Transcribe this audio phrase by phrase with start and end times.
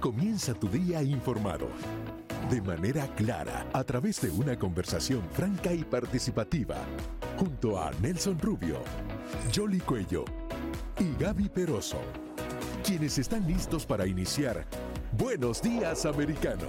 [0.00, 1.68] Comienza tu día informado.
[2.48, 6.76] De manera clara, a través de una conversación franca y participativa,
[7.38, 8.82] junto a Nelson Rubio,
[9.54, 10.24] Jolly Cuello
[10.98, 11.98] y Gaby Peroso,
[12.82, 14.66] quienes están listos para iniciar
[15.18, 16.68] Buenos Días Americano.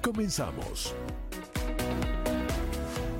[0.00, 0.94] Comenzamos.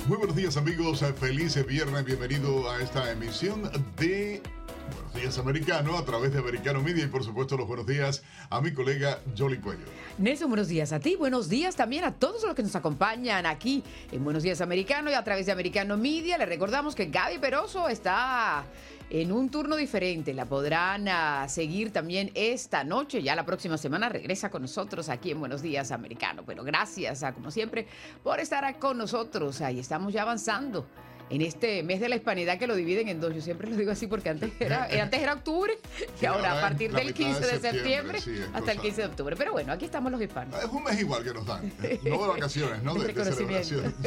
[0.06, 4.40] Muy buenos días amigos, feliz viernes, bienvenido a esta emisión de
[5.08, 8.60] Buenos Días Americano a través de Americano Media y por supuesto los buenos días a
[8.60, 9.84] mi colega Jolly Cuello.
[10.18, 13.82] Nelson, buenos días a ti, buenos días también a todos los que nos acompañan aquí
[14.12, 16.36] en Buenos Días Americano y a través de Americano Media.
[16.36, 18.64] Le recordamos que Gaby Peroso está
[19.08, 20.34] en un turno diferente.
[20.34, 23.22] La podrán ah, seguir también esta noche.
[23.22, 26.42] Ya la próxima semana regresa con nosotros aquí en Buenos Días Americano.
[26.46, 27.86] Pero gracias, a, como siempre,
[28.22, 29.62] por estar con nosotros.
[29.62, 30.86] Ahí estamos ya avanzando
[31.30, 33.34] en este mes de la hispanidad que lo dividen en dos.
[33.34, 35.78] Yo siempre lo digo así porque antes era, eh, antes era octubre
[36.20, 38.18] y ahora a partir del 15 de septiembre,
[38.52, 39.36] hasta el 15 de octubre.
[39.36, 40.62] Pero bueno, aquí estamos los hispanos.
[40.62, 42.00] Es un mes igual que nos dan, ¿eh?
[42.04, 43.94] no de vacaciones, no de, de celebración.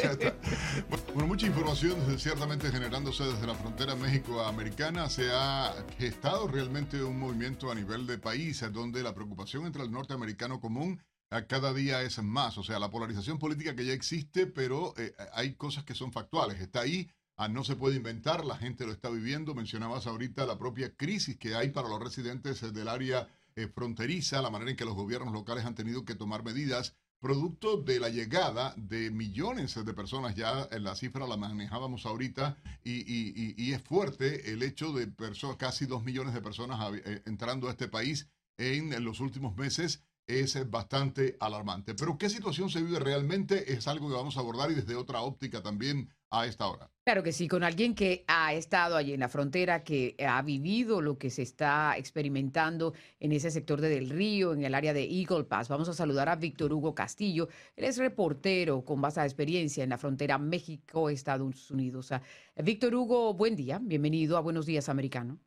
[1.14, 5.10] Bueno, mucha información ciertamente generándose desde la frontera México-Americana.
[5.10, 9.92] Se ha gestado realmente un movimiento a nivel de país donde la preocupación entre el
[9.92, 11.02] norteamericano común
[11.48, 12.58] cada día es más.
[12.58, 16.60] O sea, la polarización política que ya existe, pero eh, hay cosas que son factuales.
[16.60, 19.56] Está ahí, ah, no se puede inventar, la gente lo está viviendo.
[19.56, 24.50] Mencionabas ahorita la propia crisis que hay para los residentes del área eh, fronteriza, la
[24.50, 28.74] manera en que los gobiernos locales han tenido que tomar medidas producto de la llegada
[28.76, 34.64] de millones de personas, ya en la cifra la manejábamos ahorita, y, es fuerte el
[34.64, 35.14] hecho de
[35.58, 40.70] casi dos millones de personas eh, entrando a este país en los últimos meses es
[40.70, 41.94] bastante alarmante.
[41.94, 43.74] Pero ¿qué situación se vive realmente?
[43.74, 46.90] Es algo que vamos a abordar y desde otra óptica también a esta hora.
[47.04, 51.02] Claro que sí, con alguien que ha estado allí en la frontera, que ha vivido
[51.02, 55.04] lo que se está experimentando en ese sector de Del Río, en el área de
[55.04, 55.68] Eagle Pass.
[55.68, 57.50] Vamos a saludar a Víctor Hugo Castillo.
[57.76, 62.12] Él es reportero con vasta experiencia en la frontera México-Estados Unidos.
[62.12, 62.22] Ah,
[62.64, 63.80] Víctor Hugo, buen día.
[63.82, 65.40] Bienvenido a Buenos Días Americano.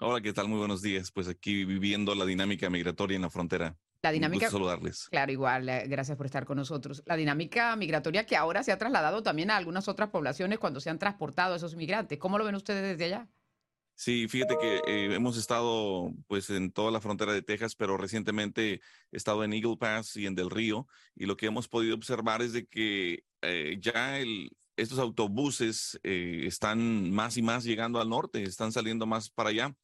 [0.00, 0.48] Hola, ¿qué tal?
[0.48, 1.12] Muy buenos días.
[1.12, 3.76] Pues aquí viviendo la dinámica migratoria en la frontera.
[4.04, 4.50] La dinámica.
[4.50, 5.08] saludarles.
[5.08, 7.02] Claro, igual, eh, gracias por estar con nosotros.
[7.06, 10.90] La dinámica migratoria que ahora se ha trasladado también a algunas otras poblaciones cuando se
[10.90, 12.18] han transportado esos migrantes.
[12.18, 13.28] ¿Cómo lo ven ustedes desde allá?
[13.94, 18.82] Sí, fíjate que eh, hemos estado pues en toda la frontera de Texas, pero recientemente
[19.10, 22.42] he estado en Eagle Pass y en Del Río y lo que hemos podido observar
[22.42, 28.42] es de que eh, ya el, estos autobuses están más y más llegando al norte,
[28.42, 29.74] están saliendo más para allá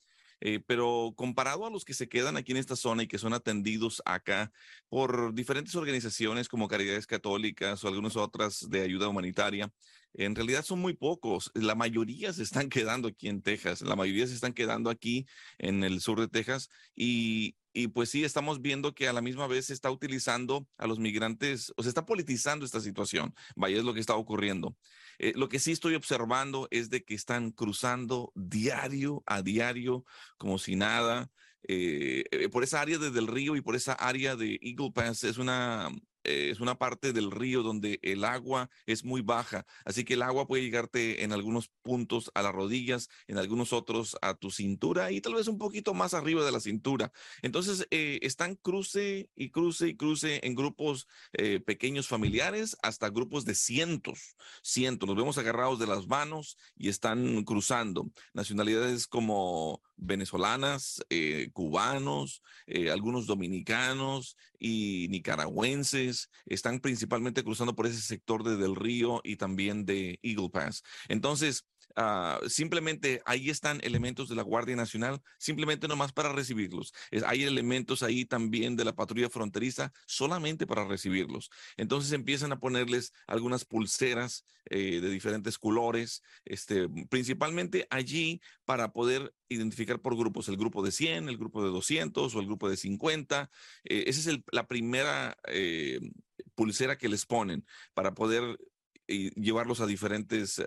[0.41, 3.34] eh, pero comparado a los que se quedan aquí en esta zona y que son
[3.34, 4.53] atendidos acá
[4.89, 9.71] por diferentes organizaciones como Caridades Católicas o algunas otras de ayuda humanitaria,
[10.15, 11.50] en realidad son muy pocos.
[11.54, 15.26] La mayoría se están quedando aquí en Texas, la mayoría se están quedando aquí
[15.59, 19.47] en el sur de Texas y, y pues sí, estamos viendo que a la misma
[19.47, 23.34] vez se está utilizando a los migrantes, o se está politizando esta situación.
[23.54, 24.76] Vaya, es lo que está ocurriendo.
[25.19, 30.04] Eh, lo que sí estoy observando es de que están cruzando diario a diario,
[30.37, 31.31] como si nada.
[31.69, 35.25] Eh, eh, por esa área desde el río y por esa área de Eagle Pass
[35.25, 35.91] es una
[36.25, 40.47] es una parte del río donde el agua es muy baja, así que el agua
[40.47, 45.20] puede llegarte en algunos puntos a las rodillas, en algunos otros a tu cintura y
[45.20, 47.12] tal vez un poquito más arriba de la cintura.
[47.42, 53.44] Entonces eh, están cruce y cruce y cruce en grupos eh, pequeños familiares hasta grupos
[53.44, 55.08] de cientos, cientos.
[55.08, 58.10] Nos vemos agarrados de las manos y están cruzando.
[58.34, 62.42] Nacionalidades como venezolanas, eh, cubanos,
[62.91, 66.09] algunos dominicanos y nicaragüenses
[66.47, 70.82] están principalmente cruzando por ese sector de Del Río y también de Eagle Pass.
[71.09, 71.66] Entonces,
[71.97, 76.93] Ah, simplemente ahí están elementos de la Guardia Nacional, simplemente nomás para recibirlos.
[77.27, 81.50] hay elementos ahí también de la patrulla fronteriza solamente para recibirlos.
[81.77, 89.34] Entonces empiezan a ponerles algunas pulseras eh, de diferentes colores, este, principalmente allí para poder
[89.49, 92.77] identificar por grupos, el grupo de 100, el grupo de 200 o el grupo de
[92.77, 93.50] 50.
[93.85, 96.00] Eh, esa es la primera eh,
[96.55, 98.59] pulsera que les ponen para poder
[99.09, 100.62] llevarlos a diferentes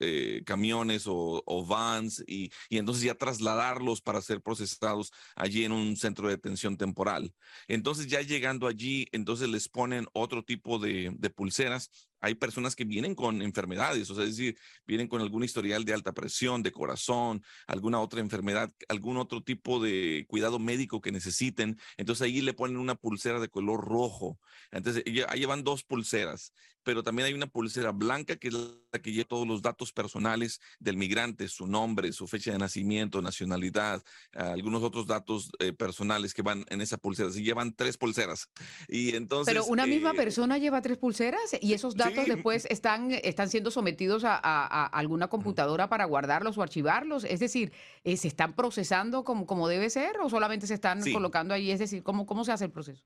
[0.00, 6.28] eh, camiones o, vans y, entonces ya trasladarlos para ser procesados allí en un centro
[6.28, 7.34] de detención temporal.
[7.66, 13.14] Entonces ya llegando allí, entonces les ponen otro tipo de, pulseras hay personas que vienen
[13.14, 14.56] con enfermedades, o sea, es decir,
[14.86, 19.82] vienen con algún historial de alta presión, de corazón, alguna otra enfermedad, algún otro tipo
[19.82, 21.78] de cuidado médico que necesiten.
[21.96, 24.38] Entonces ahí le ponen una pulsera de color rojo.
[24.70, 29.12] Entonces ahí llevan dos pulseras, pero también hay una pulsera blanca que es la que
[29.12, 34.82] lleva todos los datos personales del migrante, su nombre, su fecha de nacimiento, nacionalidad, algunos
[34.82, 37.30] otros datos eh, personales que van en esa pulsera.
[37.30, 38.48] Se llevan tres pulseras.
[38.88, 43.10] Y entonces, pero una misma eh, persona lleva tres pulseras y esos datos después están,
[43.10, 47.24] están siendo sometidos a, alguna computadora para guardarlos o archivarlos?
[47.24, 47.72] Es decir,
[48.04, 51.70] eh, ¿se están procesando como, como debe ser o solamente se están colocando ahí?
[51.70, 53.04] Es decir, ¿cómo, ¿cómo se hace el proceso?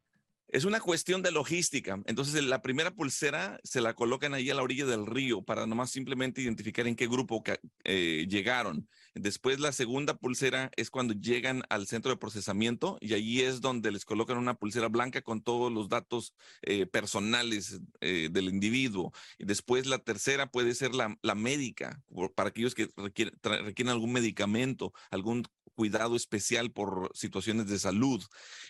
[0.52, 1.99] Es una cuestión de logística.
[2.04, 5.90] Entonces, la primera pulsera se la colocan ahí a la orilla del río para nomás
[5.90, 7.43] simplemente identificar en qué grupo
[7.84, 8.87] eh, llegaron.
[9.14, 13.90] Después, la segunda pulsera es cuando llegan al centro de procesamiento y allí es donde
[13.90, 19.12] les colocan una pulsera blanca con todos los datos eh, personales eh, del individuo.
[19.38, 22.02] Y después, la tercera puede ser la, médica,
[22.34, 28.22] para aquellos que requieren algún medicamento, algún cuidado especial por situaciones de salud.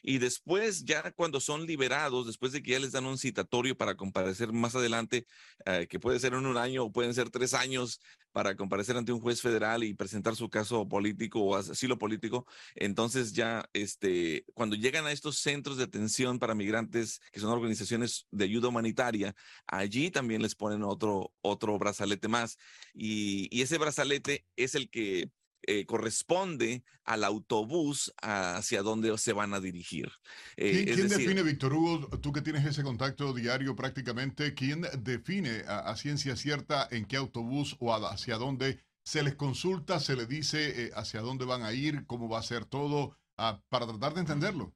[0.03, 3.97] Y después, ya cuando son liberados, después de que ya les dan un citatorio para
[3.97, 5.27] comparecer más adelante,
[5.67, 8.01] eh, que puede ser en un año o pueden ser tres años
[8.33, 13.33] para comparecer ante un juez federal y presentar su caso político o asilo político, entonces
[13.35, 18.45] ya este, cuando llegan a estos centros de atención para migrantes, que son organizaciones de
[18.45, 19.35] ayuda humanitaria,
[19.67, 22.57] allí también les ponen otro, otro brazalete más.
[22.95, 25.31] y ese brazalete es el que
[25.65, 30.11] eh, corresponde al autobús hacia donde se van a dirigir.
[30.57, 35.95] Eh, ¿Quién, define, Víctor Hugo, tú que tienes ese contacto diario prácticamente, quién define a,
[35.97, 40.91] ciencia cierta en qué autobús o hacia dónde se les consulta, se les dice eh,
[40.95, 44.75] hacia dónde van a ir, cómo va a ser todo, ah, para tratar de entenderlo?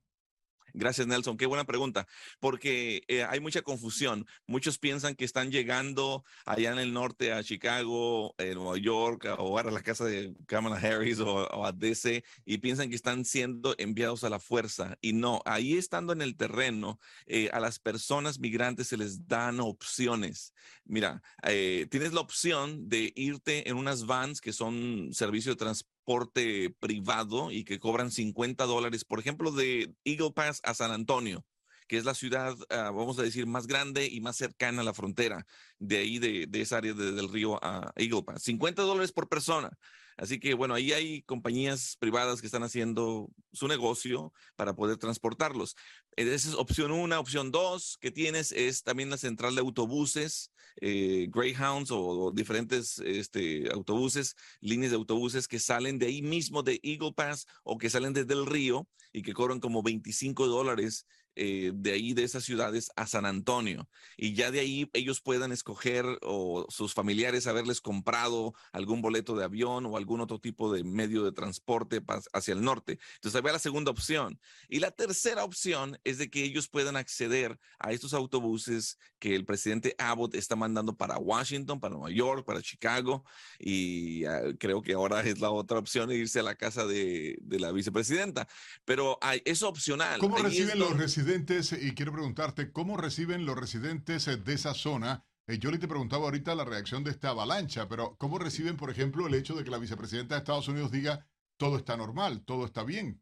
[0.79, 1.39] Gracias, Nelson.
[1.39, 2.07] Qué buena pregunta,
[2.39, 4.27] porque eh, hay mucha confusión.
[4.47, 9.59] Muchos piensan que están llegando allá en el norte a Chicago, en Nueva York, o
[9.59, 14.23] a la casa de Kamala Harris o, a DC, y piensan que están siendo enviados
[14.23, 14.99] a la fuerza.
[15.01, 19.61] Y no, ahí estando en el terreno, eh, a las personas migrantes se les dan
[19.61, 20.53] opciones.
[20.85, 25.96] Mira, eh, tienes la opción de irte en unas vans que son servicio de transporte
[26.07, 31.45] transporte privado y que cobran 50 dólares, por ejemplo, de Eagle Pass a San Antonio,
[31.89, 34.95] que es la ciudad, ah, vamos a decir, más grande y más cercana a la
[34.95, 35.47] frontera,
[35.79, 38.45] de ahí, de, esa área del río a Eagle Pass.
[38.45, 39.71] 50 dólares por persona.
[40.17, 45.77] Así que bueno, ahí hay compañías privadas que están haciendo su negocio para poder transportarlos.
[46.17, 47.21] Esa es opción una.
[47.21, 53.71] Opción dos que tienes es también la central de autobuses, eh, Greyhounds o, diferentes este,
[53.73, 58.15] autobuses, líneas de autobuses que salen de ahí mismo de Eagle Pass o que salen
[58.15, 61.07] desde el río y que cobran como 25 dólares
[61.37, 63.89] eh, de ahí, de esas ciudades, a San Antonio.
[64.17, 69.45] Y ya de ahí ellos puedan escoger o sus familiares haberles comprado algún boleto de
[69.45, 72.03] avión o algún otro tipo de medio de transporte
[72.33, 72.99] hacia el norte.
[73.17, 74.41] Entonces, va la segunda opción.
[74.71, 79.45] Y la tercera opción es de que ellos puedan acceder a estos autobuses que el
[79.45, 83.25] presidente Abbott está mandando para Washington, para Nueva York, para Chicago.
[83.59, 87.73] Y ah, creo que ahora es la otra opción irse a la casa de, la
[87.73, 88.49] vicepresidenta.
[88.87, 90.19] Pero hay, es opcional.
[90.19, 91.26] ¿Cómo reciben los residentes?
[91.29, 95.25] Y quiero preguntarte, ¿cómo reciben los residentes de esa zona?
[95.49, 98.91] Eh, yo le te preguntaba ahorita la reacción de esta avalancha, pero ¿cómo reciben, por
[98.91, 101.27] ejemplo, el hecho de que la vicepresidenta de Estados Unidos diga
[101.57, 103.21] todo está normal, todo está bien?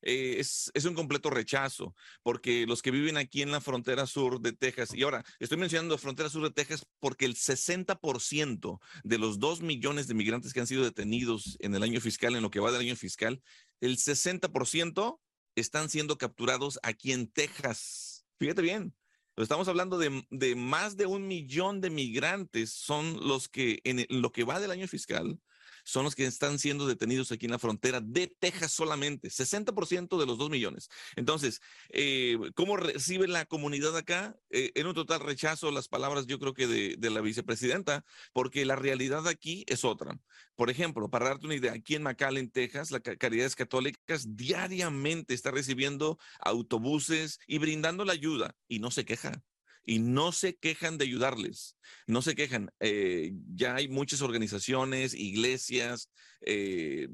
[0.00, 4.40] Eh, es, es, un completo rechazo, porque los que viven aquí en la frontera sur
[4.40, 9.40] de Texas, y ahora estoy mencionando frontera sur de Texas porque el 60% de los
[9.40, 12.60] 2 millones de migrantes que han sido detenidos en el año fiscal, en lo que
[12.60, 13.42] va del año fiscal,
[13.80, 15.18] el 60%
[15.54, 18.24] están siendo capturados aquí en Texas.
[18.38, 18.94] Fíjate bien,
[19.36, 24.44] estamos hablando de, más de un millón de migrantes son los que en lo que
[24.44, 25.38] va del año fiscal
[25.84, 30.26] son los que están siendo detenidos aquí en la frontera de Texas solamente, 60% de
[30.26, 30.88] los 2 millones.
[31.16, 31.60] Entonces,
[31.90, 34.36] eh, ¿cómo recibe la comunidad acá?
[34.50, 38.76] Eh, en un total rechazo las palabras, yo creo que de, la vicepresidenta, porque la
[38.76, 40.18] realidad aquí es otra.
[40.56, 45.50] Por ejemplo, para darte una idea, aquí en McAllen, Texas, la Caridades Católicas diariamente está
[45.50, 49.42] recibiendo autobuses y brindando la ayuda y no se queja
[49.84, 52.70] y no se quejan de ayudarles, no se quejan.
[52.80, 56.10] Eh, ya hay muchas organizaciones, iglesias.
[56.44, 57.08] Eh,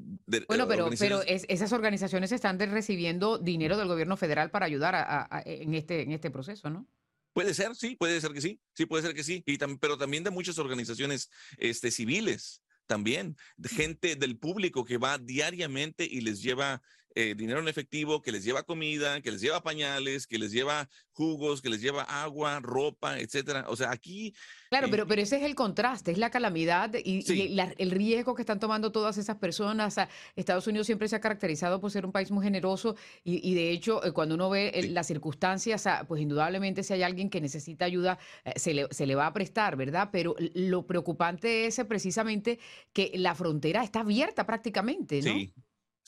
[0.48, 6.02] bueno, pero, pero esas organizaciones están recibiendo dinero del gobierno federal para ayudar en, este,
[6.02, 6.86] en este proceso, ¿no?
[7.32, 10.24] Puede ser, sí, puede ser que sí, sí, puede ser que sí, y pero también
[10.24, 16.82] de muchas organizaciones este, civiles, también, gente del público que va diariamente y les lleva
[17.20, 20.88] eh, dinero en efectivo, que les lleva comida, que les lleva pañales, que les lleva
[21.10, 23.64] jugos, que les lleva agua, ropa, etcétera.
[23.66, 24.36] O sea, aquí...
[24.68, 27.24] Claro, pero, pero ese es el contraste, es la calamidad y,
[27.78, 29.96] el riesgo que están tomando todas esas personas.
[30.36, 32.94] Estados Unidos siempre se ha caracterizado por ser un país muy generoso
[33.24, 37.40] y, de hecho, eh, cuando uno ve las circunstancias, pues indudablemente si hay alguien que
[37.40, 38.16] necesita ayuda,
[38.54, 40.10] se le, se le va a prestar, ¿verdad?
[40.12, 42.60] Pero lo preocupante es precisamente
[42.92, 45.32] que la frontera está abierta prácticamente, ¿no?
[45.32, 45.52] Sí.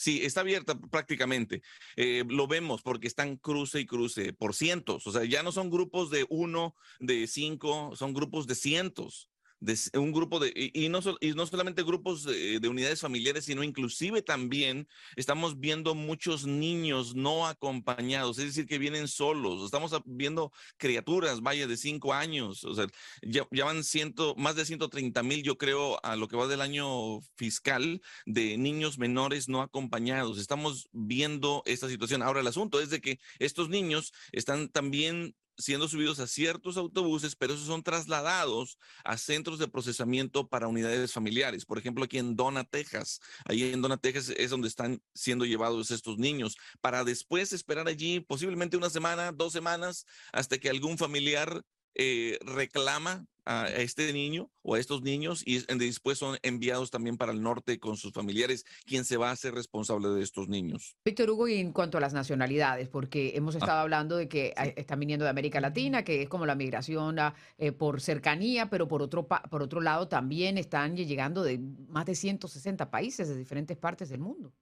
[0.00, 1.60] Sí, está abierta prácticamente.
[1.94, 5.06] Eh, lo vemos porque están cruce y cruce por cientos.
[5.06, 9.29] O sea, ya no son grupos de uno, de cinco, son grupos de cientos
[9.60, 14.22] de un grupo de, y, no, y no solamente grupos de, unidades familiares, sino inclusive
[14.22, 19.64] también estamos viendo muchos niños no acompañados, es decir, que vienen solos.
[19.64, 22.86] Estamos viendo criaturas, vaya, de cinco años, o sea,
[23.22, 27.20] ya, van ciento, más de 130 mil, yo creo, a lo que va del año
[27.36, 30.38] fiscal de niños menores no acompañados.
[30.38, 32.22] Estamos viendo esta situación.
[32.22, 37.36] Ahora, el asunto es de que estos niños están también siendo subidos a ciertos autobuses,
[37.36, 41.64] pero esos son trasladados a centros de procesamiento para unidades familiares.
[41.64, 43.20] Por ejemplo, aquí en Dona, Texas.
[43.44, 48.20] Ahí en Dona, Texas es donde están siendo llevados estos niños para después esperar allí
[48.20, 51.62] posiblemente una semana, dos semanas, hasta que algún familiar
[51.94, 57.32] eh, reclama a este niño o a estos niños y después son enviados también para
[57.32, 60.96] el norte con sus familiares, quien se va a hacer responsable de estos niños.
[61.04, 64.54] Víctor Hugo, y en cuanto a las nacionalidades, porque hemos ah, estado hablando de que
[64.76, 67.16] están viniendo de América Latina, que es como la migración
[67.58, 72.14] eh, por cercanía, pero por otro, por otro lado también están llegando de más de
[72.14, 74.52] 160 países de diferentes partes del mundo.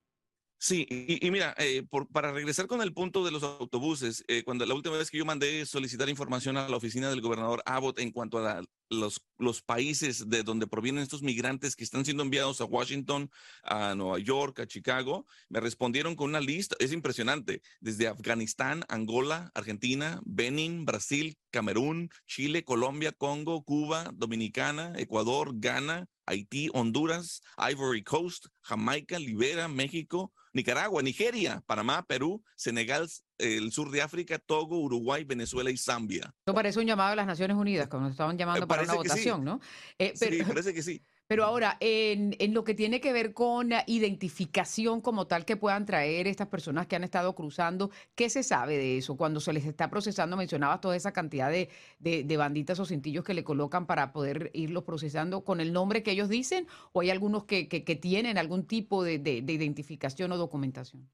[0.60, 4.74] Sí, y, mira, eh, para regresar con el punto de los autobuses, eh, cuando la
[4.74, 8.38] última vez que yo mandé solicitar información a la oficina del gobernador Abbott en cuanto
[8.38, 8.60] a
[8.90, 13.30] los, los países de donde provienen estos migrantes que están siendo enviados a Washington,
[13.62, 19.50] a Nueva York, a Chicago, me respondieron con una lista, es impresionante, desde Afganistán, Angola,
[19.54, 28.46] Argentina, Benin, Brasil, Camerún, Chile, Colombia, Congo, Cuba, Dominicana, Ecuador, Ghana, Haití, Honduras, Ivory Coast,
[28.62, 35.70] Jamaica, Libera, México, Nicaragua, Nigeria, Panamá, Perú, Senegal, el sur de África, Togo, Uruguay, Venezuela
[35.70, 36.34] y Zambia.
[36.38, 39.44] Esto parece un llamado a las Naciones Unidas, como nos estaban llamando para una votación,
[39.44, 39.60] ¿no?
[39.98, 41.00] Eh, sí, parece que sí.
[41.28, 46.26] Pero ahora, en, lo que tiene que ver con identificación como tal que puedan traer
[46.26, 49.14] estas personas que han estado cruzando, ¿qué se sabe de eso?
[49.18, 51.68] Cuando se les está procesando, mencionabas toda esa cantidad de,
[51.98, 56.12] de, banditas o cintillos que le colocan para poder irlos procesando con el nombre que
[56.12, 59.16] ellos dicen, o hay algunos que, que, tienen algún tipo de,
[59.46, 61.10] identificación o documentación.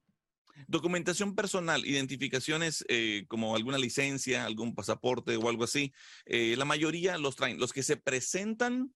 [0.67, 5.93] Documentación personal, identificaciones eh, como alguna licencia, algún pasaporte o algo así,
[6.27, 7.59] eh, la mayoría los traen.
[7.59, 8.93] Los que se presentan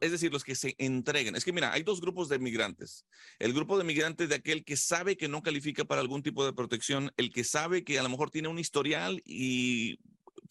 [0.00, 1.34] es decir, los que se entreguen.
[1.34, 3.04] Es que mira, hay dos grupos de migrantes.
[3.38, 6.52] El grupo de migrantes de aquel que sabe que no califica para algún tipo de
[6.52, 9.98] protección, el que sabe que a lo mejor tiene un historial y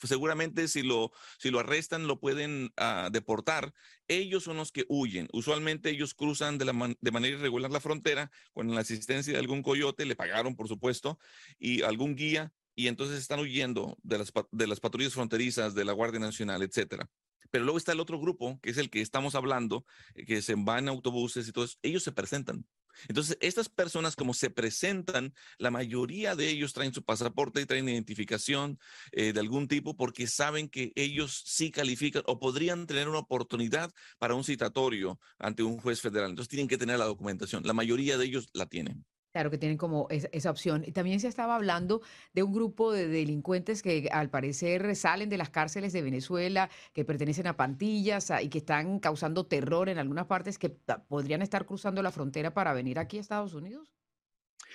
[0.10, 3.74] seguramente si lo, si lo arrestan lo pueden ah, deportar.
[4.08, 5.28] Ellos son los que huyen.
[5.34, 9.64] Usualmente ellos cruzan de, la de manera irregular la frontera con la asistencia de algún
[9.64, 11.20] coyote, le pagaron por supuesto,
[11.60, 15.94] y algún guía, y entonces están huyendo de las, de las patrullas fronterizas, de la
[15.94, 17.10] Guardia Nacional, etcétera.
[17.52, 20.56] Pero luego está el otro grupo, que es el que estamos hablando, eh, que se
[20.56, 21.78] van en autobuses y todo eso.
[21.82, 22.66] Ellos se presentan.
[23.08, 27.90] Entonces, estas personas, como se presentan, la mayoría de ellos traen su pasaporte y traen
[27.90, 28.80] identificación
[29.12, 33.92] eh, de algún tipo porque saben que ellos sí califican o podrían tener una oportunidad
[34.20, 36.32] para un citatorio ante un juez federal.
[36.32, 37.64] Entonces, tienen que tener la documentación.
[37.66, 39.06] La mayoría de ellos la tienen.
[39.32, 40.84] Claro que tienen como esa, opción.
[40.86, 42.02] Y también se estaba hablando
[42.34, 47.06] de un grupo de delincuentes que al parecer salen de las cárceles de Venezuela, que
[47.06, 52.02] pertenecen a pantillas y que están causando terror en algunas partes, que podrían estar cruzando
[52.02, 53.94] la frontera para venir aquí a Estados Unidos.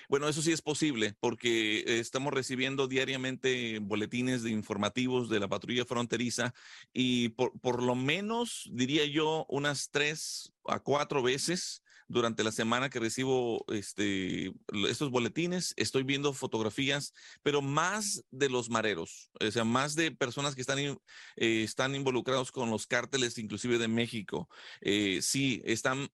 [0.08, 5.84] Bueno, eso sí es posible porque estamos recibiendo diariamente boletines de informativos de la patrulla
[5.84, 6.54] fronteriza
[6.92, 12.90] y por, por lo menos, diría yo, unas tres a cuatro veces durante la semana
[12.90, 14.52] que recibo este,
[14.88, 20.54] estos boletines, estoy viendo fotografías, pero más de los mareros, o sea, más de personas
[20.54, 20.98] que están, eh,
[21.36, 24.48] están involucrados con los cárteles, inclusive de México.
[24.80, 26.08] Eh, sí, están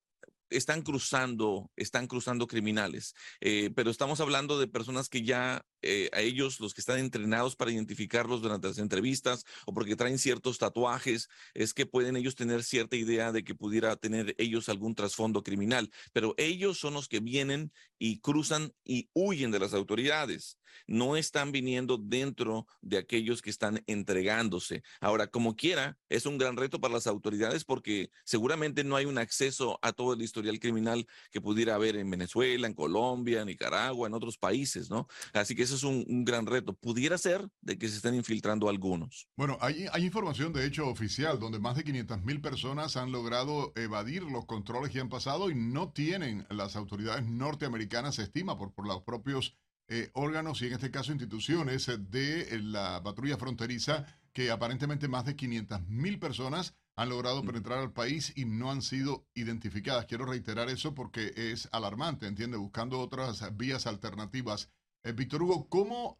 [0.51, 6.21] están cruzando, están cruzando criminales, eh, pero estamos hablando de personas que ya eh, a
[6.21, 11.29] ellos, los que están entrenados para identificarlos durante las entrevistas o porque traen ciertos tatuajes,
[11.55, 15.91] es que pueden ellos tener cierta idea de que pudiera tener ellos algún trasfondo criminal,
[16.13, 20.59] pero ellos son los que vienen y cruzan y huyen de las autoridades.
[20.87, 24.83] No están viniendo dentro de aquellos que están entregándose.
[25.01, 29.19] Ahora, como quiera, es un gran reto para las autoridades porque seguramente no hay un
[29.19, 34.15] acceso a todo el historial criminal que pudiera haber en Venezuela, en Colombia, Nicaragua, en
[34.15, 35.07] otros países, ¿no?
[35.33, 36.75] Así que es un, gran reto.
[36.75, 39.29] Pudiera ser de que se estén infiltrando algunos.
[39.37, 43.73] Bueno, hay, hay información de hecho oficial donde más de 500 mil personas han logrado
[43.77, 48.73] evadir los controles que han pasado y no tienen las autoridades norteamericanas, se estima por,
[48.73, 49.57] por los propios
[49.89, 55.37] eh, órganos y en este caso instituciones de la patrulla fronteriza que aparentemente más de
[55.37, 57.47] 500 mil personas han logrado mm.
[57.47, 60.07] penetrar al país y no han sido identificadas.
[60.07, 62.57] Quiero reiterar eso porque es alarmante, ¿entiende?
[62.57, 64.71] Buscando otras vías alternativas.
[65.05, 66.17] Eh, Víctor Hugo, ¿cómo,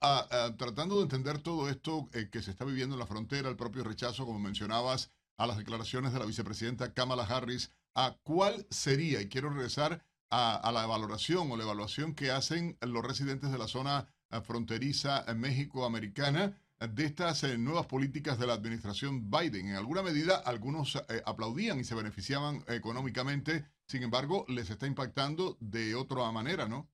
[0.59, 3.85] tratando de entender todo esto eh, que se está viviendo en la frontera, el propio
[3.85, 9.21] rechazo, como mencionabas, a las declaraciones de la vicepresidenta Kamala Harris, ¿a cuál sería?
[9.21, 13.69] Y quiero regresar a, la valoración o la evaluación que hacen los residentes de la
[13.69, 19.69] zona eh, fronteriza México-americana de estas nuevas políticas de la administración Biden.
[19.69, 25.95] En alguna medida, algunos aplaudían y se beneficiaban económicamente, sin embargo, les está impactando de
[25.95, 26.89] otra manera, ¿no?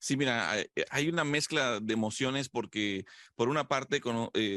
[0.00, 0.54] Sí, mira,
[0.90, 4.00] hay una mezcla de emociones porque por una parte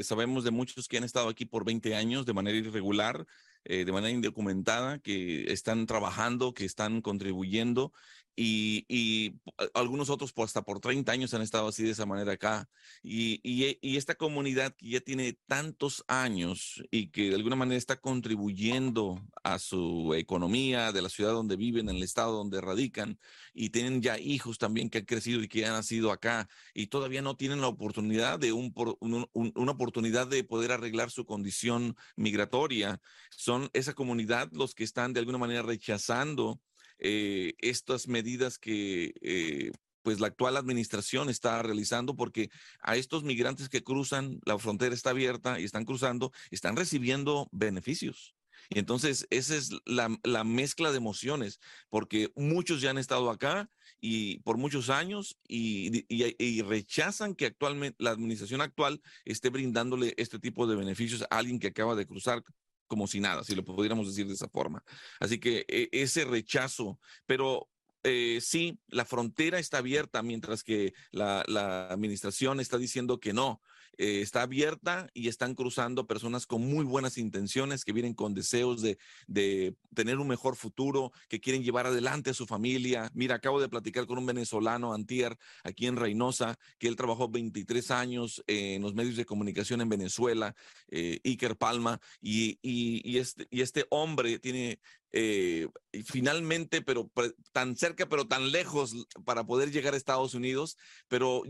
[0.04, 3.26] sabemos de muchos que han estado aquí por 20 años de manera irregular,
[3.64, 7.92] eh, de manera indocumentada, que están trabajando, que están contribuyendo
[8.36, 9.36] y, y,
[9.74, 12.70] algunos otros por hasta por 30 años han estado así de esa manera acá.
[13.04, 17.78] Y, y, y, esta comunidad que ya tiene tantos años y que de alguna manera
[17.78, 23.20] está contribuyendo a su economía de la ciudad donde viven, en el estado donde radican,
[23.54, 27.22] y tienen ya hijos también que han crecido y que han nacido acá, y todavía
[27.22, 33.02] no tienen la oportunidad de un, una oportunidad de poder arreglar su condición migratoria.
[33.30, 36.60] Son esa comunidad los que están de alguna manera rechazando
[37.02, 39.72] eh, estas medidas que eh,
[40.04, 42.50] pues la actual administración está realizando porque
[42.82, 48.36] a estos migrantes que cruzan, la frontera está abierta y están cruzando, están recibiendo beneficios.
[48.70, 53.70] Y entonces esa es la, la, mezcla de emociones, porque muchos ya han estado acá
[54.00, 60.14] y por muchos años y, y, y, rechazan que actualmente la administración actual esté brindándole
[60.18, 62.44] este tipo de beneficios a alguien que acaba de cruzar
[62.92, 64.84] como si nada, si lo pudiéramos decir de esa forma.
[65.22, 67.70] Así que e, ese rechazo, pero
[68.04, 73.62] eh, sí, la frontera está abierta mientras que la, la, administración está diciendo que no.
[73.98, 78.82] Eh, está abierta y están cruzando personas con muy buenas intenciones, que vienen con deseos
[78.82, 83.12] de, de, tener un mejor futuro, que quieren llevar adelante a su familia.
[83.14, 87.92] Mira, acabo de platicar con un venezolano, Antier, aquí en Reynosa, que él trabajó 23
[87.92, 90.56] años en los medios de comunicación en Venezuela,
[90.88, 94.80] eh, Iker Palma, y, y, y, este, y este hombre tiene
[95.14, 95.68] eh,
[96.06, 97.12] finalmente, pero
[97.52, 98.96] tan cerca, pero tan lejos
[99.26, 101.44] para poder llegar a Estados Unidos, pero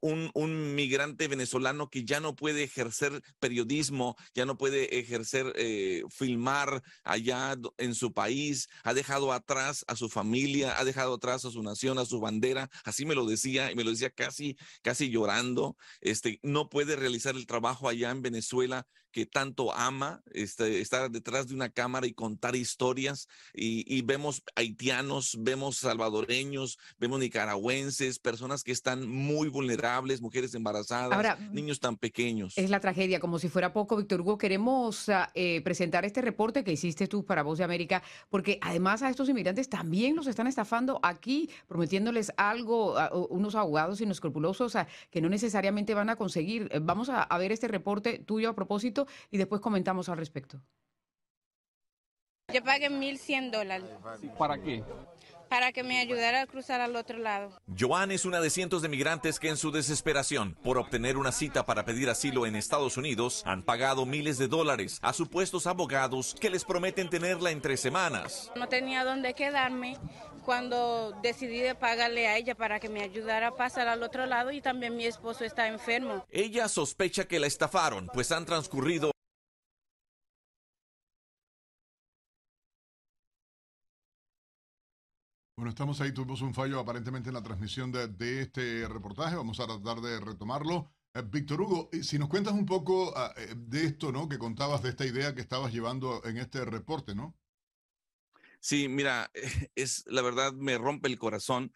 [0.00, 6.02] un, un, migrante venezolano que ya no puede ejercer periodismo, ya no puede ejercer, eh,
[6.10, 11.50] filmar allá en su país, ha dejado atrás a su familia, ha dejado atrás a
[11.50, 15.10] su nación, a su bandera, así me lo decía, y me lo decía casi, casi
[15.10, 21.10] llorando, este, no puede realizar el trabajo allá en Venezuela que tanto ama, este, estar
[21.10, 23.28] detrás de una cámara y contar historias.
[23.54, 31.80] Y, vemos haitianos, vemos salvadoreños, vemos nicaragüenses, personas que están muy vulnerables, mujeres embarazadas, niños
[31.80, 32.56] tan pequeños.
[32.56, 34.38] Es la tragedia, como si fuera poco, Víctor Hugo.
[34.38, 39.02] Queremos ah, eh, presentar este reporte que hiciste tú para Voz de América, porque además
[39.02, 42.96] a estos inmigrantes también los están estafando aquí, prometiéndoles algo,
[43.30, 44.74] unos abogados inescrupulosos
[45.10, 46.70] que no necesariamente van a conseguir.
[46.82, 50.60] Vamos a ver este reporte tuyo a propósito y después comentamos al respecto.
[52.52, 53.90] Yo pagué 1.100 dólares.
[54.38, 54.82] ¿Para qué?
[55.48, 57.50] Para que me ayudara a cruzar al otro lado.
[57.78, 61.64] Joan es una de cientos de migrantes que en su desesperación por obtener una cita
[61.64, 66.50] para pedir asilo en Estados Unidos han pagado miles de dólares a supuestos abogados que
[66.50, 68.50] les prometen tenerla entre semanas.
[68.56, 69.96] No tenía dónde quedarme
[70.44, 74.50] cuando decidí de pagarle a ella para que me ayudara a pasar al otro lado
[74.50, 76.24] y también mi esposo está enfermo.
[76.30, 79.10] Ella sospecha que la estafaron, pues han transcurrido
[85.58, 89.66] Bueno, estamos ahí, tuvimos un fallo aparentemente en la transmisión de, este reportaje, vamos a
[89.66, 90.92] tratar de retomarlo.
[91.12, 94.28] Eh, Víctor Hugo, si nos cuentas un poco ah, eh, de esto, ¿no?
[94.28, 97.36] Que contabas de esta idea que estabas llevando en este reporte, ¿no?
[98.60, 99.32] Sí, mira,
[99.74, 101.72] es la verdad me rompe el corazón.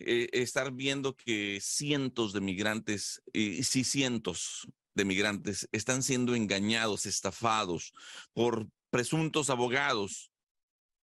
[0.00, 4.66] eh, estar viendo que cientos de migrantes, y sí cientos
[4.96, 7.92] de migrantes, están siendo engañados, estafados
[8.32, 10.29] por presuntos abogados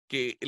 [0.08, 0.38] que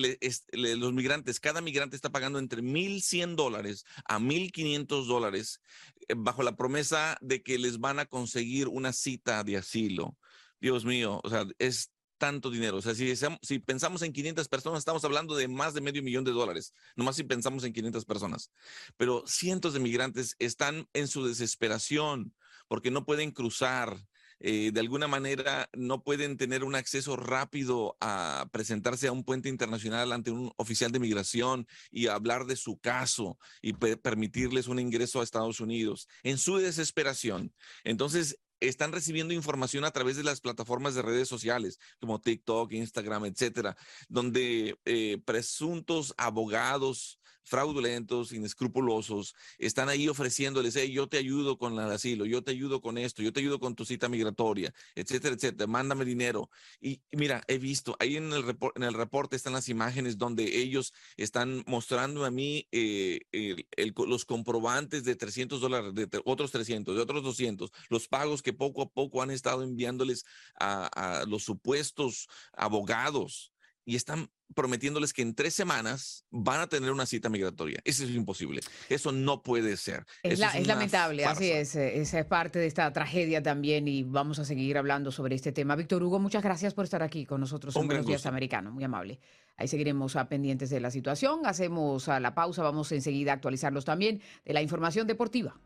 [0.53, 5.61] los migrantes, cada migrante está pagando entre 1.100 dólares a 1.500 dólares
[6.09, 10.17] eh, bajo la promesa de que les van a conseguir una cita de asilo.
[10.61, 12.77] Dios mío, o sea, es tanto dinero.
[12.77, 16.23] O sea, si, si, pensamos en 500 personas, estamos hablando de más de medio millón
[16.23, 18.53] de dólares, nomás si pensamos en 500 personas.
[18.97, 22.35] Pero cientos de migrantes están en su desesperación
[22.69, 23.97] porque no pueden cruzar,
[24.41, 29.49] eh, de alguna manera no pueden tener un acceso rápido a presentarse a un puente
[29.49, 35.21] internacional ante un oficial de migración y hablar de su caso y permitirles un ingreso
[35.21, 37.53] a Estados Unidos en su desesperación.
[37.85, 43.25] Entonces, están recibiendo información a través de las plataformas de redes sociales como TikTok, Instagram,
[43.27, 43.77] etcétera,
[44.09, 47.21] donde eh, presuntos abogados
[47.51, 52.81] fraudulentos, inescrupulosos, están ahí ofreciéndoles, hey, yo te ayudo con el asilo, yo te ayudo
[52.81, 56.49] con esto, yo te ayudo con tu cita migratoria, etcétera, etcétera, mándame dinero.
[56.81, 60.95] Y, mira, he visto, ahí en el, en el reporte están las imágenes donde ellos
[61.17, 63.21] están mostrando a mí eh,
[63.97, 68.83] los comprobantes de 300 dólares, de otros 300, de otros 200, los pagos que poco
[68.83, 70.25] a poco han estado enviándoles
[70.61, 73.53] a los supuestos abogados
[73.91, 77.81] y están prometiéndoles que en tres semanas van a tener una cita migratoria.
[77.85, 78.61] Eso es imposible.
[78.89, 80.07] Eso no puede ser.
[80.23, 81.75] Es, lamentable, así es.
[81.75, 85.51] Eh, esa es parte de esta tragedia también y vamos a seguir hablando sobre este
[85.51, 85.75] tema.
[85.75, 88.71] Víctor Hugo, muchas gracias por estar aquí con nosotros en Buenos Días Americano.
[88.71, 89.19] Muy amable.
[89.57, 91.41] Ahí seguiremos a pendientes de la situación.
[91.45, 92.63] Hacemos a la pausa.
[92.63, 95.59] Vamos enseguida a actualizarlos también de la información deportiva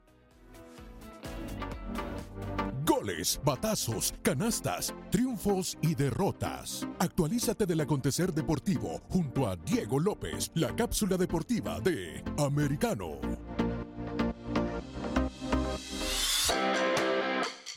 [3.44, 6.86] batazos, canastas, triunfos y derrotas.
[6.98, 13.63] Actualízate del acontecer deportivo junto a Diego López, la cápsula deportiva de Americano.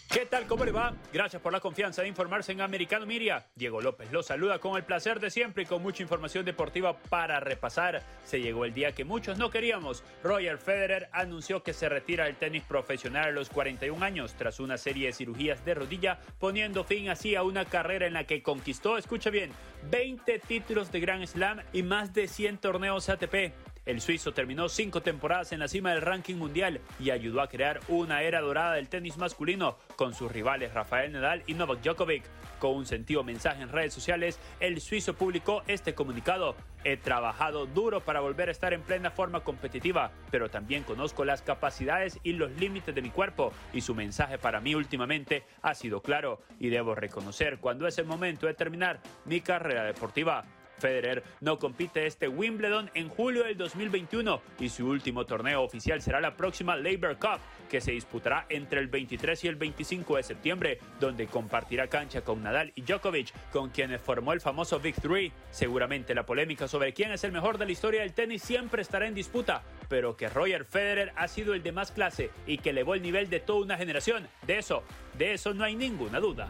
[0.10, 0.48] ¿Qué tal?
[0.48, 0.94] ¿Cómo le va?
[1.12, 3.46] Gracias por la confianza de informarse en Americano Miria.
[3.56, 7.42] Diego López lo saluda con el placer de siempre y con mucha información deportiva para
[7.42, 8.02] repasar.
[8.24, 10.06] Se llegó el día que muchos no queríamos.
[10.24, 14.78] Roger Federer anunció que se retira del tenis profesional a los 41 años tras una
[14.78, 18.98] serie de cirugías de rodilla, poniendo fin así a una carrera en la que conquistó,
[18.98, 19.52] escucha bien,
[19.92, 23.52] 20 títulos de Grand Slam y más de 100 torneos ATP.
[23.88, 27.80] El suizo terminó cinco temporadas en la cima del ranking mundial y ayudó a crear
[27.88, 32.26] una era dorada del tenis masculino con sus rivales Rafael Nadal y Novak Djokovic.
[32.60, 36.58] Con un sentido mensaje en redes sociales, el suizo publicó este comunicado.
[36.84, 41.42] He trabajado duro para volver a estar en plena forma competitiva, pero también conozco las
[41.42, 46.02] capacidades y los límites de mi cuerpo y su mensaje para mí últimamente ha sido
[46.02, 50.44] claro y debo reconocer cuando es el momento de terminar mi carrera deportiva.
[50.78, 56.22] Federer no compite este Wimbledon en julio del 2021 y su último torneo oficial será
[56.22, 60.80] la próxima Labor Cup, que se disputará entre el 23 y el 25 de septiembre,
[61.00, 65.32] donde compartirá cancha con Nadal y Djokovic, con quienes formó el famoso Big Three.
[65.52, 69.08] Seguramente la polémica sobre quién es el mejor de la historia del tenis siempre estará
[69.08, 72.96] en disputa, pero que Roger Federer ha sido el de más clase y que elevó
[72.96, 74.84] el nivel de toda una generación, de eso,
[75.18, 76.50] de eso no hay ninguna duda.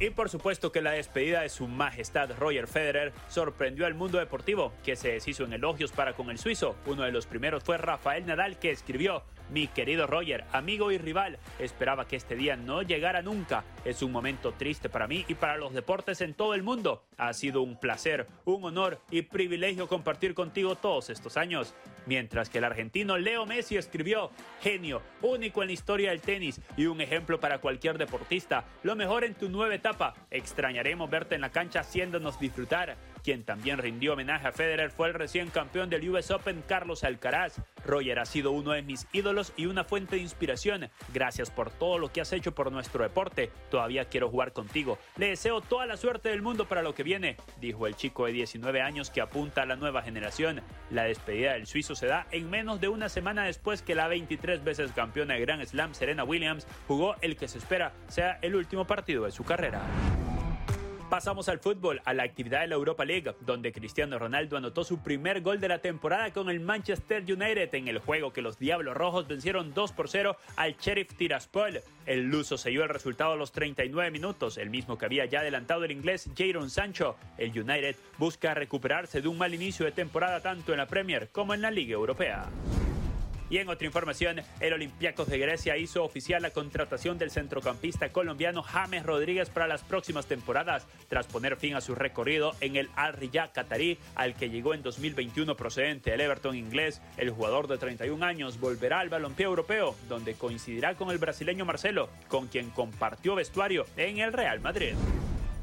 [0.00, 4.72] Y por supuesto que la despedida de su majestad Roger Federer sorprendió al mundo deportivo,
[4.82, 6.74] que se deshizo en elogios para con el suizo.
[6.86, 11.38] Uno de los primeros fue Rafael Nadal, que escribió, mi querido Roger, amigo y rival,
[11.58, 13.64] esperaba que este día no llegara nunca.
[13.84, 17.02] Es un momento triste para mí y para los deportes en todo el mundo.
[17.16, 21.74] Ha sido un placer, un honor y privilegio compartir contigo todos estos años.
[22.06, 24.30] Mientras que el argentino Leo Messi escribió,
[24.62, 28.64] genio, único en la historia del tenis y un ejemplo para cualquier deportista.
[28.82, 30.14] Lo mejor en tu nueva etapa.
[30.30, 32.96] Extrañaremos verte en la cancha haciéndonos disfrutar.
[33.22, 37.60] Quien también rindió homenaje a Federer fue el recién campeón del US Open Carlos Alcaraz.
[37.84, 40.90] Roger ha sido uno de mis ídolos y una fuente de inspiración.
[41.12, 43.50] Gracias por todo lo que has hecho por nuestro deporte.
[43.70, 44.98] Todavía quiero jugar contigo.
[45.16, 48.32] Le deseo toda la suerte del mundo para lo que viene, dijo el chico de
[48.32, 50.62] 19 años que apunta a la nueva generación.
[50.90, 54.64] La despedida del suizo se da en menos de una semana después que la 23
[54.64, 58.86] veces campeona de Grand Slam Serena Williams jugó el que se espera sea el último
[58.86, 59.82] partido de su carrera.
[61.10, 65.02] Pasamos al fútbol, a la actividad de la Europa League, donde Cristiano Ronaldo anotó su
[65.02, 68.96] primer gol de la temporada con el Manchester United en el juego que los Diablos
[68.96, 71.80] Rojos vencieron 2 por 0 al Sheriff Tiraspol.
[72.06, 75.84] El luso selló el resultado a los 39 minutos, el mismo que había ya adelantado
[75.84, 77.16] el inglés Jadon Sancho.
[77.38, 81.54] El United busca recuperarse de un mal inicio de temporada tanto en la Premier como
[81.54, 82.48] en la Liga Europea.
[83.50, 88.62] Y en otra información, el Olympiacos de Grecia hizo oficial la contratación del centrocampista colombiano
[88.62, 93.12] James Rodríguez para las próximas temporadas, tras poner fin a su recorrido en el Al
[93.14, 97.02] Riyad Qatarí, al que llegó en 2021 procedente del Everton inglés.
[97.16, 102.08] El jugador de 31 años volverá al balompié europeo, donde coincidirá con el brasileño Marcelo,
[102.28, 104.94] con quien compartió vestuario en el Real Madrid.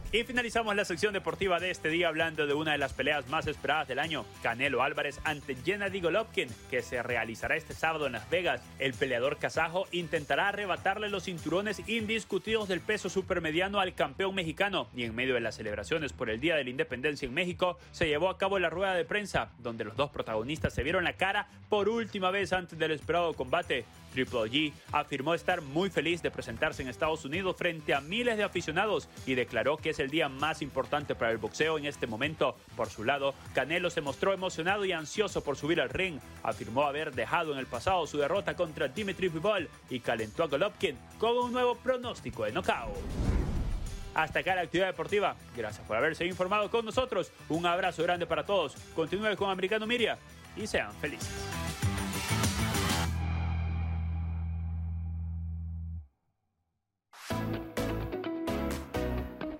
[0.09, 3.45] Y finalizamos la sección deportiva de este día hablando de una de las peleas más
[3.45, 8.29] esperadas del año, Canelo Álvarez ante Gennady Golovkin, que se realizará este sábado en Las
[8.29, 8.61] Vegas.
[8.79, 15.03] El peleador kazajo intentará arrebatarle los cinturones indiscutidos del peso supermediano al campeón mexicano y
[15.03, 18.29] en medio de las celebraciones por el Día de la Independencia en México se llevó
[18.29, 21.89] a cabo la rueda de prensa donde los dos protagonistas se vieron la cara por
[21.89, 23.83] última vez antes del esperado combate.
[24.17, 28.43] Triple G afirmó estar muy feliz de presentarse en Estados Unidos frente a miles de
[28.43, 32.57] aficionados y declaró que es el día más importante para el boxeo en este momento.
[32.75, 36.19] Por su lado, Canelo se mostró emocionado y ansioso por subir al ring.
[36.41, 40.97] Afirmó haber dejado en el pasado su derrota contra Dimitri Bivol y calentó a Golovkin
[41.19, 42.97] con un nuevo pronóstico de knockout.
[44.15, 45.35] Hasta acá la actividad deportiva.
[45.55, 47.31] Gracias por haberse informado con nosotros.
[47.49, 48.73] Un abrazo grande para todos.
[48.95, 50.17] Continúe con Americano Miria
[50.55, 51.29] y sean felices.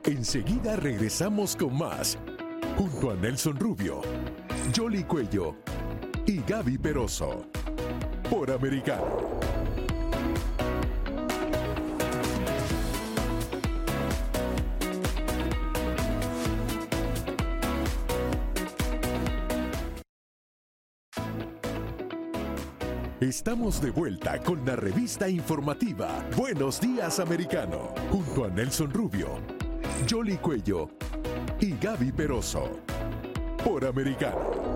[0.08, 2.18] Enseguida regresamos con más,
[2.78, 4.02] junto a Nelson Rubio,
[4.74, 5.58] Jolly Cuello
[6.26, 7.46] y Gaby Peroso,
[8.30, 9.38] por Americano.
[23.20, 29.57] Estamos de vuelta con la revista informativa Buenos Días Americano, junto a Nelson Rubio,
[30.06, 30.90] Jolly Cuello
[31.60, 32.80] y Gaby Peroso,
[33.64, 34.74] por Americano.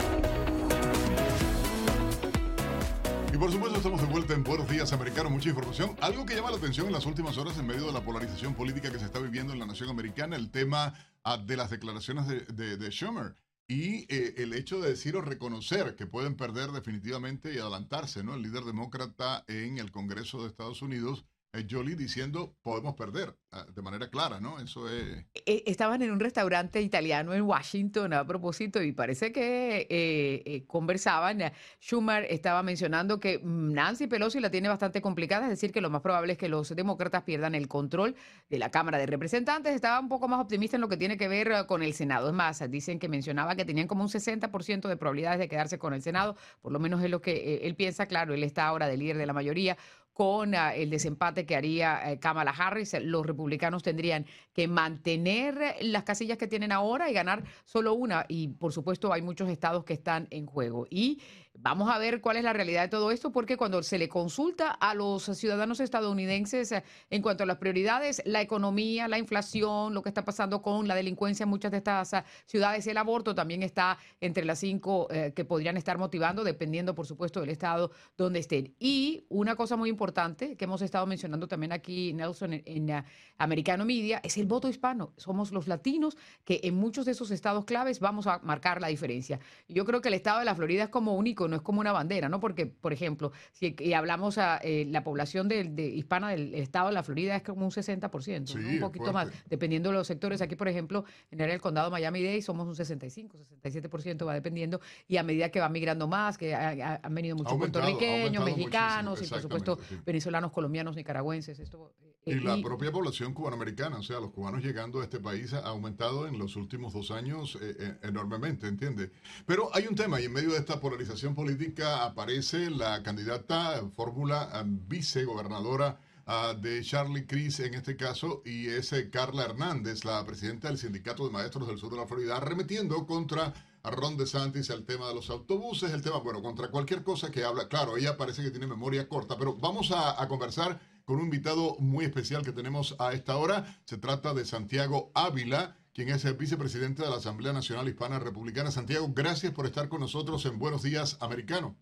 [3.32, 5.96] Y por supuesto estamos de vuelta en Buenos Días Americano, mucha información.
[6.02, 8.92] Algo que llama la atención en las últimas horas en medio de la polarización política
[8.92, 12.92] que se está viviendo en la nación americana, el tema ah, de las declaraciones de,
[12.92, 13.36] Schumer
[13.68, 18.34] y eh, el hecho de decir o reconocer que pueden perder definitivamente y adelantarse, ¿no?
[18.34, 21.26] El líder demócrata en el Congreso de Estados Unidos
[21.70, 24.60] Jolie diciendo podemos perder ah, de manera clara, ¿no?
[24.60, 25.26] Eso es...
[25.46, 30.66] E, estaban en un restaurante italiano en Washington a propósito y parece que eh, eh,
[30.66, 31.42] conversaban.
[31.82, 35.90] Schumer estaba mencionando que mm, Nancy Pelosi la tiene bastante complicada, es decir, que lo
[35.90, 38.16] más probable es que los demócratas pierdan el control
[38.50, 39.76] de la Cámara de Representantes.
[39.76, 42.30] Estaba un poco más optimista en lo que tiene que ver eh, con el Senado.
[42.30, 45.94] Es más, dicen que mencionaba que tenían como un 60% de probabilidades de quedarse con
[45.94, 48.06] el Senado, por lo menos es lo que él piensa.
[48.06, 49.78] Claro, él está ahora de líder de la mayoría
[50.14, 52.96] con ah, el desempate que haría eh, Kamala Harris.
[53.02, 58.26] Los republicanos tendrían que mantener las casillas que tienen ahora y ganar solo una.
[58.28, 60.88] Y por supuesto hay muchos estados que están en juego.
[60.90, 61.22] Y
[61.54, 64.72] Vamos a ver cuál es la realidad de todo esto, porque cuando se le consulta
[64.72, 70.02] a los ciudadanos estadounidenses eh, en cuanto a las prioridades, la economía, la inflación, lo
[70.02, 73.64] que está pasando con la delincuencia en muchas de estas ah, ciudades, el aborto también
[73.64, 78.40] está entre las cinco eh, que podrían estar motivando, dependiendo, por supuesto, del estado donde
[78.40, 78.74] estén.
[78.80, 83.06] Y una cosa muy importante que hemos estado mencionando también aquí, Nelson, en, en ah,
[83.38, 85.14] Americano Media, es el voto hispano.
[85.18, 89.40] Somos los latinos que en muchos de esos estados claves vamos a marcar la diferencia.
[89.68, 91.92] Yo creo que el estado de la Florida es como único no es como una
[91.92, 92.40] bandera, ¿no?
[92.40, 97.04] Porque, por ejemplo, si hablamos a eh, la población de, hispana del estado de la
[97.04, 100.42] Florida es como un 60%, un poquito más, dependiendo de los sectores.
[100.42, 105.24] Aquí, por ejemplo, en el condado Miami-Dade somos un 65, 67%, va dependiendo, y a
[105.24, 110.52] medida que va migrando más, que han venido muchos puertorriqueños, mexicanos y, por supuesto, venezolanos,
[110.52, 111.60] colombianos, nicaragüenses.
[111.60, 111.94] Esto,
[112.26, 115.60] eh, y la propia población cubanoamericana, o sea, los cubanos llegando a este país ha
[115.62, 119.10] aumentado en los últimos dos años eh, enormemente, ¿entiendes?
[119.48, 124.64] Pero hay un tema, y en medio de esta polarización política aparece la candidata fórmula
[124.66, 130.68] vicegobernadora ah, de Charlie Cris en este caso, y es eh, Carla Hernández, la presidenta
[130.68, 135.08] del Sindicato de Maestros del Sur de la Florida, arremetiendo contra Ron DeSantis el tema
[135.08, 137.68] de los autobuses, el tema, bueno, contra cualquier cosa que habla.
[137.68, 142.06] Claro, ella parece que tiene memoria corta, pero vamos a conversar con un invitado muy
[142.06, 143.82] especial que tenemos a esta hora.
[143.86, 148.72] Se trata de Santiago Ávila quien es el vicepresidente de la Asamblea Nacional Hispana Republicana.
[148.72, 151.78] Santiago, gracias por estar con nosotros en Buenos Días Americano.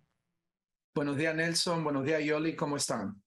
[0.95, 1.83] Buenos días, Nelson.
[1.83, 2.55] Buenos días, Yoli.
[2.55, 3.21] ¿Cómo están?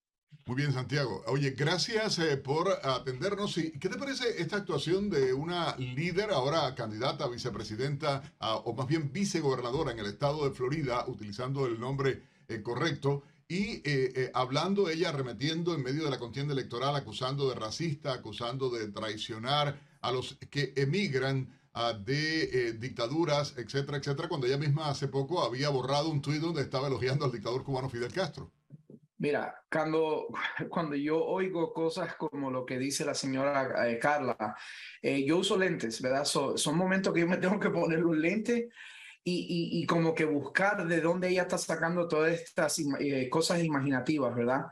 [0.44, 1.22] Muy bien, Santiago.
[1.26, 3.56] Oye, gracias eh, por atendernos.
[3.58, 8.88] ¿Y ¿Qué te parece esta actuación de una líder, ahora candidata a vicepresidenta, o más
[8.88, 13.22] bien vicegobernadora en el estado de Florida, utilizando el nombre eh, correcto?
[13.46, 18.70] Y eh, hablando ella, arremetiendo en medio de la contienda electoral, acusando de racista, acusando
[18.70, 24.90] de traicionar a los que emigran ah, de eh, dictaduras, etcétera, etcétera, cuando ella misma
[24.90, 28.52] hace poco había borrado un tuit donde estaba elogiando al dictador cubano Fidel Castro.
[29.18, 30.26] Mira, cuando,
[30.68, 34.56] cuando yo oigo cosas como lo que dice la señora eh, Carla,
[35.00, 36.24] eh, yo uso lentes, ¿verdad?
[36.24, 38.68] son momentos que yo me tengo que poner un lente
[39.24, 42.82] y, y, como que buscar de dónde ella está sacando todas estas
[43.30, 44.62] cosas imaginativas, ¿verdad?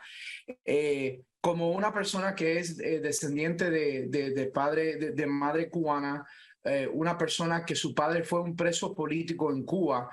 [1.41, 6.27] Como una persona que es descendiente de, padre, de, madre cubana,
[6.93, 10.11] una persona que su padre fue un preso político en Cuba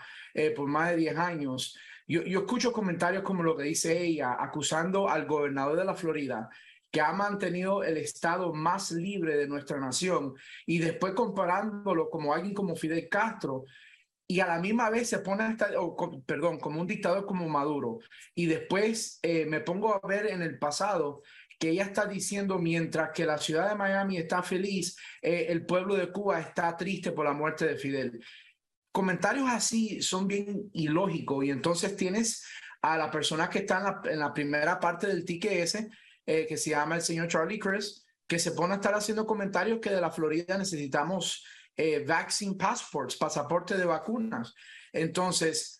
[0.55, 5.25] por más de 10 años, yo, escucho comentarios como lo que dice ella, acusando al
[5.25, 6.49] gobernador de la Florida
[6.89, 10.33] que ha mantenido el estado más libre de nuestra nación
[10.65, 13.65] y después comparándolo como alguien como Fidel Castro
[14.27, 15.69] y a la misma vez se pone hasta,
[16.25, 17.99] perdón, como un dictador como Maduro.
[18.35, 21.21] Y después eh, me pongo a ver en el pasado
[21.57, 25.95] que ella está diciendo mientras que la ciudad de Miami está feliz, eh, el pueblo
[25.95, 28.19] de Cuba está triste por la muerte de Fidel
[28.97, 32.43] comentarios así son bien ilógicos y entonces tienes
[32.81, 35.91] a la persona que está en la, primera parte del ticket ese,
[36.25, 39.77] eh, que se llama el señor Charlie Chris, que se pone a estar haciendo comentarios
[39.79, 41.45] que de la Florida necesitamos
[41.77, 44.53] eh, vaccine passports, pasaporte de vacunas.
[44.91, 45.77] Entonces,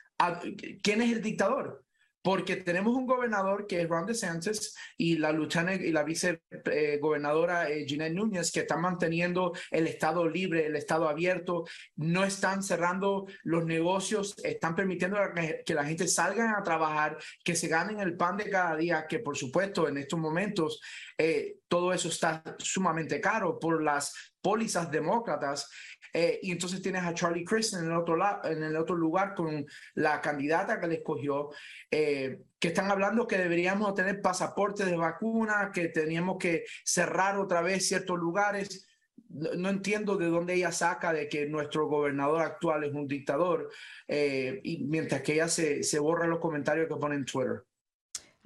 [0.84, 1.84] ¿quién es el dictador?
[2.22, 7.86] Porque tenemos un gobernador que es Ron DeSantis y la lieutenant y la vicegobernadora eh,
[7.88, 13.66] Ginette Núñez que están manteniendo el estado libre, el estado abierto, no están cerrando los
[13.66, 15.18] negocios, están permitiendo
[15.66, 19.20] que la gente salga a trabajar, que se ganen el pan de cada día, que
[19.20, 20.82] por supuesto en estos momentos
[21.18, 25.70] eh, todo eso está sumamente caro por las pólizas demócratas
[26.14, 29.34] eh, y entonces tienes a Charlie Chris en el otro, lado, en el otro lugar
[29.36, 29.66] con
[29.96, 31.50] la candidata que le escogió,
[31.92, 37.62] eh, que están hablando que deberíamos tener pasaportes de vacuna, que teníamos que cerrar otra
[37.62, 38.88] vez ciertos lugares.
[39.30, 43.70] No, entiendo de dónde ella saca de que nuestro gobernador actual es un dictador,
[44.08, 47.67] eh, y mientras que ella se, se borra los comentarios que pone en Twitter.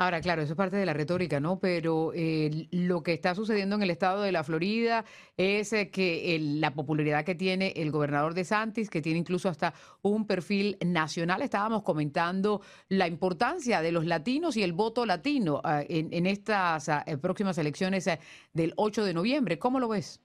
[0.02, 1.60] Ahora, claro, eso es parte de la retórica, ¿no?
[1.60, 5.06] Pero eh, lo que está sucediendo en el estado de la Florida
[5.38, 9.76] es eh, que la popularidad que tiene el gobernador de Santis, que tiene incluso hasta
[10.02, 15.84] un perfil nacional, estábamos comentando la importancia de los latinos y el voto latino ah,
[15.88, 18.20] en, estas ah, próximas elecciones eh,
[18.54, 19.60] del 8 de noviembre.
[19.60, 20.20] ¿Cómo lo ves?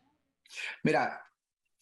[0.85, 1.21] Mira,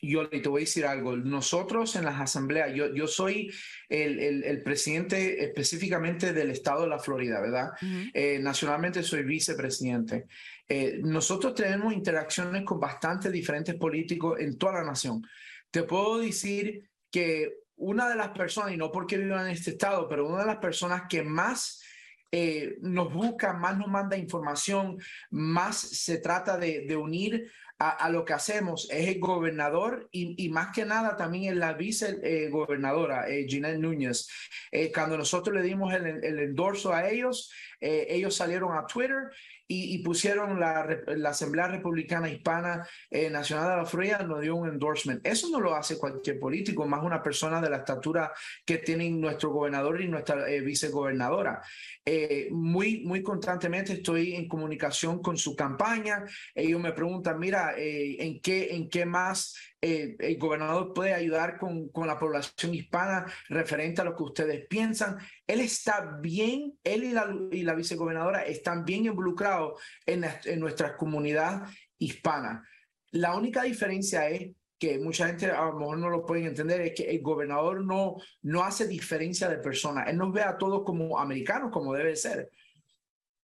[0.08, 1.16] yo te voy a decir algo.
[1.16, 3.52] Nosotros en las asambleas, yo, yo soy
[3.88, 7.70] el, el, presidente específicamente del estado de la Florida, ¿verdad?
[8.12, 10.26] Eh, nacionalmente soy vicepresidente.
[10.68, 15.26] Eh, nosotros tenemos interacciones con bastantes diferentes políticos en toda la nación.
[15.70, 20.08] Te puedo decir que una de las personas, y no porque viva en este estado,
[20.08, 21.82] pero una de las personas que más
[22.30, 24.98] eh, nos busca, más nos manda información,
[25.30, 30.72] más se trata de, de unir a, lo que hacemos es el gobernador y, más
[30.74, 34.28] que nada también es la vicegobernadora, eh, Ginette Núñez.
[34.70, 39.30] Eh, cuando nosotros le dimos el, el endorso a ellos, eh, ellos salieron a Twitter
[39.66, 44.68] y, pusieron la, la, Asamblea Republicana Hispana eh, Nacional de la Florida, nos dio un
[44.68, 45.26] endorsement.
[45.26, 48.32] Eso no lo hace cualquier político, más una persona de la estatura
[48.64, 51.62] que tienen nuestro gobernador y nuestra eh, vicegobernadora.
[52.04, 56.24] Eh, muy, muy constantemente estoy en comunicación con su campaña.
[56.54, 59.54] Ellos me preguntan, mira, ¿en, qué, ¿en qué más
[59.86, 64.66] eh, el gobernador puede ayudar con, con, la población hispana referente a lo que ustedes
[64.66, 65.18] piensan.
[65.46, 70.96] Él está bien, él y la, y la vicegobernadora están bien involucrados en, en nuestra
[70.96, 71.68] comunidad
[71.98, 72.66] hispana.
[73.10, 76.94] La única diferencia es que mucha gente a lo mejor no lo pueden entender, es
[76.94, 80.08] que el gobernador no, no hace diferencia de personas.
[80.08, 82.50] Él nos ve a todos como americanos, como debe ser.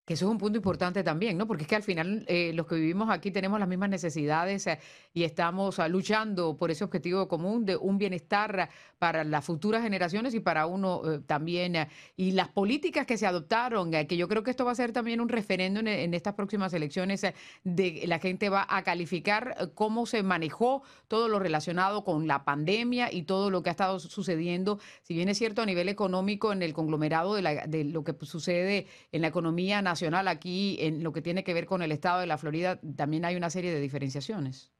[0.08, 1.46] Que eso es un punto importante también, ¿no?
[1.46, 4.78] Porque es que al final eh, los que vivimos aquí tenemos las mismas necesidades eh,
[5.12, 10.32] y estamos ah, luchando por ese objetivo común de un bienestar para las futuras generaciones
[10.32, 11.88] y para uno eh, también.
[12.16, 15.20] y las políticas que se adoptaron, que yo creo que esto va a ser también
[15.20, 17.26] un referendo en, estas próximas elecciones,
[17.64, 23.12] de la gente va a calificar cómo se manejó todo lo relacionado con la pandemia
[23.12, 26.62] y todo lo que ha estado sucediendo, si bien es cierto a nivel económico en
[26.62, 31.22] el conglomerado de, de lo que sucede en la economía nacional aquí, en lo que
[31.22, 34.72] tiene que ver con el estado de la Florida, también hay una serie de diferenciaciones.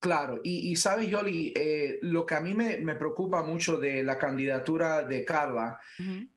[0.00, 4.16] Claro, y, sabes, Yoli, eh, lo que a mí me, me, preocupa mucho de la
[4.16, 5.78] candidatura de Carla,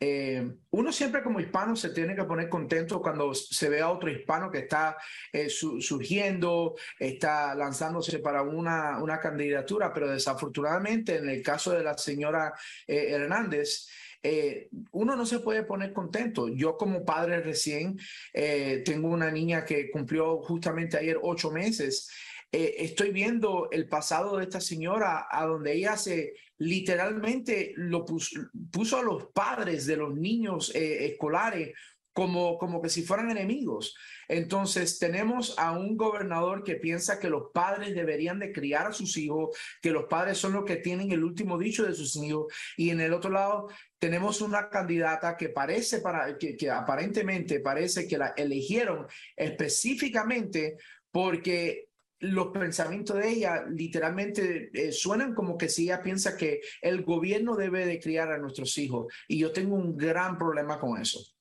[0.01, 4.12] eh, uno siempre como hispano se tiene que poner contento cuando se ve a otro
[4.12, 4.97] hispano que está
[5.31, 11.97] eh, surgiendo, está lanzándose para una, una candidatura, pero desafortunadamente en el caso de la
[11.97, 12.53] señora
[12.86, 13.88] Hernández,
[14.23, 16.47] eh, uno no se puede poner contento.
[16.47, 17.99] Yo como padre recién
[18.33, 22.09] eh, tengo una niña que cumplió justamente ayer ocho meses.
[22.51, 28.97] eh, estoy viendo el pasado de esta señora, a donde ella se literalmente lo puso,
[28.97, 31.73] a los padres de los niños escolares
[32.13, 33.95] como, como que si fueran enemigos.
[34.28, 39.17] Entonces tenemos a un gobernador que piensa que los padres deberían de criar a sus
[39.17, 42.54] hijos, que los padres son los que tienen el último dicho de sus hijos.
[42.78, 43.67] Y en el otro lado
[43.99, 50.78] tenemos una candidata que parece para, que, que aparentemente parece que la eligieron específicamente
[51.12, 57.04] porque los pensamientos de ella literalmente eh, suenan como que si ella piensa que el
[57.04, 59.14] gobierno debe de criar a nuestros hijos.
[59.28, 61.32] Y yo tengo un gran problema con eso.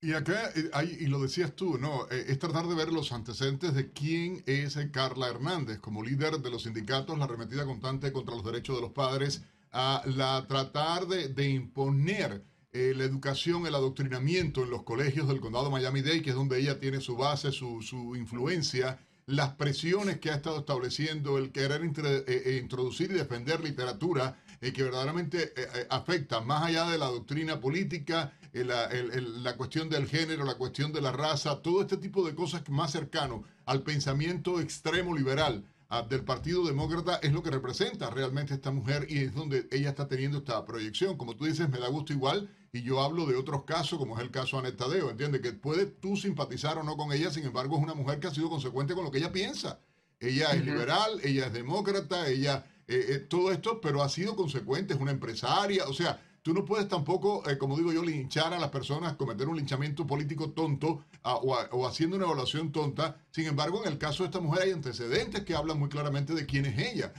[0.00, 2.06] Y acá, eh, y lo decías tú, ¿no?
[2.10, 6.50] Eh, es tratar de ver los antecedentes de quién es Carla Hernández como líder de
[6.50, 9.42] los sindicatos, la arremetida constante contra los derechos de los padres,
[9.72, 15.70] a la tratar de, imponer la educación, el adoctrinamiento en los colegios del condado de
[15.70, 20.36] Miami-Dade, que es donde ella tiene su base, su, su influencia las presiones que ha
[20.36, 25.52] estado estableciendo, el querer eh, eh, introducir y defender literatura eh, que verdaderamente
[25.90, 31.02] afecta más allá de la doctrina política, la, la, cuestión del género, la cuestión de
[31.02, 36.24] la raza, todo este tipo de cosas más cercano al pensamiento extremo liberal ah, del
[36.24, 40.38] Partido Demócrata es lo que representa realmente esta mujer y es donde ella está teniendo
[40.38, 41.16] esta proyección.
[41.16, 44.22] Como tú dices, me da gusto igual y yo hablo de otros casos, como es
[44.22, 45.40] el caso de Anet Tadeo, ¿entiendes?
[45.40, 48.34] Que puede tú simpatizar o no con ella, sin embargo es una mujer que ha
[48.34, 49.80] sido consecuente con lo que ella piensa.
[50.18, 54.94] Ella es liberal, ella es demócrata, ella, eh, eh, todo esto, pero ha sido consecuente,
[54.94, 58.60] es una empresaria, o sea, tú no puedes tampoco, eh, como digo yo, linchar a
[58.60, 63.20] las personas, cometer un linchamiento político tonto o, haciendo una evaluación tonta.
[63.32, 66.46] Sin embargo, en el caso de esta mujer hay antecedentes que hablan muy claramente de
[66.46, 67.12] quién es ella.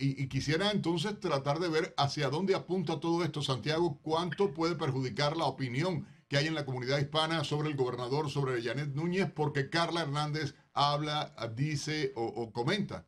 [0.00, 5.36] Y, quisiera entonces tratar de ver hacia dónde apunta todo esto, Santiago, cuánto puede perjudicar
[5.36, 9.70] la opinión que hay en la comunidad hispana sobre el gobernador, sobre Janet Núñez, porque
[9.70, 13.04] Carla Hernández habla, dice o, comenta.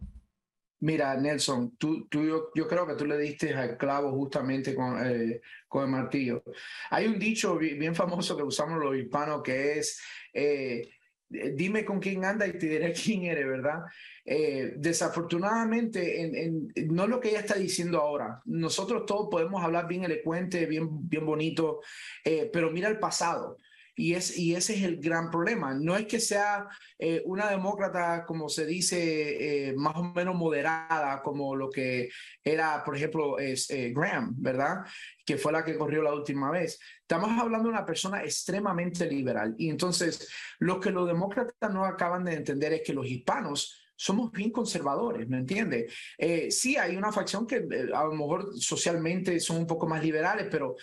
[0.85, 5.41] Mira, Nelson, tú, tú yo, creo que tú le diste al clavo justamente con, eh,
[5.67, 6.43] con el martillo.
[6.91, 10.03] Hay un dicho bien famoso que usamos los hispanos que es,
[10.35, 10.87] eh,
[11.31, 13.81] dime con quién anda y te diré quién eres, ¿verdad?
[14.27, 18.43] Eh, desafortunadamente, en, no es lo que ella está diciendo ahora.
[18.45, 21.81] Nosotros todos podemos hablar bien elocuente, bien, bien bonito,
[22.23, 23.59] eh, pero mira el pasado.
[23.95, 25.75] Y, es, y ese es el gran problema.
[25.75, 26.69] No es que sea
[26.99, 32.09] eh, una demócrata, como se dice, más o menos moderada, como lo que
[32.43, 34.85] era, por ejemplo, es, Graham, ¿verdad?
[35.25, 36.79] Que fue la que corrió la última vez.
[37.01, 39.55] Estamos hablando de una persona extremadamente liberal.
[39.59, 40.29] Y entonces,
[40.59, 45.29] lo que los demócratas no acaban de entender es que los hispanos somos bien conservadores,
[45.29, 45.89] ¿me entiende?
[46.19, 50.03] Eh, sí, hay una facción que eh, a lo mejor socialmente son un poco más
[50.03, 50.77] liberales, pero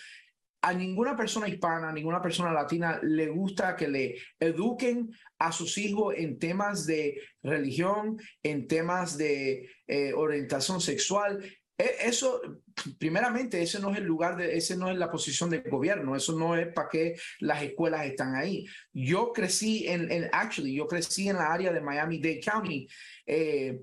[0.62, 5.76] a ninguna persona hispana, a ninguna persona latina le gusta que le eduquen a sus
[5.76, 11.44] hijos en temas de religión, en temas de eh, orientación sexual.
[11.76, 12.40] E, eso,
[12.96, 16.38] primeramente, ese no es el lugar de, ese no es la posición del gobierno, eso
[16.38, 18.64] no es para qué las escuelas están ahí.
[18.92, 22.86] Yo crecí en, en actually, yo crecí en la área de Miami-Dade County.
[23.26, 23.80] Eh,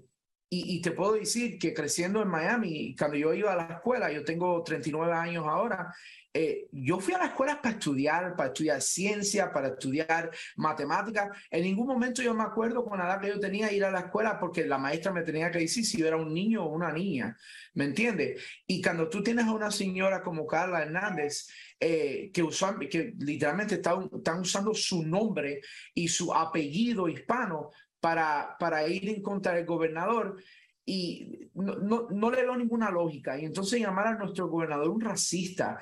[0.51, 4.23] y, te puedo decir que creciendo en Miami, cuando yo iba a la escuela, yo
[4.23, 5.93] tengo 39 años ahora,
[6.33, 11.29] eh, yo fui a la escuela para estudiar, para estudiar ciencia, para estudiar matemáticas.
[11.49, 14.01] En ningún momento yo me acuerdo con la edad que yo tenía ir a la
[14.01, 16.91] escuela porque la maestra me tenía que decir si yo era un niño o una
[16.91, 17.35] niña.
[17.73, 18.41] ¿Me entiendes?
[18.67, 21.47] Y cuando tú tienes a una señora como Carla Hernández,
[21.79, 22.47] eh, que,
[22.89, 25.61] que literalmente están, están usando su nombre
[25.93, 30.41] y su apellido hispano para, para ir en contra del gobernador,
[30.85, 33.39] y no, no, no, le veo ninguna lógica.
[33.39, 35.79] Y entonces llamar a nuestro gobernador un racista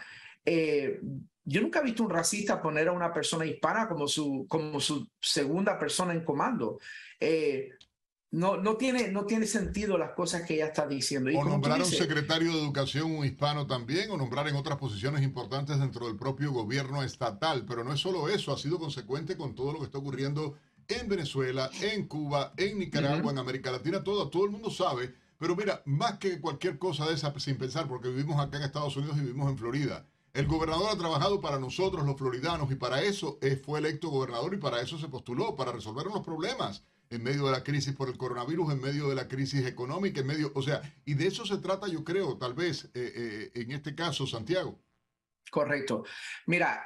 [0.50, 1.02] eh,
[1.44, 5.10] yo nunca he visto un racista poner a una persona hispana como su, como su
[5.20, 6.80] segunda persona en comando.
[7.20, 7.70] Eh,
[8.32, 11.30] no, no, tiene, no tiene sentido las cosas que ella está diciendo.
[11.38, 15.22] o nombrar a un secretario de educación un hispano también, o nombrar en otras posiciones
[15.22, 17.66] importantes dentro del propio gobierno estatal.
[17.66, 20.58] Pero no es solo eso, ha sido consecuente con todo lo que está ocurriendo
[20.88, 25.14] en Venezuela, en Cuba, en Nicaragua, en América Latina, todo, todo el mundo sabe.
[25.38, 28.98] Pero mira, más que cualquier cosa de esa, sin pensar, porque vivimos acá en Estados
[28.98, 30.06] Unidos y vivimos en Florida
[30.38, 34.58] el gobernador ha trabajado para nosotros, los floridanos, y para eso fue electo gobernador y
[34.58, 38.18] para eso se postuló, para resolver los problemas en medio de la crisis por el
[38.18, 41.58] coronavirus, en medio de la crisis económica, en medio, o sea, y de eso se
[41.58, 44.78] trata, yo creo, tal vez, eh, eh, en este caso, Santiago.
[45.50, 46.04] Correcto.
[46.46, 46.86] Mira,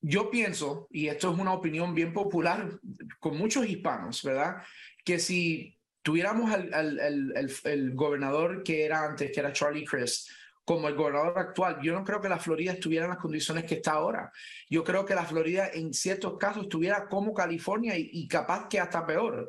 [0.00, 2.70] yo pienso, y esto es una opinión bien popular
[3.18, 4.62] con muchos hispanos, ¿verdad?
[5.04, 10.30] Que si tuviéramos al, gobernador que era antes, que era Charlie Crist,
[10.70, 13.74] como el gobernador actual, yo no creo que la Florida estuviera en las condiciones que
[13.74, 14.30] está ahora.
[14.68, 19.04] Yo creo que la Florida en ciertos casos estuviera como California y, capaz que hasta
[19.04, 19.48] peor.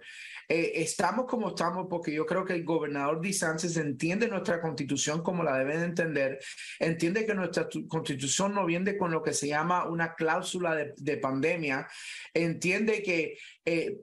[0.49, 5.43] Eh, estamos como estamos porque yo creo que el gobernador DeSantis entiende nuestra constitución como
[5.43, 6.39] la deben entender,
[6.79, 11.87] entiende que nuestra constitución no viene con lo que se llama una cláusula de, pandemia,
[12.33, 13.37] entiende que...
[13.63, 13.95] Eh,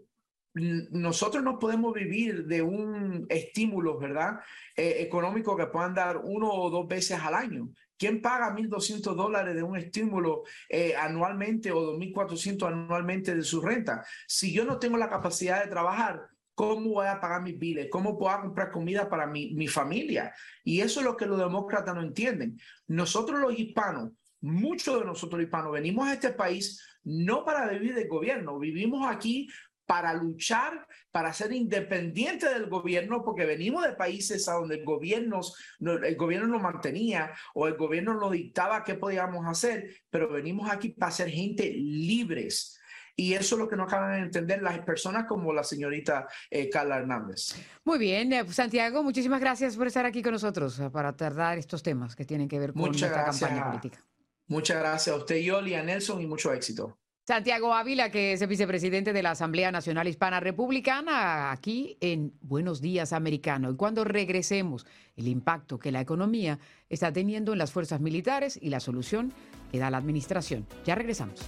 [0.58, 4.40] nosotros no podemos vivir de un estímulo, ¿verdad?
[4.76, 7.70] Eh, económico que puedan dar uno o dos veces al año.
[7.96, 14.04] ¿Quién paga 1.200 dólares de un estímulo eh, anualmente o 2.400 anualmente de su renta?
[14.26, 17.88] Si yo no tengo la capacidad de trabajar, ¿cómo voy a pagar mis biles?
[17.90, 20.32] ¿Cómo puedo comprar comida para mi, mi familia?
[20.64, 22.58] Y eso es lo que los demócratas no entienden.
[22.86, 27.94] Nosotros los hispanos, muchos de nosotros los hispanos, venimos a este país no para vivir
[27.94, 29.48] del gobierno, vivimos aquí
[29.88, 35.40] para luchar, para ser independiente del gobierno, porque venimos de países a donde el gobierno,
[35.80, 40.90] el gobierno nos mantenía o el gobierno nos dictaba qué podíamos hacer, pero venimos aquí
[40.90, 42.78] para ser gente libres.
[43.16, 46.68] Y eso es lo que no acaban de entender las personas como la señorita eh,
[46.68, 47.56] Carla Hernández.
[47.82, 51.82] Muy bien, eh, Santiago, muchísimas gracias por estar aquí con nosotros eh, para tratar estos
[51.82, 54.04] temas que tienen que ver con Muchas nuestra campaña política.
[54.48, 56.98] Muchas gracias a usted, Yoli, a Nelson y mucho éxito.
[57.28, 62.80] Santiago Ávila, que es el vicepresidente de la Asamblea Nacional Hispana Republicana, aquí en Buenos
[62.80, 63.70] Días Americano.
[63.70, 66.58] Y cuando regresemos, el impacto que la economía
[66.88, 69.34] está teniendo en las fuerzas militares y la solución
[69.70, 70.66] que da la administración.
[70.86, 71.38] Ya regresamos.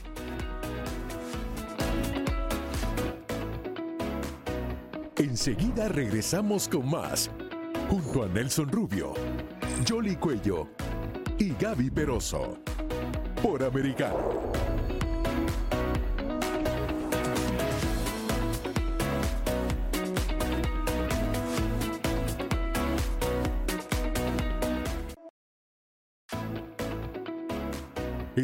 [5.16, 7.31] Enseguida regresamos con más,
[7.89, 9.14] junto a Nelson Rubio,
[9.89, 10.68] Jolly Cuello
[11.39, 12.59] y Gaby Peroso,
[13.43, 14.70] por Americano.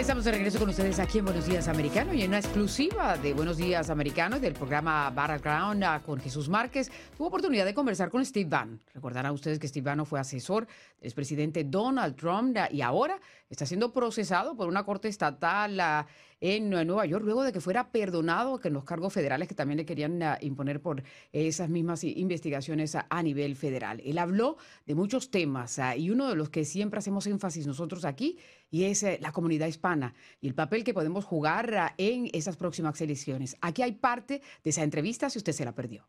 [0.00, 3.34] Estamos de regreso con ustedes aquí en Buenos Días Americano y en una exclusiva de
[3.34, 6.90] Buenos Días Americano y del programa Battleground ah, con Jesús Márquez.
[7.18, 8.80] Tuvo oportunidad de conversar con Steve Bannon.
[8.94, 13.20] Recordarán ustedes que Steve Bannon fue asesor del expresidente Donald Trump ah, y ahora
[13.50, 16.06] está siendo procesado por una corte estatal ah,
[16.40, 19.84] en Nueva York luego de que fuera perdonado que los cargos federales que también le
[19.84, 24.00] querían imponer por esas mismas investigaciones a nivel federal.
[24.04, 28.38] Él habló de muchos temas y uno de los que siempre hacemos énfasis nosotros aquí
[28.70, 32.56] y es eh, la comunidad hispana y el papel que podemos jugar ah, en esas
[32.56, 33.56] próximas elecciones.
[33.60, 36.06] Aquí hay parte de esa entrevista si usted se la perdió.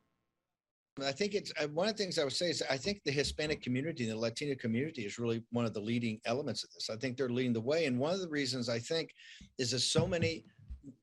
[1.00, 3.12] I think it's uh, one of the things I would say is I think the
[3.12, 6.89] Hispanic community and the Latino community is really one of the leading elements of this.
[6.89, 7.86] I think they're leading the way.
[7.86, 9.14] And one of the reasons I think
[9.58, 10.44] is that so many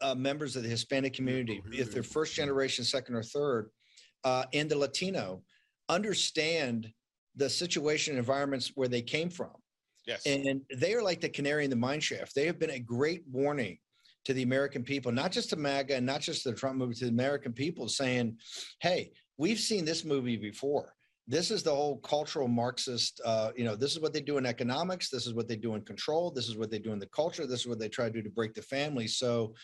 [0.03, 3.71] uh, members of the Hispanic community, if they're first generation, second, or third,
[4.25, 5.43] uh, and the Latino,
[5.89, 6.93] understand
[7.37, 9.53] the situation and environments where they came from.
[10.07, 10.27] Yes.
[10.27, 12.35] And they are like the canary in the mine shaft.
[12.35, 13.79] They have been a great warning
[14.29, 17.07] to the American people, not just to MAGA and not just the Trump movie, to
[17.07, 18.37] the American people saying,
[18.83, 20.93] hey, we've seen this movie before.
[21.27, 24.45] This is the whole cultural Marxist, uh, you know, this is what they do in
[24.45, 25.09] economics.
[25.09, 26.31] This is what they do in control.
[26.31, 27.47] This is what they do in the culture.
[27.47, 29.07] This is what they try to do to break the family.
[29.07, 29.55] So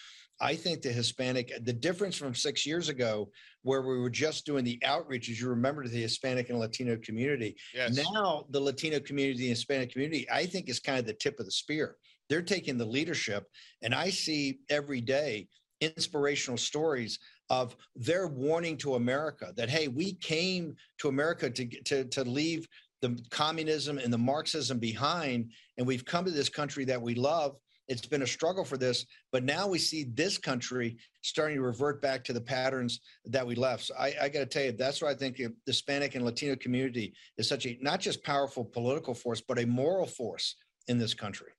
[0.41, 3.31] I think the Hispanic, the difference from six years ago,
[3.65, 6.97] where we were just doing the outreach, as you remember, to the Hispanic and Latino
[6.97, 7.55] community.
[7.75, 8.01] Yes.
[8.15, 11.45] Now, the Latino community, the Hispanic community, I think is kind of the tip of
[11.45, 11.97] the spear.
[12.29, 13.47] They're taking the leadership,
[13.83, 15.49] and I see every day
[15.81, 17.19] inspirational stories
[17.51, 22.67] of their warning to America that hey, we came to America to to to leave
[23.03, 27.57] the communism and the Marxism behind, and we've come to this country that we love
[27.89, 32.01] it's been a struggle for this, but now we see this country starting to revert
[32.01, 33.85] back to the patterns that we left.
[33.85, 36.57] So I, I got to tell you, that's why I think the Hispanic and Latino
[36.57, 40.57] community is such a not just powerful political force, but a moral force
[40.89, 41.51] in this country.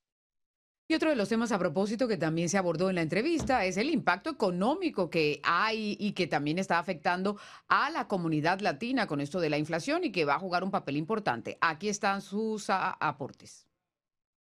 [0.88, 3.78] Y otro de los temas a propósito que también se abordó en la entrevista es
[3.78, 9.20] el impacto económico que hay y que también está afectando a la comunidad latina con
[9.20, 11.58] esto de la inflación y que va a jugar un papel importante.
[11.60, 13.66] Aquí están sus aportes.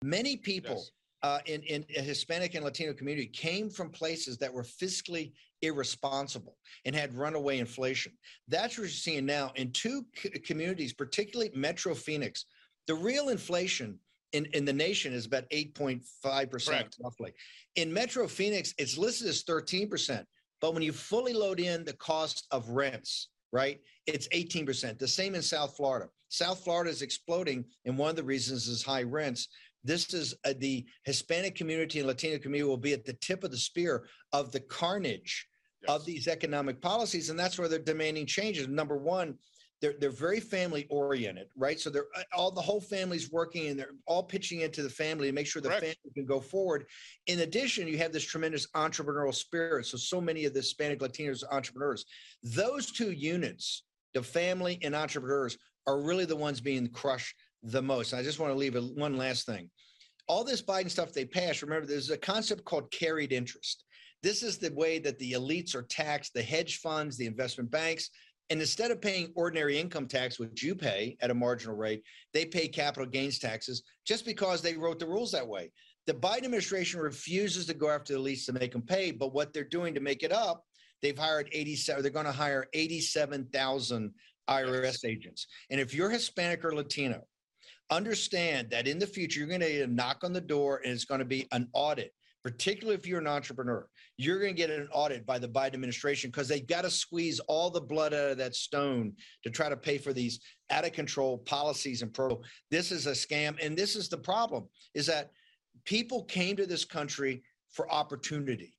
[0.03, 0.83] Many people
[1.23, 5.33] uh, in, in a Hispanic and Latino community came from places that were fiscally
[5.63, 8.13] irresponsible and had runaway inflation.
[8.49, 10.05] That's what you're seeing now in two
[10.45, 12.45] communities, particularly Metro Phoenix.
[12.87, 13.99] The real inflation
[14.35, 17.33] in, in the nation is about 8.5% roughly.
[17.77, 20.25] In Metro Phoenix, it's listed as 13%.
[20.61, 24.99] But when you fully load in the cost of rents, right, it's 18%.
[24.99, 26.09] The same in South Florida.
[26.31, 29.49] South Florida is exploding, and one of the reasons is high rents.
[29.85, 33.53] This is uh, the Hispanic community and Latino community will be at the tip of
[33.53, 35.47] the spear of the carnage
[35.83, 35.95] yes.
[35.95, 37.31] of these economic policies.
[37.31, 38.67] And that's where they're demanding changes.
[38.67, 39.39] Number one,
[39.85, 41.79] they're, they're very family oriented, right?
[41.79, 45.27] So they're uh, all the whole family's working and they're all pitching into the family
[45.27, 45.83] to make sure the Correct.
[45.83, 46.87] family can go forward.
[47.27, 49.85] In addition, you have this tremendous entrepreneurial spirit.
[49.85, 52.07] So so many of the Hispanic Latinos entrepreneurs.
[52.43, 53.83] Those two units,
[54.15, 58.15] the family and entrepreneurs, are really the ones being crushed the most.
[58.15, 59.69] And I just want to leave a, one last thing.
[60.29, 63.85] All this Biden stuff they passed, remember, there's a concept called carried interest.
[64.23, 68.09] This is the way that the elites are taxed, the hedge funds, the investment banks.
[68.51, 72.45] And instead of paying ordinary income tax, which you pay at a marginal rate, they
[72.45, 75.73] pay capital gains taxes just because they wrote the rules that way.
[76.07, 79.55] The Biden administration refuses to go after the elites to make them pay, but what
[79.55, 80.65] they're doing to make it up,
[81.01, 84.13] they've hired 87, they're going to hire 87,000
[84.51, 85.47] IRS agents.
[85.71, 87.23] And if you're Hispanic or Latino,
[87.91, 90.93] understand that in the future, you're going to get a knock on the door and
[90.93, 93.87] it's going to be an audit, particularly if you're an entrepreneur.
[94.17, 97.41] You're going to get an audit by the Biden administration because they've got to squeeze
[97.41, 99.13] all the blood out of that stone
[99.43, 100.41] to try to pay for these
[100.71, 102.41] out of control policies and pro.
[102.71, 103.57] This is a scam.
[103.65, 105.31] And this is the problem is that
[105.85, 108.74] people came to this country for opportunity.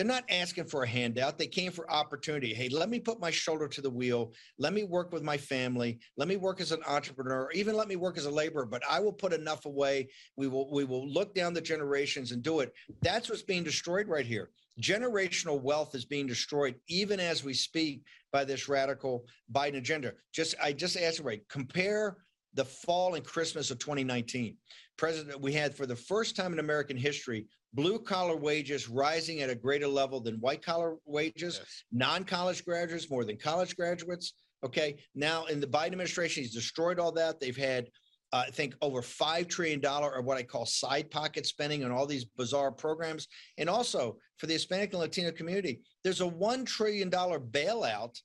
[0.00, 1.36] They're not asking for a handout.
[1.36, 2.54] They came for opportunity.
[2.54, 4.32] Hey, let me put my shoulder to the wheel.
[4.58, 5.98] Let me work with my family.
[6.16, 7.42] Let me work as an entrepreneur.
[7.42, 8.64] or Even let me work as a laborer.
[8.64, 10.08] But I will put enough away.
[10.38, 12.72] We will we will look down the generations and do it.
[13.02, 14.48] That's what's being destroyed right here.
[14.80, 20.14] Generational wealth is being destroyed even as we speak by this radical Biden agenda.
[20.32, 21.42] Just I just asked right.
[21.50, 22.16] Compare
[22.54, 24.56] the fall and Christmas of 2019.
[24.96, 29.50] President, we had for the first time in American history blue collar wages rising at
[29.50, 31.84] a greater level than white collar wages, yes.
[31.92, 34.34] non college graduates more than college graduates.
[34.64, 34.96] Okay.
[35.14, 37.40] Now, in the Biden administration, he's destroyed all that.
[37.40, 37.86] They've had,
[38.32, 42.06] uh, I think, over $5 trillion of what I call side pocket spending on all
[42.06, 43.26] these bizarre programs.
[43.56, 48.20] And also for the Hispanic and Latino community, there's a $1 trillion bailout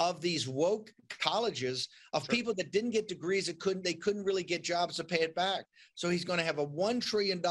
[0.00, 0.90] of these woke
[1.20, 2.34] colleges of sure.
[2.34, 5.34] people that didn't get degrees that couldn't they couldn't really get jobs to pay it
[5.34, 5.64] back.
[5.94, 7.42] So he's going to have a $1 trillion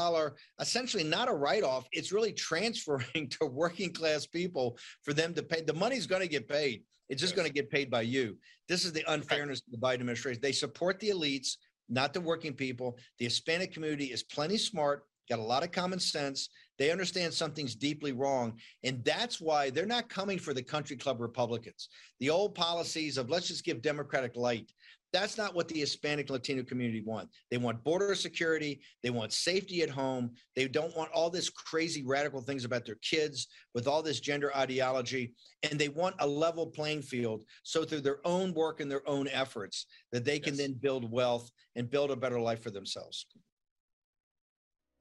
[0.60, 5.62] essentially not a write-off it's really transferring to working class people for them to pay.
[5.62, 6.82] The money's going to get paid.
[7.08, 7.36] It's just yes.
[7.36, 8.36] going to get paid by you.
[8.68, 9.74] This is the unfairness right.
[9.74, 10.40] of the biden administration.
[10.42, 11.56] They support the elites
[11.90, 12.96] not the working people.
[13.18, 16.48] The hispanic community is plenty smart got a lot of common sense
[16.80, 18.54] they understand something's deeply wrong.
[18.84, 21.90] And that's why they're not coming for the country club Republicans.
[22.20, 24.72] The old policies of let's just give Democratic light.
[25.12, 27.28] That's not what the Hispanic Latino community want.
[27.50, 28.80] They want border security.
[29.02, 30.30] They want safety at home.
[30.56, 34.56] They don't want all this crazy radical things about their kids with all this gender
[34.56, 35.34] ideology.
[35.62, 37.44] And they want a level playing field.
[37.62, 40.62] So through their own work and their own efforts, that they can yes.
[40.62, 43.26] then build wealth and build a better life for themselves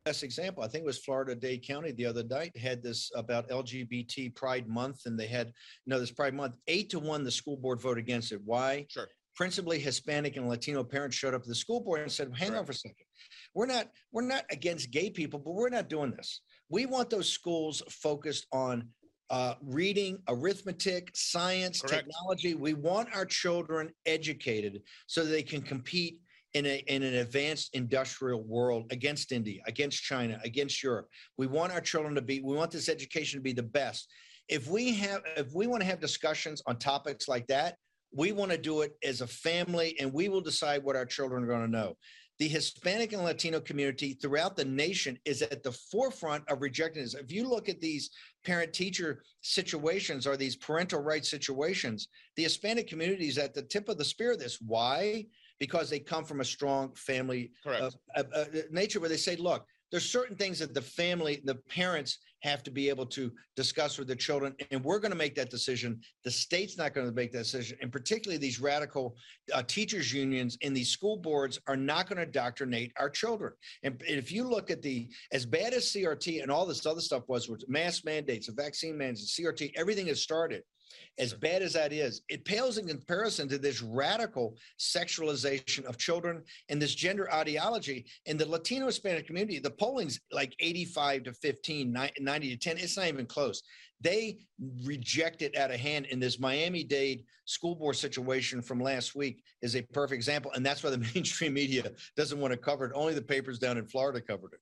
[0.05, 3.49] best example, I think it was Florida Dade County the other night had this about
[3.49, 7.23] LGBT Pride Month, and they had you know this Pride Month eight to one.
[7.23, 8.41] The school board voted against it.
[8.43, 8.85] Why?
[8.89, 9.07] Sure.
[9.35, 12.59] Principally Hispanic and Latino parents showed up at the school board and said, "Hang right.
[12.59, 13.05] on for a second.
[13.53, 16.41] We're not we're not against gay people, but we're not doing this.
[16.69, 18.89] We want those schools focused on."
[19.31, 22.07] Uh, reading, arithmetic, science, Correct.
[22.07, 22.55] technology.
[22.55, 26.19] We want our children educated so they can compete
[26.53, 31.07] in, a, in an advanced industrial world against India, against China, against Europe.
[31.37, 34.11] We want our children to be, we want this education to be the best.
[34.47, 37.75] If we have, if we want to have discussions on topics like that,
[38.11, 41.43] we want to do it as a family and we will decide what our children
[41.43, 41.95] are going to know.
[42.39, 47.13] The Hispanic and Latino community throughout the nation is at the forefront of rejecting this.
[47.13, 48.11] If you look at these
[48.45, 53.89] parent teacher situations or these parental rights situations, the Hispanic community is at the tip
[53.89, 54.57] of the spear of this.
[54.65, 55.25] Why?
[55.59, 59.65] Because they come from a strong family uh, uh, uh, nature where they say, look,
[59.91, 64.07] there's certain things that the family, the parents have to be able to discuss with
[64.07, 65.99] the children, and we're going to make that decision.
[66.23, 69.17] The state's not going to make that decision, and particularly these radical
[69.53, 73.51] uh, teachers unions and these school boards are not going to indoctrinate our children.
[73.83, 77.23] And if you look at the as bad as CRT and all this other stuff
[77.27, 80.63] was, with mask mandates, a vaccine mandates, CRT, everything has started
[81.17, 86.43] as bad as that is, it pales in comparison to this radical sexualization of children
[86.69, 88.05] and this gender ideology.
[88.25, 92.77] In the Latino Hispanic community, the polling's like 85 to 15, 90 to 10.
[92.77, 93.61] It's not even close.
[94.01, 94.37] They
[94.85, 96.07] reject it out of hand.
[96.11, 100.51] And this Miami Dade school board situation from last week is a perfect example.
[100.53, 102.93] And that's why the mainstream media doesn't want to cover it.
[102.95, 104.59] Only the papers down in Florida covered it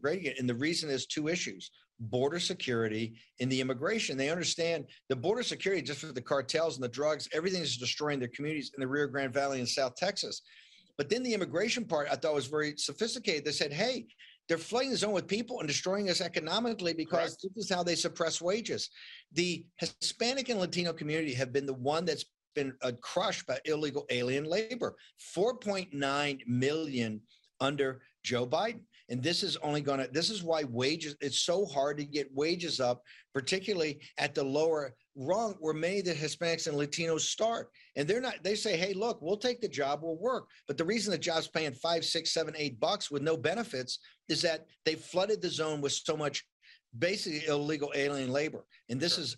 [0.00, 0.38] great.
[0.38, 1.70] And the reason is two issues
[2.00, 4.16] border security and the immigration.
[4.16, 8.18] They understand the border security just for the cartels and the drugs, everything is destroying
[8.18, 10.42] their communities in the Rio Grande Valley in South Texas.
[10.96, 13.44] But then the immigration part I thought was very sophisticated.
[13.44, 14.06] They said, hey,
[14.48, 17.46] they're flooding the zone with people and destroying us economically because Correct.
[17.54, 18.90] this is how they suppress wages.
[19.32, 22.24] The Hispanic and Latino community have been the one that's
[22.54, 24.96] been uh, crushed by illegal alien labor.
[25.36, 27.20] 4.9 million
[27.60, 28.80] under Joe Biden.
[29.10, 32.32] And this is only going to, this is why wages, it's so hard to get
[32.32, 33.02] wages up,
[33.34, 37.70] particularly at the lower rung where many of the Hispanics and Latinos start.
[37.96, 40.46] And they're not, they say, hey, look, we'll take the job, we'll work.
[40.68, 43.98] But the reason the job's paying five, six, seven, eight bucks with no benefits
[44.28, 46.44] is that they flooded the zone with so much
[46.98, 48.64] basically illegal alien labor.
[48.88, 49.24] And this sure.
[49.24, 49.36] is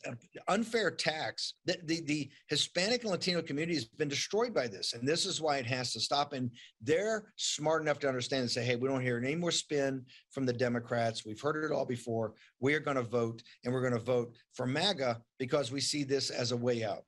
[0.49, 1.55] unfair tax.
[1.67, 4.95] The, the, the, Hispanic and Latino community has been destroyed by this.
[4.95, 6.33] And this is why it has to stop.
[6.33, 6.51] And
[6.81, 10.47] they're smart enough to understand and say, hey, we don't hear any more spin from
[10.47, 11.27] the Democrats.
[11.27, 12.35] We've heard it all before.
[12.61, 16.05] We are going to vote and we're going to vote for MAGA because we see
[16.05, 17.05] this as a way out.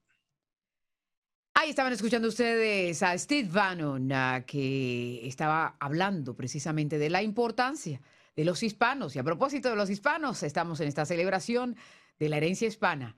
[1.57, 4.09] Ahí estaban escuchando ustedes a Steve Bannon,
[4.45, 8.01] que estaba hablando precisamente de la importancia
[8.37, 9.17] de los hispanos.
[9.17, 11.77] Y a propósito de los hispanos, estamos en esta celebración
[12.19, 13.17] de la herencia hispana.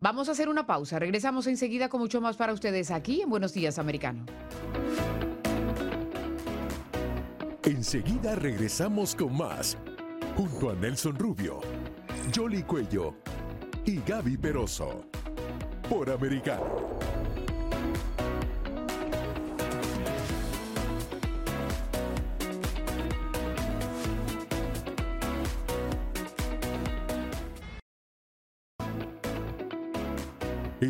[0.00, 0.98] Vamos a hacer una pausa.
[0.98, 4.26] Regresamos enseguida con mucho más para ustedes aquí en Buenos Días Americano.
[7.62, 9.78] Enseguida regresamos con más,
[10.36, 11.60] junto a Nelson Rubio,
[12.34, 13.14] Jolly Cuello
[13.86, 15.06] y Gaby Peroso,
[15.88, 16.83] por Americano.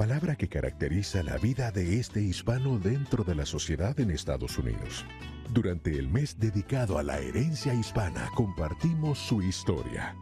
[0.00, 5.04] palabra que caracteriza la vida de este hispano dentro de la sociedad en Estados Unidos.
[5.50, 10.16] Durante el mes dedicado a la herencia hispana compartimos su historia,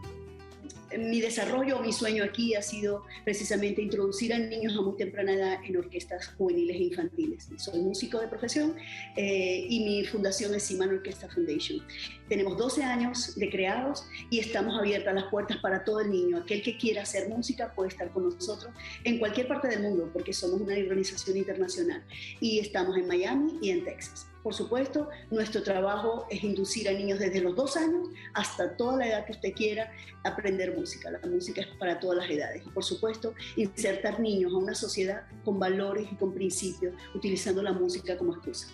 [0.97, 5.59] mi desarrollo, mi sueño aquí ha sido precisamente introducir a niños a muy temprana edad
[5.65, 7.49] en orquestas juveniles e infantiles.
[7.57, 8.75] Soy músico de profesión
[9.17, 11.85] eh, y mi fundación es Siman Orquesta Foundation.
[12.29, 16.39] Tenemos 12 años de creados y estamos abiertas las puertas para todo el niño.
[16.39, 18.73] Aquel que quiera hacer música puede estar con nosotros
[19.05, 22.03] en cualquier parte del mundo porque somos una organización internacional
[22.41, 24.27] y estamos en Miami y en Texas.
[24.49, 29.07] Por supuesto, nuestro trabajo es inducir a niños desde los dos años hasta toda la
[29.07, 29.93] edad que usted quiera
[30.25, 31.11] aprender música.
[31.11, 32.63] La música es para todas las edades.
[32.67, 37.75] Y por supuesto, insertar niños a una sociedad con valores y con principios, utilizando la
[37.75, 38.69] música como excusa.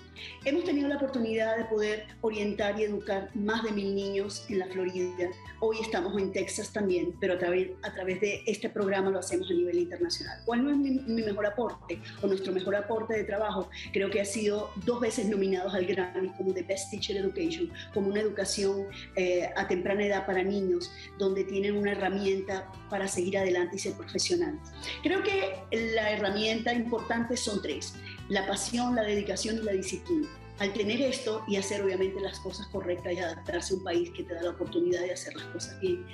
[0.45, 4.67] Hemos tenido la oportunidad de poder orientar y educar más de mil niños en la
[4.67, 5.31] Florida.
[5.61, 9.79] Hoy estamos en Texas también, pero a través, de este programa lo hacemos a nivel
[9.79, 10.39] internacional.
[10.45, 13.69] ¿Cuál no es mi, mi mejor aporte o nuestro mejor aporte de trabajo?
[13.93, 18.09] Creo que ha sido dos veces nominados al Grammy como The Best Teacher Education, como
[18.09, 18.87] una educación
[19.17, 23.95] eh, a temprana edad para niños, donde tienen una herramienta para seguir adelante y ser
[23.95, 24.61] profesionales.
[25.03, 25.57] Creo que
[25.95, 27.95] la herramienta importante son tres
[28.29, 30.29] la pasión, la dedicación y la disciplina.
[30.59, 34.23] Al tener esto y hacer obviamente las cosas correctas y adaptarse a un país que
[34.23, 36.07] te da la oportunidad de hacer las cosas bien.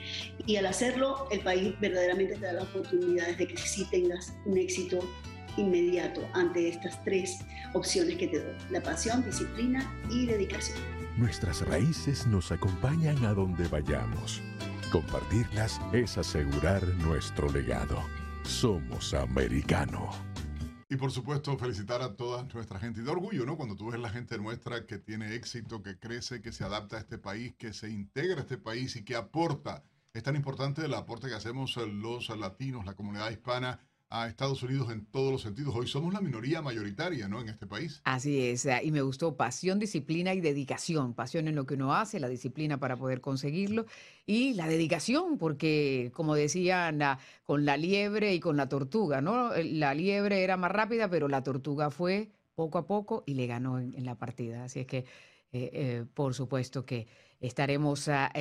[0.47, 4.57] Y al hacerlo, el país verdaderamente te da la oportunidad de que sí tengas un
[4.57, 4.99] éxito
[5.59, 7.39] inmediato ante estas tres
[7.75, 8.57] opciones que te doy.
[8.71, 10.79] La pasión, disciplina y dedicación.
[11.19, 14.41] Nuestras raíces nos acompañan a donde vayamos.
[14.91, 18.03] Compartirlas es asegurar nuestro legado.
[18.45, 20.30] Somos americano.
[20.93, 23.01] Y por supuesto, felicitar a toda nuestra gente.
[23.01, 23.57] Y de orgullo, ¿no?
[23.57, 26.99] Cuando tú ves la gente nuestra que tiene éxito, que crece, que se adapta a
[26.99, 29.85] este país, que se integra a este país y que aporta.
[30.13, 33.79] Es tan importante el aporte que hacemos los latinos, la comunidad hispana,
[34.11, 35.73] a Estados Unidos en todos los sentidos.
[35.75, 37.41] Hoy somos la minoría mayoritaria, ¿no?
[37.41, 38.01] En este país.
[38.05, 41.15] Así es, eh, y me gustó pasión, disciplina y dedicación.
[41.15, 43.87] Pasión en lo que uno hace, la disciplina para poder conseguirlo
[44.27, 49.55] y la dedicación, porque como decían, ah, con la liebre y con la tortuga, ¿no?
[49.55, 53.47] Eh, la liebre era más rápida, pero la tortuga fue poco a poco y le
[53.47, 54.65] ganó en, la partida.
[54.65, 55.05] Así es que,
[55.53, 57.07] eh, por supuesto que
[57.39, 58.33] estaremos ah,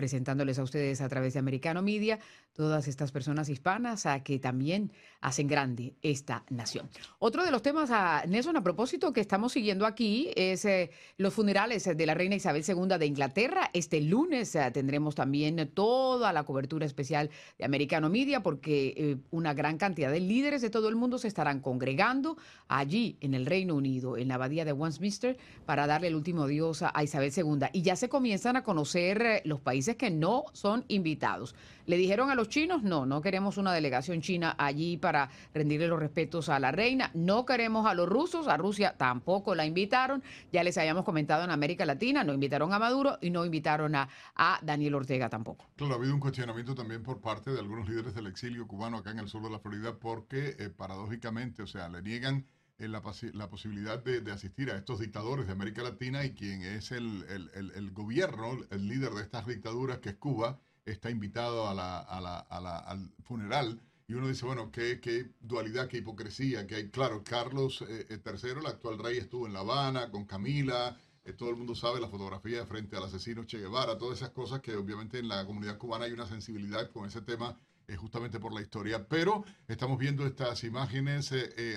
[0.00, 2.18] presentándoles a ustedes a través de Americano Media
[2.54, 6.88] todas estas personas hispanas a que también hacen grande esta nación.
[7.18, 7.90] Otro de los temas,
[8.26, 12.64] Nelson, a propósito que estamos siguiendo aquí es eh, los funerales de la reina Isabel
[12.66, 13.68] II de Inglaterra.
[13.74, 17.28] Este lunes eh, tendremos también toda la cobertura especial
[17.58, 21.28] de Americano Media porque eh, una gran cantidad de líderes de todo el mundo se
[21.28, 22.38] estarán congregando
[22.68, 25.36] allí en el Reino Unido, en la abadía de Westminster,
[25.66, 27.68] para darle el último adiós a, Isabel II.
[27.74, 31.54] Y ya se comienzan a conocer los países que no son invitados.
[31.86, 32.82] ¿Le dijeron a los chinos?
[32.84, 37.10] No, no queremos una delegación china allí para rendirle los respetos a la reina.
[37.14, 40.22] No queremos a los rusos, a Rusia tampoco la invitaron.
[40.52, 44.08] Ya les habíamos comentado en América Latina, no invitaron a Maduro y no invitaron a,
[44.36, 45.66] a Daniel Ortega tampoco.
[45.76, 49.10] Claro, ha habido un cuestionamiento también por parte de algunos líderes del exilio cubano acá
[49.10, 52.46] en el sur de la Florida porque eh, paradójicamente, o sea, le niegan
[52.88, 53.02] la,
[53.32, 58.58] la, posibilidad de, asistir a estos dictadores de América Latina y quien es el, gobierno,
[58.70, 63.80] el líder de estas dictaduras, que es Cuba, está invitado al funeral.
[64.08, 66.90] Y uno dice, bueno, qué, qué, dualidad, qué hipocresía que hay.
[66.90, 70.96] Claro, Carlos eh, III, eh, el actual rey, estuvo en La Habana con Camila.
[71.24, 74.60] Eh, todo el mundo sabe la fotografía frente al asesino Che Guevara, todas esas cosas
[74.60, 77.56] que obviamente en la comunidad cubana hay una sensibilidad con ese tema
[77.96, 79.06] justamente por la historia.
[79.08, 81.30] Pero estamos viendo estas imágenes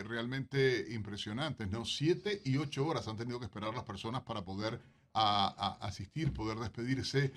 [0.05, 1.85] realmente impresionantes, ¿no?
[1.85, 4.81] Siete y ocho horas han tenido que esperar las personas para poder
[5.13, 7.31] a, asistir, poder despedirse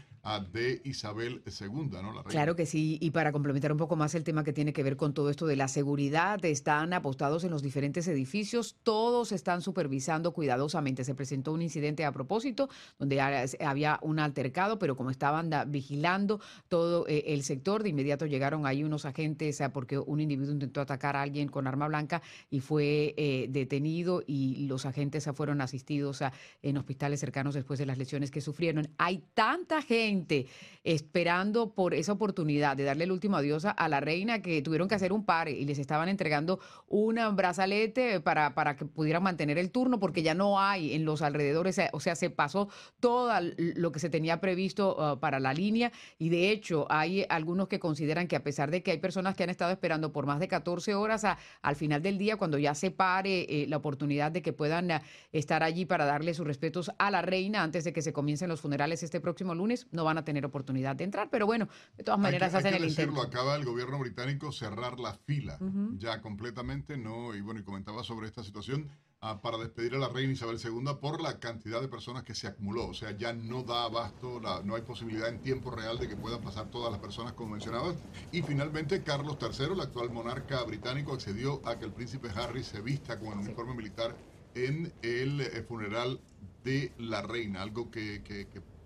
[0.52, 2.24] de Isabel II, ¿no?
[2.24, 4.96] Claro que sí, y para complementar un poco más el tema que tiene que ver
[4.96, 10.32] con todo esto de la seguridad, están apostados en los diferentes edificios, todos están supervisando
[10.32, 11.04] cuidadosamente.
[11.04, 12.68] Se presentó un incidente a propósito,
[12.98, 18.66] donde había un altercado, pero como estaban vigilando todo eh, el sector, de inmediato llegaron
[18.66, 22.20] ahí unos agentes, porque un individuo intentó atacar a alguien con arma blanca
[22.50, 26.22] y fue eh, detenido y los agentes fueron asistidos
[26.62, 28.88] en hospitales cercanos después de las lesiones que sufrieron.
[28.96, 30.46] Hay tanta gente
[30.84, 34.94] esperando por esa oportunidad de darle el último adiós a la reina que tuvieron que
[34.94, 39.72] hacer un par y les estaban entregando un brazalete para, para que pudieran mantener el
[39.72, 42.68] turno porque ya no hay en los alrededores, o sea, se pasó
[43.00, 45.90] todo lo que se tenía previsto uh, para la línea
[46.20, 49.42] y de hecho hay algunos que consideran que a pesar de que hay personas que
[49.42, 51.24] han estado esperando por más de 14 horas
[51.62, 55.00] al final del día, cuando ya se pare eh, la oportunidad de que puedan uh,
[55.32, 58.60] estar allí para darle sus respetos a la reina, antes de que se comiencen los
[58.60, 62.20] funerales este próximo lunes, no van a tener oportunidad de entrar, pero bueno, de todas
[62.20, 63.20] maneras hacen el intento.
[63.20, 65.58] Acaba el gobierno británico cerrar la fila
[65.96, 67.34] ya completamente, ¿no?
[67.34, 68.88] Y bueno, y comentaba sobre esta situación.
[69.22, 72.46] Ah, para despedir a la reina Isabel II por la cantidad de personas que se
[72.48, 72.86] acumuló.
[72.88, 76.42] O sea, ya no da abasto, no hay posibilidad en tiempo real de que puedan
[76.42, 77.96] pasar todas las personas como mencionabas.
[78.30, 82.82] Y finalmente, Carlos III, el actual monarca británico, accedió a que el príncipe Harry se
[82.82, 84.14] vista con el uniforme militar
[84.54, 86.20] en el eh, funeral
[86.66, 88.20] de la reina, algo que,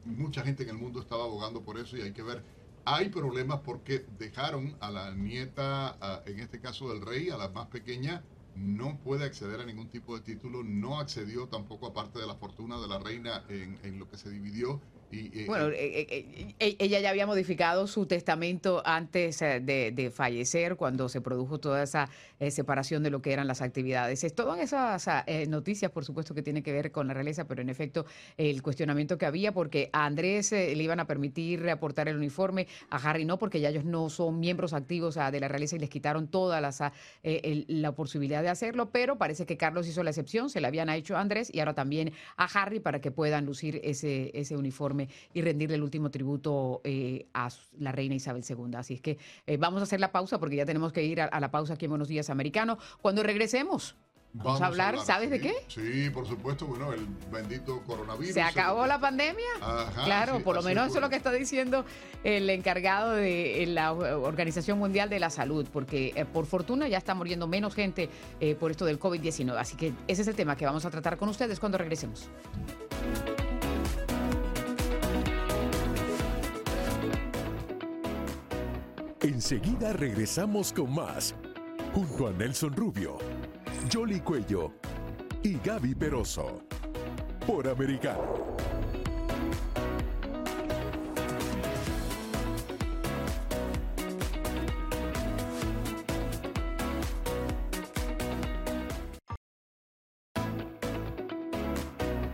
[0.04, 2.44] mucha gente en el mundo estaba abogando por eso y hay que ver.
[2.84, 7.66] Hay problemas porque dejaron a la nieta, en este caso del rey, a la más
[7.68, 8.22] pequeña,
[8.54, 12.34] no puede acceder a ningún tipo de título, no accedió tampoco a parte de la
[12.34, 14.80] fortuna de la reina en, en lo que se dividió
[15.46, 21.20] bueno, eh, eh, eh, ella ya había modificado su testamento antes de, fallecer, cuando se
[21.20, 22.08] produjo toda esa
[22.50, 24.24] separación de lo que eran las actividades.
[24.24, 25.08] Es todas esas
[25.48, 28.06] noticias, por supuesto, que tienen que ver con la realeza, pero en efecto,
[28.36, 32.96] el cuestionamiento que había, porque a Andrés le iban a permitir aportar el uniforme, a
[32.96, 36.28] Harry no, porque ya ellos no son miembros activos de la realeza y les quitaron
[36.28, 40.88] toda la posibilidad de hacerlo, pero parece que Carlos hizo la excepción, se la habían
[40.90, 44.99] hecho a Andrés y ahora también a Harry para que puedan lucir ese uniforme
[45.32, 47.48] y rendirle el último tributo eh, a
[47.78, 48.74] la reina Isabel II.
[48.76, 51.40] Así es que eh, vamos a hacer la pausa porque ya tenemos que ir a,
[51.40, 52.78] la pausa aquí en Buenos Días Americano.
[53.00, 53.96] Cuando regresemos,
[54.32, 55.52] Vamos, a, hablar, ¿sabes de qué?
[55.66, 58.32] Sí, por supuesto, bueno, el bendito coronavirus.
[58.32, 59.48] ¿Se acabó la pandemia?
[60.04, 61.84] claro, por lo menos eso es lo que está diciendo
[62.22, 67.12] el encargado de la Organización Mundial de la Salud, porque eh, por fortuna ya está
[67.12, 68.08] muriendo menos gente
[68.60, 69.56] por esto del COVID-19.
[69.58, 72.30] Así que ese es el tema que vamos a tratar con ustedes cuando regresemos.
[79.30, 81.36] Enseguida regresamos con más,
[81.94, 83.16] junto a Nelson Rubio,
[83.90, 84.72] Jolly Cuello
[85.44, 86.64] y Gaby Peroso,
[87.46, 88.56] por Americano.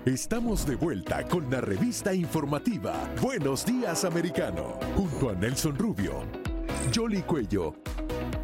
[0.07, 6.46] Estamos de vuelta con la revista informativa Buenos Días Americano, junto a Nelson Rubio,
[6.95, 7.74] Jolly Cuello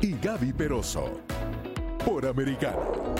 [0.00, 1.20] y Gaby Peroso.
[2.04, 3.14] Por Americano.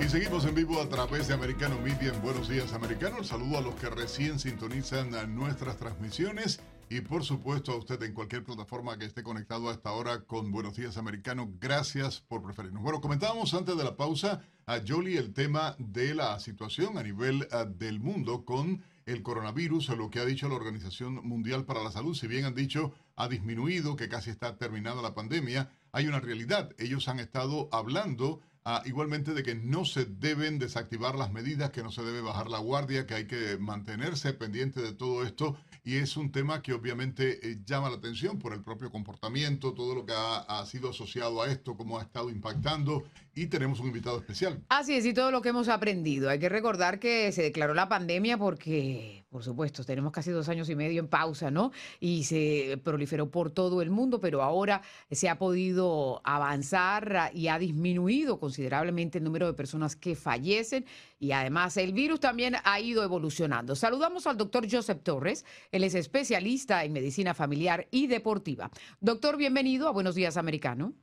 [0.00, 3.24] Y seguimos en vivo a través de Americano Media en Buenos Días Americano.
[3.24, 8.44] Saludo a los que recién sintonizan nuestras transmisiones y por supuesto a usted en cualquier
[8.44, 11.50] plataforma que esté conectado a esta hora con Buenos Días Americano.
[11.58, 12.82] Gracias por preferirnos.
[12.82, 17.48] Bueno, comentábamos antes de la pausa a Jolly el tema de la situación a nivel
[17.52, 21.92] uh, del mundo con el coronavirus, lo que ha dicho la Organización Mundial para la
[21.92, 26.20] Salud, si bien han dicho ha disminuido, que casi está terminada la pandemia, hay una
[26.20, 26.74] realidad.
[26.78, 31.84] Ellos han estado hablando Ah, igualmente de que no se deben desactivar las medidas, que
[31.84, 35.56] no se debe bajar la guardia, que hay que mantenerse pendiente de todo esto.
[35.86, 39.94] Y es un tema que obviamente eh, llama la atención por el propio comportamiento, todo
[39.94, 43.04] lo que ha, ha, sido asociado a esto, cómo ha estado impactando.
[43.36, 44.64] Y tenemos un invitado especial.
[44.68, 46.28] Así es, y todo lo que hemos aprendido.
[46.28, 50.70] Hay que recordar que se declaró la pandemia porque, por supuesto, tenemos casi dos años
[50.70, 51.70] y medio en pausa, ¿no?
[52.00, 54.80] Y se proliferó por todo el mundo, pero ahora
[55.10, 60.86] se ha podido avanzar y ha disminuido con considerablemente el número de personas que fallecen
[61.18, 63.76] y además el virus también ha ido evolucionando.
[63.76, 68.70] Saludamos al doctor Joseph Torres, él es especialista en medicina familiar y deportiva.
[69.00, 70.94] Doctor, bienvenido a Buenos Días Americano.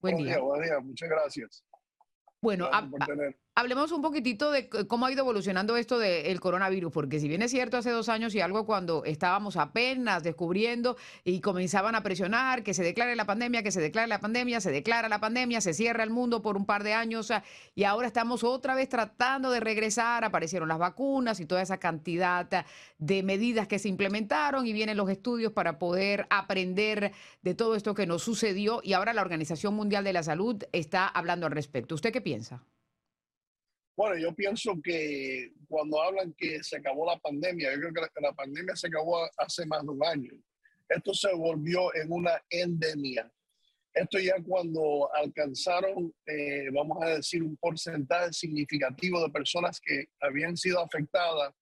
[0.00, 0.40] Buen día.
[0.40, 1.64] Buen día, muchas gracias.
[2.40, 2.68] Bueno,
[3.56, 7.52] hablemos un poquitito de cómo ha ido evolucionando esto del coronavirus, porque si bien es
[7.52, 12.74] cierto hace dos años y algo cuando estábamos apenas descubriendo y comenzaban a presionar que
[12.74, 16.02] se declare la pandemia, que se declare la pandemia, se declara la pandemia, se cierra
[16.02, 17.32] el mundo por un par de años
[17.76, 22.66] y ahora estamos otra vez tratando de regresar, aparecieron las vacunas y toda esa cantidad
[22.98, 27.94] de medidas que se implementaron y vienen los estudios para poder aprender de todo esto
[27.94, 31.94] que nos sucedió y ahora la Organización Mundial de la Salud está hablando al respecto.
[31.94, 32.64] ¿Usted qué piensa?
[33.96, 38.32] Bueno, yo pienso que cuando hablan que se acabó la pandemia, yo creo que la,
[38.32, 40.32] pandemia se acabó hace más de un año.
[40.88, 43.30] Esto se volvió en una endemia.
[43.92, 50.56] Esto ya cuando alcanzaron, eh, vamos a decir, un porcentaje significativo de personas que habían
[50.56, 51.54] sido afectadas,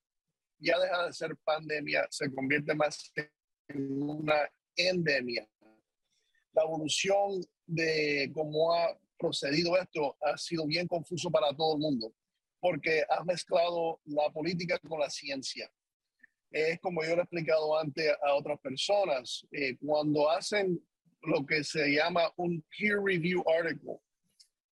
[0.58, 3.12] ya deja de ser pandemia, se convierte más
[3.68, 5.46] en una endemia.
[6.54, 12.14] La evolución de cómo ha procedido esto ha sido bien confuso para todo el mundo,
[12.62, 15.68] porque ha mezclado la política con la ciencia.
[16.48, 20.80] Es como yo le he explicado antes a otras personas, eh, cuando hacen
[21.22, 23.98] lo que se llama un peer review article,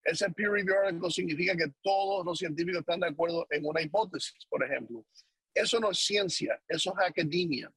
[0.05, 4.47] ese peer review article significa que todos los científicos están de acuerdo en una hipótesis,
[4.49, 5.05] por ejemplo.
[5.53, 7.73] Eso no es ciencia, eso es academia.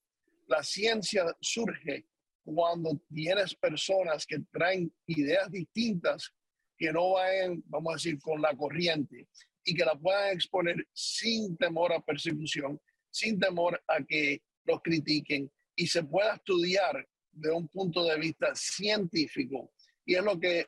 [0.45, 2.05] La ciencia surge
[2.43, 6.31] cuando tienes personas que traen ideas distintas
[6.77, 9.27] que no vayan, vamos a decir, con la corriente
[9.63, 15.51] y que la puedan exponer sin temor a persecución, sin temor a que los critiquen
[15.75, 19.71] y se pueda estudiar de un punto de vista científico.
[20.05, 20.67] Y es lo que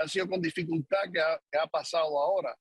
[0.00, 2.56] ha sido con dificultad que ha, pasado ahora,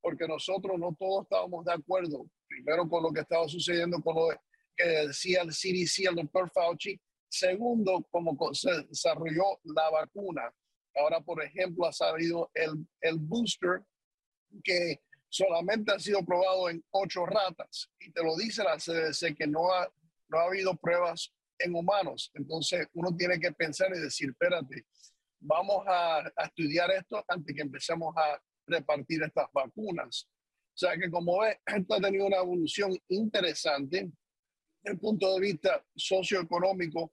[0.00, 4.28] porque nosotros no todos estábamos de acuerdo, primero con lo que estaba sucediendo con lo
[4.76, 10.52] que decía el CDC, el doctor Fauci, segundo, como se desarrolló la vacuna
[10.96, 13.82] Ahora, por ejemplo, ha salido el, el booster
[14.62, 19.46] que solamente ha sido probado en ocho ratas y te lo dice la CDC que
[19.46, 19.90] no ha,
[20.28, 22.30] no ha habido pruebas en humanos.
[22.34, 24.86] Entonces uno tiene que pensar y decir, espérate,
[25.40, 30.28] vamos a, a estudiar esto antes que empecemos a repartir estas vacunas.
[30.74, 34.10] O sea que como ves, esto ha tenido una evolución interesante
[34.82, 37.12] desde el punto de vista socioeconómico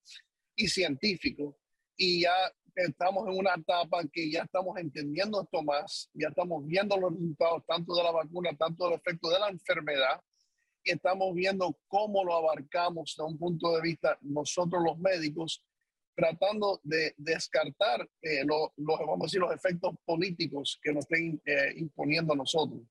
[0.56, 1.60] y científico.
[1.98, 2.36] Y ya
[2.78, 7.64] estamos en una etapa que ya estamos entendiendo esto más, ya estamos viendo los resultados
[7.66, 10.22] tanto de la vacuna, tanto del efecto de la enfermedad,
[10.84, 15.64] y estamos viendo cómo lo abarcamos de un punto de vista nosotros los médicos,
[16.16, 21.74] tratando de descartar eh, los, vamos a decir, los efectos políticos que nos estén eh,
[21.78, 22.82] imponiendo a nosotros.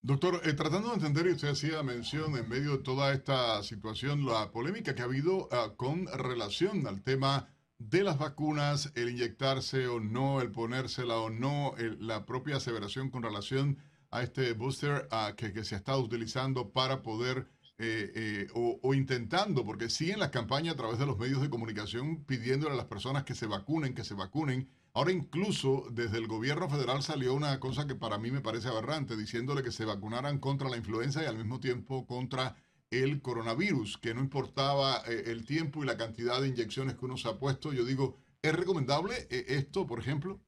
[0.00, 4.24] Doctor, eh, tratando de entender, y usted hacía mención en medio de toda esta situación,
[4.24, 9.86] la polémica que ha habido ah, con relación al tema de las vacunas, el inyectarse
[9.86, 13.78] o no, el ponérsela o no, la propia aseveración con relación
[14.10, 17.48] a este booster que, que, se estado utilizando para poder
[17.78, 21.50] eh, eh, o, o, intentando, porque siguen las campañas a través de los medios de
[21.50, 24.70] comunicación pidiéndole a las personas que se vacunen, que se vacunen.
[24.94, 29.14] Ahora incluso desde el gobierno federal salió una cosa que para mí me parece aberrante,
[29.14, 32.56] diciéndole que se vacunaran contra la influenza y al mismo tiempo contra
[33.02, 37.16] el coronavirus, que no importaba eh, el tiempo y la cantidad de inyecciones que uno
[37.16, 37.72] se ha puesto.
[37.72, 40.40] Yo digo, ¿es recomendable eh, esto, por ejemplo?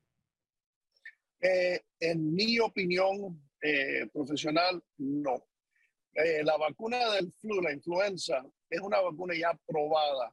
[1.41, 3.43] Eh, en mi opinión
[4.13, 5.45] profesional, no.
[6.15, 10.31] la vacuna del flu, la influenza, es una vacuna ya probada.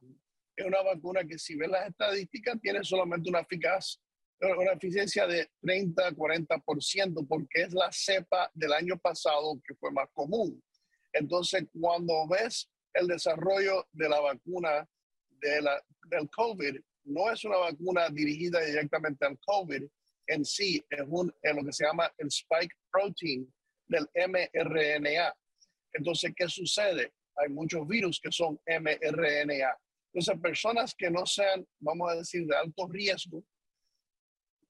[0.54, 4.00] Es una vacuna que si ves las estadísticas tiene solamente una eficaz
[4.40, 10.62] una eficiencia de 30-40% porque es la cepa del año pasado que fue más común.
[11.18, 14.86] Entonces, cuando ves el desarrollo de la vacuna
[15.40, 19.84] de la, del COVID, no es una vacuna dirigida directamente al COVID
[20.26, 23.52] en sí, es, un, lo que se llama el spike protein
[23.86, 25.34] del mRNA.
[25.92, 27.12] Entonces, ¿qué sucede?
[27.36, 29.78] Hay muchos virus que son mRNA.
[30.12, 33.42] Entonces, personas que no sean, vamos a decir, de alto riesgo,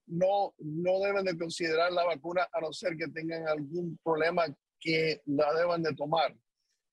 [0.05, 4.45] no, no deben de considerar la vacuna a no ser que tengan algún problema
[4.79, 6.35] que la deban de tomar.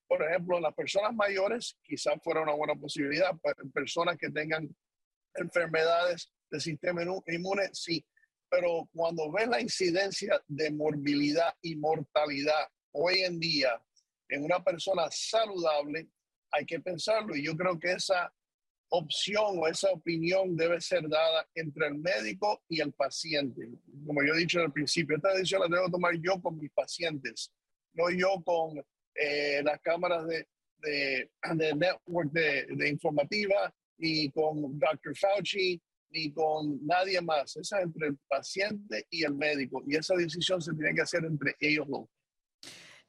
[0.06, 3.30] Por ejemplo, las personas mayores quizás fuera una buena posibilidad.
[3.72, 4.68] Personas que tengan
[5.34, 8.04] enfermedades del sistema inmune, sí.
[8.50, 13.82] Pero cuando ves la incidencia de morbilidad y mortalidad hoy en día
[14.28, 16.08] en una persona saludable,
[16.52, 17.34] hay que pensarlo.
[17.34, 18.32] Y yo creo que esa
[18.90, 23.68] opción o esa opinión debe ser dada entre el médico y el paciente.
[24.06, 27.52] Como yo he dicho al principio, esta decisión la debo tomar yo con mis pacientes,
[27.94, 28.78] no yo con
[29.14, 30.46] eh, las cámaras de,
[30.78, 35.16] de, de network de, de, informativa, ni con Dr.
[35.16, 35.80] Fauci,
[36.10, 37.56] ni con nadie más.
[37.56, 39.82] Esa es entre el paciente y el médico.
[39.86, 42.08] Y esa decisión se tiene que hacer entre ellos dos.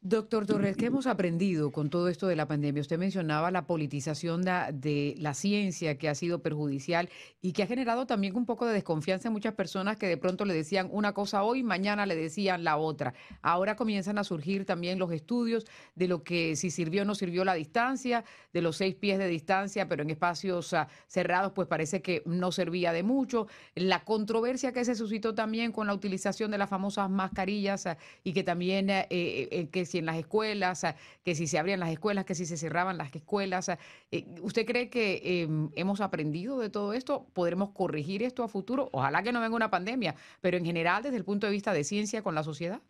[0.08, 2.80] Doctor Torres, ¿qué hemos aprendido con todo esto de la pandemia?
[2.80, 7.10] Usted mencionaba la politización de, la ciencia que ha sido perjudicial
[7.42, 10.46] y que ha generado también un poco de desconfianza en muchas personas que de pronto
[10.46, 13.16] le decían una cosa hoy, mañana le decían la otra.
[13.42, 17.44] Ahora comienzan a surgir también los estudios de lo que si sirvió o no sirvió
[17.44, 22.04] la distancia, de los seis pies de distancia, pero en espacios ah, cerrados pues parece
[22.04, 23.48] que no servía de mucho.
[23.74, 28.34] La controversia que se suscitó también con la utilización de las famosas mascarillas ah, y
[28.34, 30.86] que también eh, eh, que en las escuelas,
[31.24, 33.70] que si se abrían las escuelas, que si se cerraban las escuelas.
[34.12, 37.28] Eh, ¿Usted cree que em, hemos aprendido de todo esto?
[37.34, 38.90] ¿Podremos corregir esto a futuro?
[38.92, 41.84] Ojalá que no venga una pandemia, pero en general desde el punto de vista de
[41.84, 42.82] ciencia con la sociedad.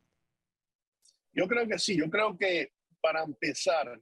[1.33, 4.01] Yo creo que sí, yo creo que para empezar,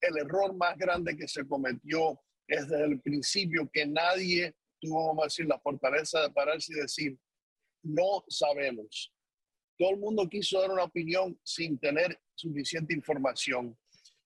[0.00, 5.22] el error más grande que se cometió es desde el principio que nadie tuvo, vamos
[5.22, 7.18] a decir, la fortaleza de pararse y decir,
[7.82, 9.13] no sabemos.
[9.76, 13.76] Todo el mundo quiso dar una opinión sin tener suficiente información.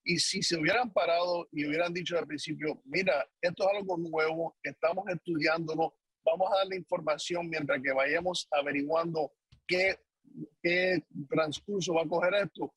[0.05, 4.57] Y si se hubieran parado y hubieran dicho al principio, mira, esto es algo nuevo,
[4.63, 5.95] estamos estudiándolo,
[6.25, 9.33] vamos a darle información mientras que vayamos averiguando
[9.67, 9.99] qué,
[10.63, 12.73] qué transcurso va a coger esto,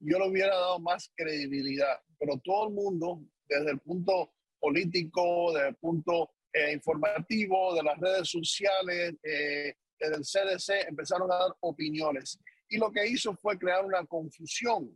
[0.00, 2.00] yo le hubiera dado más credibilidad.
[2.18, 7.98] Pero todo el mundo, desde el punto político, desde el punto eh, informativo, de las
[7.98, 9.74] redes sociales, eh,
[10.10, 12.38] del CDC empezaron a dar opiniones.
[12.68, 14.90] Y lo que hizo fue crear una confusión.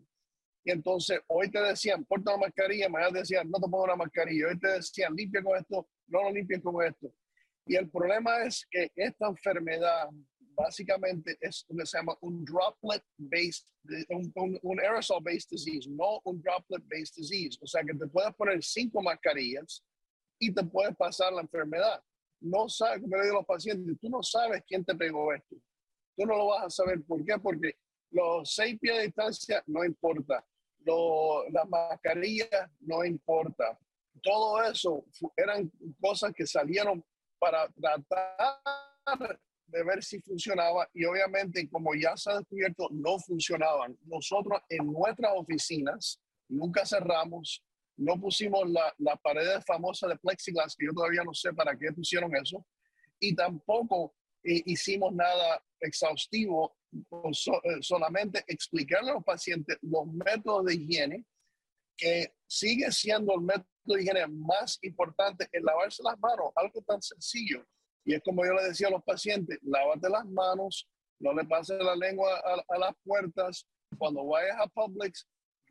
[0.65, 3.97] Y entonces hoy te decían, porta una mascarilla, mañana te decían, no te pongo una
[3.97, 4.49] mascarilla.
[4.49, 7.13] Hoy te decían, limpia con esto, no lo limpien con esto.
[7.67, 10.09] Y el problema es que esta enfermedad
[10.57, 13.67] básicamente es lo que se llama un droplet-based,
[14.09, 17.59] un, un aerosol-based disease, no un droplet-based disease.
[17.61, 19.85] O sea que te puedes poner cinco mascarillas
[20.39, 22.03] y te puedes pasar la enfermedad
[22.41, 25.57] no sabes, como le digo a los pacientes, tú no sabes quién te pegó esto.
[26.17, 27.03] Tú no lo vas a saber.
[27.05, 27.39] ¿Por qué?
[27.39, 27.77] Porque
[28.11, 30.45] los seis pies de distancia no importa.
[30.85, 33.79] Lo, las mascarillas no importa.
[34.23, 35.05] Todo eso
[35.37, 35.71] eran
[36.01, 37.05] cosas que salieron
[37.39, 43.99] para tratar de ver si funcionaba y obviamente como ya se ha descubierto no funcionaban.
[44.05, 47.65] Nosotros en nuestras oficinas nunca cerramos,
[47.97, 51.93] no pusimos las la paredes famosas de plexiglas, que yo todavía no sé para qué
[51.93, 52.65] pusieron eso,
[53.19, 60.75] y tampoco eh, hicimos nada exhaustivo, eh, solamente explicarle a los pacientes los métodos de
[60.75, 61.25] higiene,
[61.97, 67.01] que sigue siendo el método de higiene más importante en lavarse las manos, algo tan
[67.01, 67.67] sencillo.
[68.05, 70.89] Y es como yo le decía a los pacientes, lávate las manos,
[71.19, 73.67] no le pases la lengua a, a las puertas,
[73.99, 75.27] cuando vayas a Publix,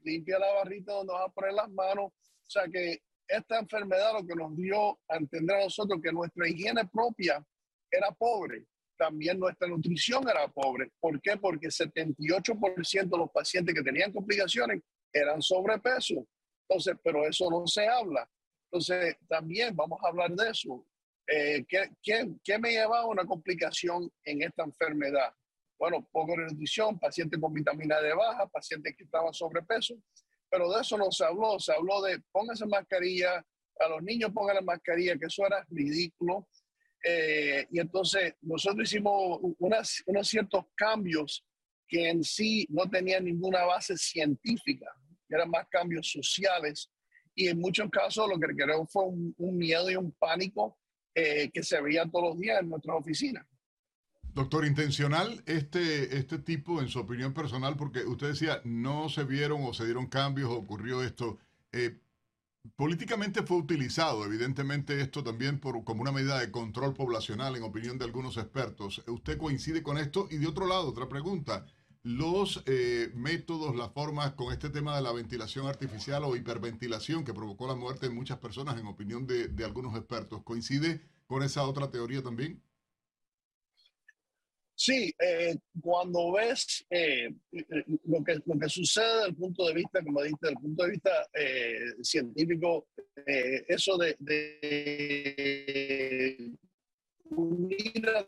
[0.05, 2.05] limpia la barrita donde vas a poner las manos.
[2.05, 6.47] O sea que esta enfermedad lo que nos dio a entender a nosotros que nuestra
[6.47, 7.43] higiene propia
[7.91, 8.65] era pobre.
[8.97, 10.91] También nuestra nutrición era pobre.
[10.99, 11.35] ¿Por qué?
[11.37, 14.81] Porque 78% de los pacientes que tenían complicaciones
[15.11, 16.25] eran sobrepeso.
[16.67, 18.29] Entonces, pero eso no se habla.
[18.71, 20.85] Entonces, también vamos a hablar de eso.
[21.27, 25.33] Eh, ¿qué, qué, qué me llevaba a una complicación en esta enfermedad?
[25.77, 29.95] Bueno, poco nutrición, pacientes con vitamina D baja, pacientes que estaban sobrepeso,
[30.49, 33.45] pero de eso no se habló, se habló de pónganse mascarilla,
[33.79, 36.47] a los niños pongan la mascarilla, que eso era ridículo.
[37.03, 41.45] Eh, y entonces nosotros hicimos unas, unos ciertos cambios
[41.87, 44.87] que en sí no tenían ninguna base científica,
[45.29, 46.89] eran más cambios sociales.
[47.35, 50.77] Y en muchos casos lo que creó fue un, miedo y un pánico
[51.13, 53.45] eh, que se veía todos los días en nuestras oficinas.
[54.35, 59.63] Doctor, intencional este, este tipo, en su opinión personal, porque usted decía, no se vieron
[59.63, 61.39] o se dieron cambios o ocurrió esto.
[61.71, 62.01] Eh,
[62.75, 67.97] políticamente fue utilizado, evidentemente, esto también por, como una medida de control poblacional, en opinión
[67.97, 69.01] de algunos expertos.
[69.07, 70.27] ¿Usted coincide con esto?
[70.29, 71.65] Y de otro lado, otra pregunta.
[72.03, 77.33] Los eh, métodos, las formas con este tema de la ventilación artificial o hiperventilación que
[77.33, 81.63] provocó la muerte de muchas personas, en opinión de, de algunos expertos, ¿coincide con esa
[81.63, 82.61] otra teoría también?
[84.77, 87.29] Sí, eh, cuando ves eh,
[88.03, 90.83] lo, que, lo que sucede desde el punto de vista, como dijiste, desde el punto
[90.83, 91.29] de vista
[92.01, 92.87] científico,
[93.25, 96.51] eso de, de
[97.29, 98.25] unir a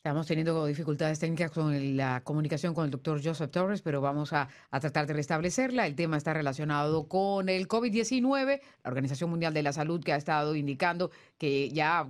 [0.00, 4.48] Estamos teniendo dificultades técnicas con la comunicación con el doctor Joseph Torres, pero vamos a,
[4.70, 5.86] a, tratar de restablecerla.
[5.86, 10.16] El tema está relacionado con el COVID-19, la Organización Mundial de la Salud que ha
[10.16, 12.08] estado indicando que ya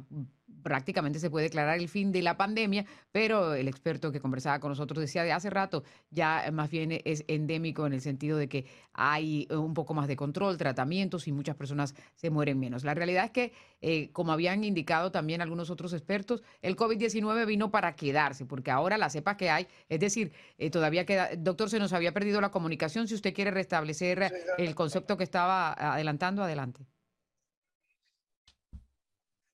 [0.62, 4.70] prácticamente se puede declarar el fin de la pandemia, pero el experto que conversaba con
[4.70, 8.66] nosotros decía de hace rato ya más bien es endémico en el sentido de que
[8.92, 12.84] hay un poco más de control, tratamientos y muchas personas se mueren menos.
[12.84, 17.70] La realidad es que, eh, como habían indicado también algunos otros expertos, el COVID-19 vino
[17.70, 21.78] para quedarse, porque ahora la cepa que hay, es decir, eh, todavía queda, doctor, se
[21.78, 26.86] nos había perdido la comunicación, si usted quiere restablecer el concepto que estaba adelantando, adelante.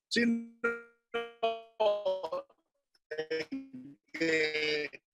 [0.09, 0.57] Sí,
[4.19, 5.06] que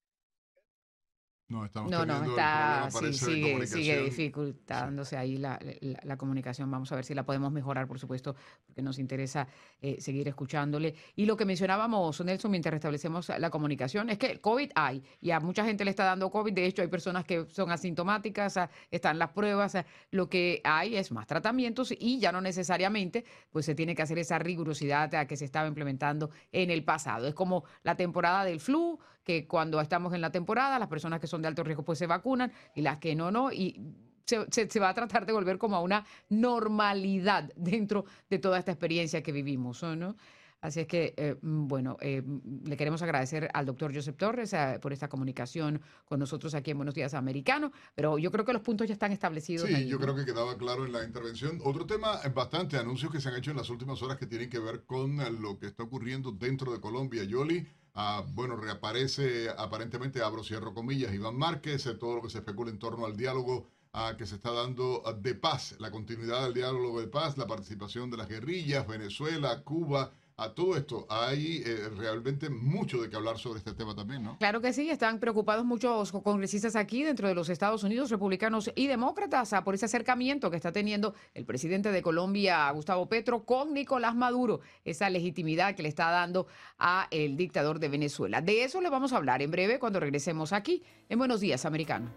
[1.53, 5.61] no, estamos no, no, está, sí, sigue, sigue dificultándose ahí la,
[6.03, 6.71] la, comunicación.
[6.71, 8.35] Vamos a ver si la podemos mejorar, por supuesto,
[8.67, 9.47] porque nos interesa
[9.81, 10.95] eh, seguir escuchándole.
[11.15, 15.31] Y lo que mencionábamos, Nelson, mientras restablecemos la comunicación, es que el COVID hay, y
[15.31, 16.53] a mucha gente le está dando COVID.
[16.53, 18.59] De hecho, hay personas que son asintomáticas,
[18.91, 19.77] están las pruebas.
[20.11, 24.19] Lo que hay es más tratamientos y ya no necesariamente pues se tiene que hacer
[24.19, 27.27] esa rigurosidad que se estaba implementando en el pasado.
[27.27, 31.27] Es como la temporada del flu, que cuando estamos en la temporada, las personas que
[31.27, 33.53] son de alto riesgo pues se vacunan y las que no, no.
[33.53, 33.81] Y
[34.25, 38.73] se, se, va a tratar de volver como a una normalidad dentro de toda esta
[38.73, 40.17] experiencia que vivimos, ¿no?
[40.63, 44.53] Así es que, eh, mm, bueno, eh, mm, le queremos agradecer al doctor Joseph Torres
[44.53, 48.53] eh, por esta comunicación con nosotros aquí en Buenos Días Americano, pero yo creo que
[48.53, 49.69] los puntos ya están establecidos.
[49.69, 51.61] Sí, yo creo que quedaba claro en la intervención.
[51.65, 54.61] Otro tema, bastante anuncios que se han hecho en las últimas horas que tienen que
[54.61, 57.25] ver con lo que está ocurriendo dentro de Colombia.
[57.25, 62.39] Yoli, Ah, bueno, reaparece aparentemente, abro cierro comillas, Iván Márquez, eh, todo lo que se
[62.39, 66.43] especula en torno al diálogo ah, que se está dando ah, de paz, la continuidad
[66.45, 70.13] del diálogo de paz, la participación de las guerrillas, Venezuela, Cuba,
[70.43, 74.39] a todo esto hay eh, realmente mucho de qué hablar sobre este tema también, ¿no?
[74.39, 78.87] Claro que sí, están preocupados muchos congresistas aquí dentro de los Estados Unidos, republicanos y
[78.89, 84.15] demócratas, por ese acercamiento que está teniendo el presidente de Colombia, Gustavo Petro, con Nicolás
[84.15, 86.47] Maduro, esa legitimidad que le está dando
[86.79, 88.41] a el dictador de Venezuela.
[88.41, 92.11] De eso le vamos a hablar en breve cuando regresemos aquí en Buenos Días, Americano.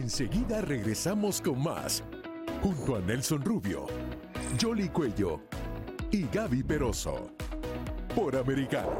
[0.00, 2.02] Enseguida regresamos con más,
[2.62, 3.86] junto a Nelson Rubio,
[4.58, 5.42] Jolly Cuello
[6.10, 7.32] y Gaby Peroso,
[8.14, 8.90] por Americano.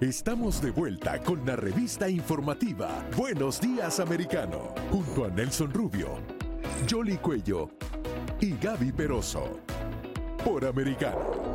[0.00, 6.43] Estamos de vuelta con la revista informativa Buenos Días Americano, junto a Nelson Rubio,
[6.90, 7.70] Jolly Cuello
[8.40, 9.60] y Gaby Peroso.
[10.44, 11.54] Por Americano.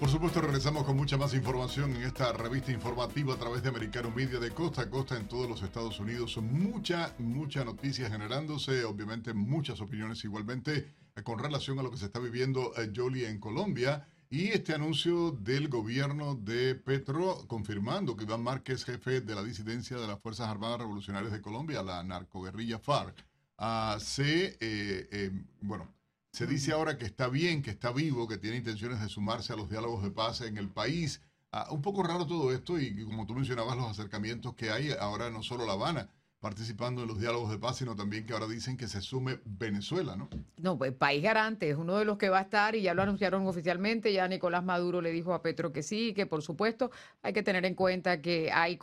[0.00, 4.10] Por supuesto, regresamos con mucha más información en esta revista informativa a través de Americano
[4.14, 6.36] Media de costa a costa en todos los Estados Unidos.
[6.38, 12.06] Mucha, mucha noticia generándose, obviamente muchas opiniones igualmente eh, con relación a lo que se
[12.06, 14.08] está viviendo eh, Jolie en Colombia.
[14.30, 19.96] Y este anuncio del gobierno de Petro confirmando que Iván Márquez, jefe de la disidencia
[19.96, 23.24] de las Fuerzas Armadas Revolucionarias de Colombia, la narcoguerrilla FARC,
[23.58, 25.94] uh, se, eh, em, bueno,
[26.30, 29.56] se dice ahora que está bien, que está vivo, que tiene intenciones de sumarse a
[29.56, 31.22] los diálogos de paz en el país.
[31.50, 35.30] Uh, un poco raro todo esto y como tú mencionabas, los acercamientos que hay ahora
[35.30, 38.76] no solo La Habana, participando en los diálogos de paz, sino también que ahora dicen
[38.76, 40.28] que se sume Venezuela, ¿no?
[40.56, 43.02] No, pues País Garante es uno de los que va a estar y ya lo
[43.02, 46.90] anunciaron oficialmente, ya Nicolás Maduro le dijo a Petro que sí, que por supuesto
[47.22, 48.78] hay que tener en cuenta que hay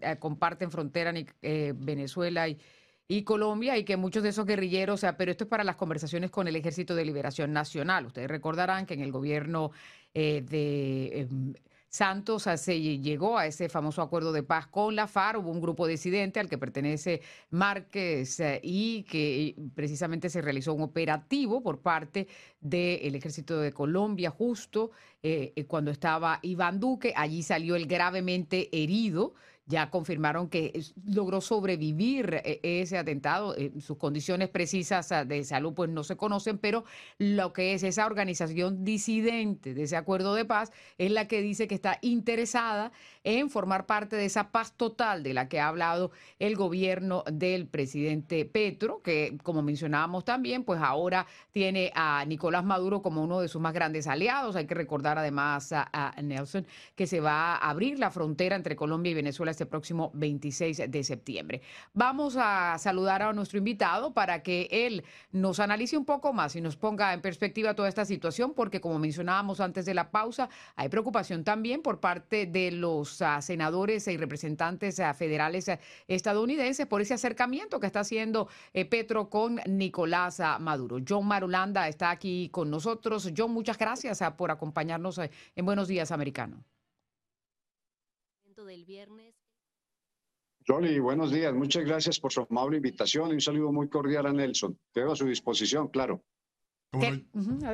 [0.00, 2.58] eh, comparten frontera eh, Venezuela y,
[3.08, 5.76] y Colombia y que muchos de esos guerrilleros, o sea, pero esto es para las
[5.76, 8.06] conversaciones con el Ejército de Liberación Nacional.
[8.06, 9.70] Ustedes recordarán que en el gobierno
[10.12, 11.20] eh, de...
[11.20, 11.54] Em,
[11.90, 15.40] Santos llegó a ese famoso acuerdo de paz con la FARC.
[15.40, 20.82] Hubo un grupo disidente al que pertenece Márquez eh, y que precisamente se realizó un
[20.82, 22.28] operativo por parte
[22.60, 27.12] del ejército de Colombia justo eh, eh, cuando estaba Iván Duque.
[27.16, 29.34] Allí salió el gravemente herido
[29.70, 33.54] ya confirmaron que logró sobrevivir eh, ese atentado.
[33.80, 36.84] sus condiciones precisas ah, de salud pues no se conocen, pero
[37.18, 41.68] lo que es esa organización disidente de ese acuerdo de paz es la que dice
[41.68, 42.92] que está interesada
[43.24, 47.66] en formar parte de esa paz total de la que ha hablado el gobierno del
[47.66, 53.48] presidente Petro, que como mencionábamos también, pues ahora tiene a Nicolás Maduro como uno de
[53.48, 54.56] sus más grandes aliados.
[54.56, 59.10] Hay que recordar además a, Nelson que se va a abrir la frontera entre Colombia
[59.12, 61.60] y Venezuela este próximo 26 de septiembre.
[61.92, 66.62] Vamos a saludar a nuestro invitado para que él nos analice un poco más y
[66.62, 70.88] nos ponga en perspectiva toda esta situación, porque como mencionábamos antes de la pausa, hay
[70.88, 75.78] preocupación también por parte de los ah, senadores y representantes ah, federales ah,
[76.08, 81.00] estadounidenses por ese acercamiento que está haciendo eh, Petro con Nicolás Maduro.
[81.06, 83.30] John Marulanda está aquí con nosotros.
[83.36, 86.64] John, muchas gracias por acompañarnos eh, en Buenos Días Americano.
[88.70, 89.39] Del viernes.
[90.66, 91.54] Johnny, buenos días.
[91.54, 94.78] Muchas gracias por su amable invitación y un saludo muy cordial a Nelson.
[94.92, 96.22] Quedo a su disposición, claro.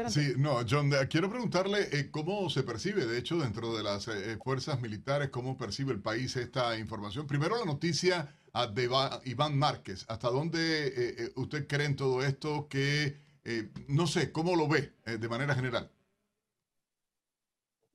[0.09, 4.39] sí, no, John, quiero preguntarle eh, cómo se percibe, de hecho, dentro de las eh,
[4.43, 7.27] fuerzas militares, cómo percibe el país esta información.
[7.27, 8.89] Primero, la noticia ah, de
[9.25, 10.05] Iván Márquez.
[10.09, 12.69] ¿Hasta dónde usted cree en todo esto?
[12.69, 13.17] Que,
[13.89, 15.91] no sé, ¿cómo lo ve de manera general?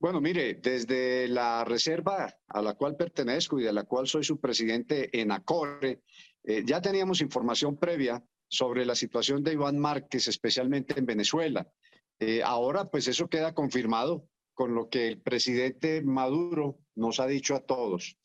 [0.02, 4.40] Bueno, mire, desde la reserva a la cual pertenezco y de la cual soy su
[4.40, 6.02] presidente en ACORE,
[6.42, 11.70] eh, ya teníamos información previa sobre la situación de Iván Márquez, especialmente en Venezuela.
[12.18, 17.54] Eh, ahora, pues eso queda confirmado con lo que el presidente Maduro nos ha dicho
[17.54, 18.16] a todos,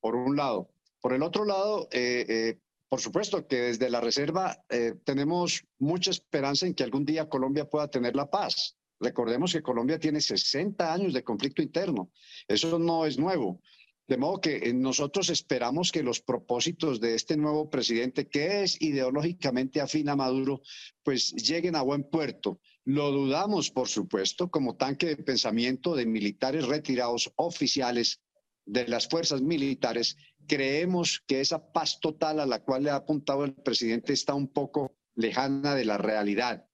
[0.00, 0.72] por un lado.
[1.00, 2.58] Por el otro lado, eh,
[2.88, 4.64] por supuesto que desde la reserva
[5.04, 8.79] tenemos mucha esperanza en que algún día Colombia pueda tener la paz.
[9.00, 12.10] Recordemos que Colombia tiene 60 años de conflicto interno.
[12.46, 13.62] Eso no es nuevo.
[14.06, 18.80] De modo que eh, nosotros esperamos que los propósitos de este nuevo presidente, que es
[18.82, 20.62] ideológicamente afín a Maduro,
[21.02, 22.60] pues lleguen a buen puerto.
[22.84, 28.20] Lo dudamos, por supuesto, como tanque de pensamiento de militares retirados oficiales
[28.66, 30.16] de las fuerzas militares.
[30.46, 34.48] Creemos que esa paz total a la cual le ha apuntado el presidente está un
[34.48, 36.66] poco lejana de la realidad.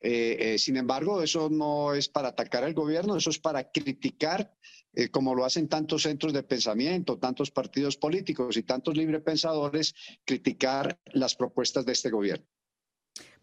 [0.00, 4.54] Eh, eh, sin embargo, eso no es para atacar al gobierno, eso es para criticar,
[4.94, 9.94] eh, como lo hacen tantos centros de pensamiento, tantos partidos políticos y tantos librepensadores,
[10.24, 12.46] criticar las propuestas de este gobierno.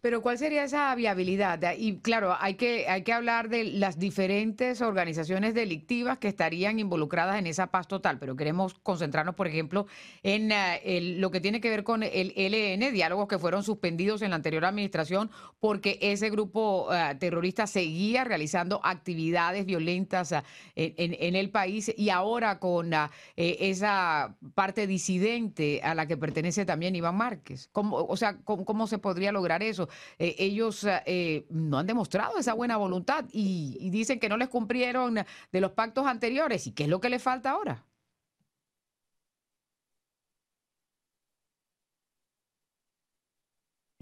[0.00, 1.60] Pero ¿cuál sería esa viabilidad?
[1.76, 7.36] Y claro, hay que, hay que hablar de las diferentes organizaciones delictivas que estarían involucradas
[7.36, 9.86] en esa paz total, pero queremos concentrarnos, por ejemplo,
[10.22, 14.30] en eh, lo que tiene que ver con el LN, diálogos que fueron suspendidos en
[14.30, 20.42] la anterior administración porque ese grupo eh, terrorista seguía realizando actividades violentas eh,
[20.76, 22.92] en, el país y ahora con
[23.36, 27.68] esa parte disidente a la que pertenece también Iván Márquez.
[27.72, 29.87] ¿Cómo, o sea, ¿cómo se podría lograr eso?
[30.18, 35.14] Eh, ellos eh, no han demostrado esa buena voluntad y, dicen que no les cumplieron
[35.52, 36.66] de los pactos anteriores.
[36.66, 37.84] ¿Y qué es lo que les falta ahora?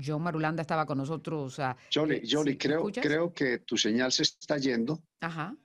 [0.04, 1.58] John Marulanda estaba con nosotros.
[1.58, 5.00] Eh, creo, creo que tu señal se está yendo.
[5.20, 5.56] Ajá.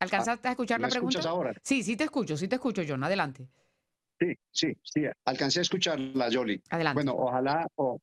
[0.00, 1.18] ¿Alcanzaste a escuchar la pregunta?
[1.18, 1.52] Escuchas ahora?
[1.62, 3.04] Sí, sí te escucho, sí te escucho, John.
[3.04, 3.48] Adelante.
[4.18, 5.02] Sí, sí, sí.
[5.24, 6.62] Alcancé a escucharla, Jolie.
[6.70, 6.94] Adelante.
[6.94, 8.00] Bueno, ojalá, o,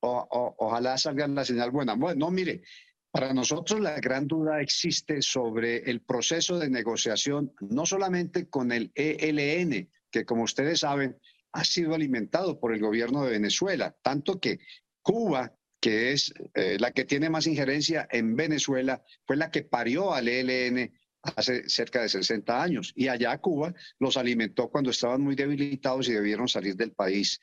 [0.00, 1.94] ojalá salga la señal buena.
[1.94, 2.62] Bueno, no, mire,
[3.10, 8.92] para nosotros la gran duda existe sobre el proceso de negociación, no solamente con el
[8.94, 11.16] ELN, que como ustedes saben,
[11.52, 14.60] ha sido alimentado por el gobierno de Venezuela, tanto que
[15.02, 20.12] Cuba, que es eh, la que tiene más injerencia en Venezuela, fue la que parió
[20.12, 20.92] al ELN
[21.22, 22.92] hace cerca de 60 años.
[22.94, 27.40] Y allá Cuba los alimentó cuando estaban muy debilitados y debieron salir del país.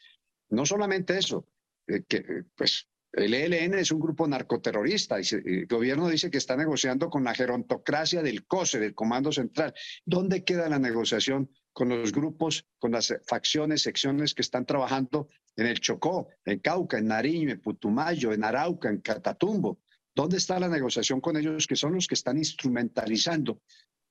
[0.49, 1.47] No solamente eso,
[1.87, 7.09] eh, eh, pues el ELN es un grupo narcoterrorista el gobierno dice que está negociando
[7.09, 9.73] con la gerontocracia del COSE, del Comando Central.
[10.05, 15.67] ¿Dónde queda la negociación con los grupos, con las facciones, secciones que están trabajando en
[15.67, 19.79] el Chocó, en Cauca, en Nariño, en Putumayo, en Arauca, en Catatumbo?
[20.13, 23.61] ¿Dónde está la negociación con ellos que son los que están instrumentalizando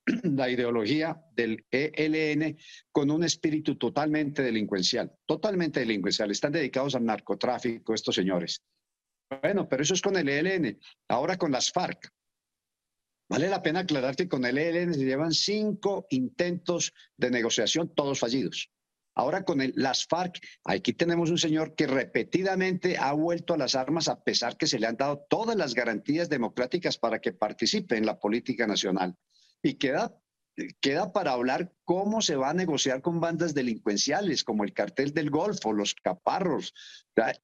[0.23, 2.57] la ideología del ELN
[2.91, 6.31] con un espíritu totalmente delincuencial, totalmente delincuencial.
[6.31, 8.61] Están dedicados al narcotráfico estos señores.
[9.41, 10.79] Bueno, pero eso es con el ELN.
[11.07, 12.11] Ahora con las FARC.
[13.27, 18.19] Vale la pena aclarar que con el ELN se llevan cinco intentos de negociación, todos
[18.19, 18.69] fallidos.
[19.15, 24.09] Ahora con las FARC, aquí tenemos un señor que repetidamente ha vuelto a las armas
[24.09, 28.05] a pesar que se le han dado todas las garantías democráticas para que participe en
[28.05, 29.15] la política nacional
[29.65, 30.15] y queda
[30.79, 35.29] queda para hablar cómo se va a negociar con bandas delincuenciales como el cartel del
[35.29, 36.73] Golfo, los caparros,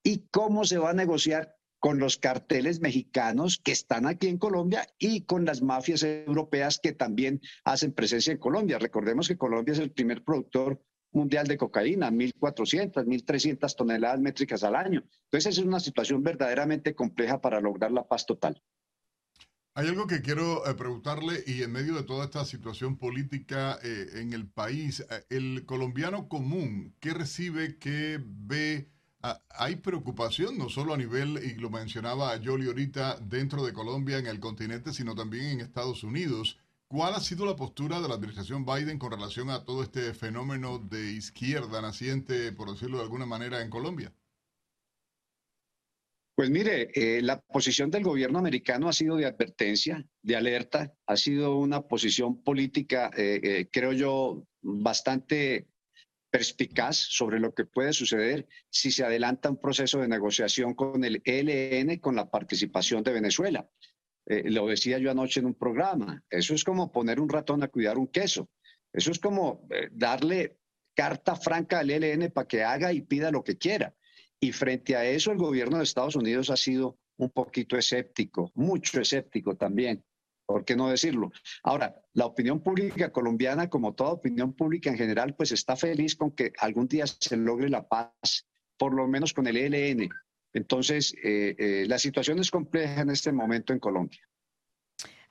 [0.03, 4.87] y cómo se va a negociar con los carteles mexicanos que están aquí en Colombia
[4.99, 8.77] y con las mafias europeas que también hacen presencia en Colombia.
[8.77, 10.79] Recordemos que Colombia es el primer productor
[11.11, 15.03] mundial de cocaína, 1.400, 1.300 toneladas métricas al año.
[15.23, 18.61] Entonces es una situación verdaderamente compleja para lograr la paz total.
[19.81, 24.11] Hay algo que quiero eh, preguntarle y en medio de toda esta situación política eh,
[24.17, 28.91] en el país, eh, el colombiano común, ¿qué recibe, qué ve?
[29.23, 34.19] Ah, hay preocupación no solo a nivel, y lo mencionaba Yoli ahorita, dentro de Colombia,
[34.19, 36.59] en el continente, sino también en Estados Unidos.
[36.87, 40.77] ¿Cuál ha sido la postura de la administración Biden con relación a todo este fenómeno
[40.77, 44.13] de izquierda naciente, por decirlo de alguna manera, en Colombia?
[46.35, 51.17] Pues mire, eh, la posición del gobierno americano ha sido de advertencia, de alerta, ha
[51.17, 55.67] sido una posición política, eh, eh, creo yo, bastante
[56.29, 61.21] perspicaz sobre lo que puede suceder si se adelanta un proceso de negociación con el
[61.25, 63.69] ELN con la participación de Venezuela.
[64.25, 67.97] lo decía yo anoche en un programa, eso es como poner un ratón a cuidar
[67.97, 68.49] un queso,
[68.93, 70.57] eso es como darle
[70.95, 73.93] carta franca al ELN para que haga y pida lo que quiera.
[74.43, 78.99] Y frente a eso, el gobierno de Estados Unidos ha sido un poquito escéptico, mucho
[78.99, 80.03] escéptico también.
[80.47, 81.31] ¿Por qué no decirlo?
[81.63, 86.31] Ahora, la opinión pública colombiana, como toda opinión pública en general, pues está feliz con
[86.31, 88.47] que algún día se logre la paz,
[88.77, 90.09] por lo menos con el ELN.
[90.53, 94.27] Entonces, eh, eh, la situación es compleja en este momento en Colombia.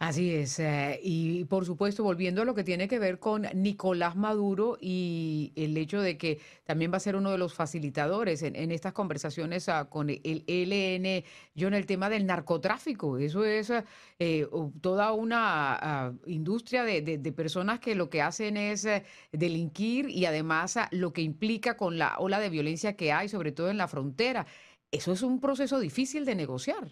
[0.00, 0.58] Así es.
[0.58, 5.52] Eh, y por supuesto, volviendo a lo que tiene que ver con Nicolás Maduro y
[5.56, 9.68] el hecho de que también va a ser uno de los facilitadores en, estas conversaciones
[9.68, 11.22] ah, con el ELN,
[11.54, 13.18] yo en el tema del narcotráfico.
[13.18, 13.70] Eso es
[14.18, 14.48] eh,
[14.80, 20.78] toda una ah, industria de, personas que lo que hacen es eh, delinquir y además
[20.78, 23.86] ah, lo que implica con la ola de violencia que hay, sobre todo en la
[23.86, 24.46] frontera.
[24.90, 26.90] Eso es un proceso difícil de negociar.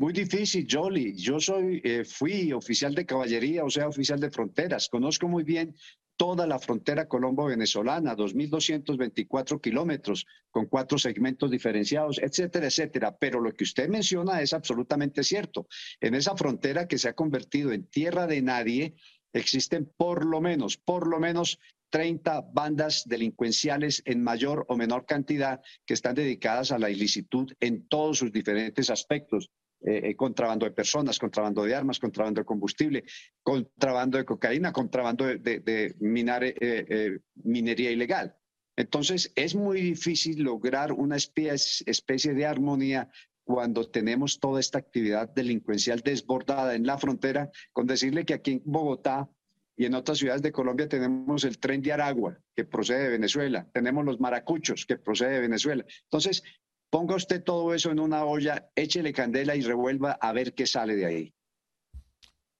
[0.00, 1.14] Muy difícil, Jolly.
[1.14, 4.88] Yo soy, eh, fui oficial de caballería, o sea, oficial de fronteras.
[4.88, 5.76] Conozco muy bien
[6.16, 13.14] toda la frontera colombo-venezolana, 2.224 kilómetros, con cuatro segmentos diferenciados, etcétera, etcétera.
[13.18, 15.68] Pero lo que usted menciona es absolutamente cierto.
[16.00, 18.94] En esa frontera que se ha convertido en tierra de nadie,
[19.34, 21.58] existen por lo menos, por lo menos
[21.90, 27.86] 30 bandas delincuenciales en mayor o menor cantidad que están dedicadas a la ilicitud en
[27.86, 29.50] todos sus diferentes aspectos.
[29.82, 33.02] Eh, eh, contrabando de personas, contrabando de armas, contrabando de combustible,
[33.42, 38.36] contrabando de cocaína, contrabando de, eh, minería ilegal.
[38.76, 43.10] Entonces, es muy difícil lograr una especie de armonía
[43.42, 48.62] cuando tenemos toda esta actividad delincuencial desbordada en la frontera, con decirle que aquí en
[48.66, 49.30] Bogotá
[49.78, 53.66] y en otras ciudades de Colombia tenemos el tren de Aragua, que procede de Venezuela,
[53.72, 55.86] tenemos los maracuchos, que procede de Venezuela.
[56.02, 56.42] Entonces,
[56.90, 60.96] Ponga usted todo eso en una olla, échele candela y revuelva a ver qué sale
[60.96, 61.34] de ahí.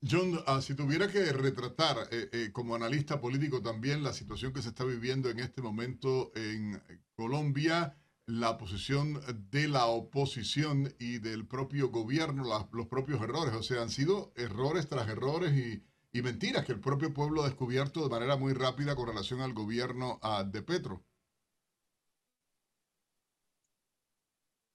[0.09, 4.63] John, ah, si tuviera que retratar eh, eh, como analista político también la situación que
[4.63, 6.81] se está viviendo en este momento en
[7.15, 9.21] Colombia, la posición
[9.51, 14.89] de la oposición y del propio gobierno, los propios errores, o sea, han sido errores
[14.89, 15.83] tras errores y,
[16.23, 20.19] mentiras que el propio pueblo ha descubierto de manera muy rápida con relación al gobierno
[20.23, 21.05] ah, de Petro.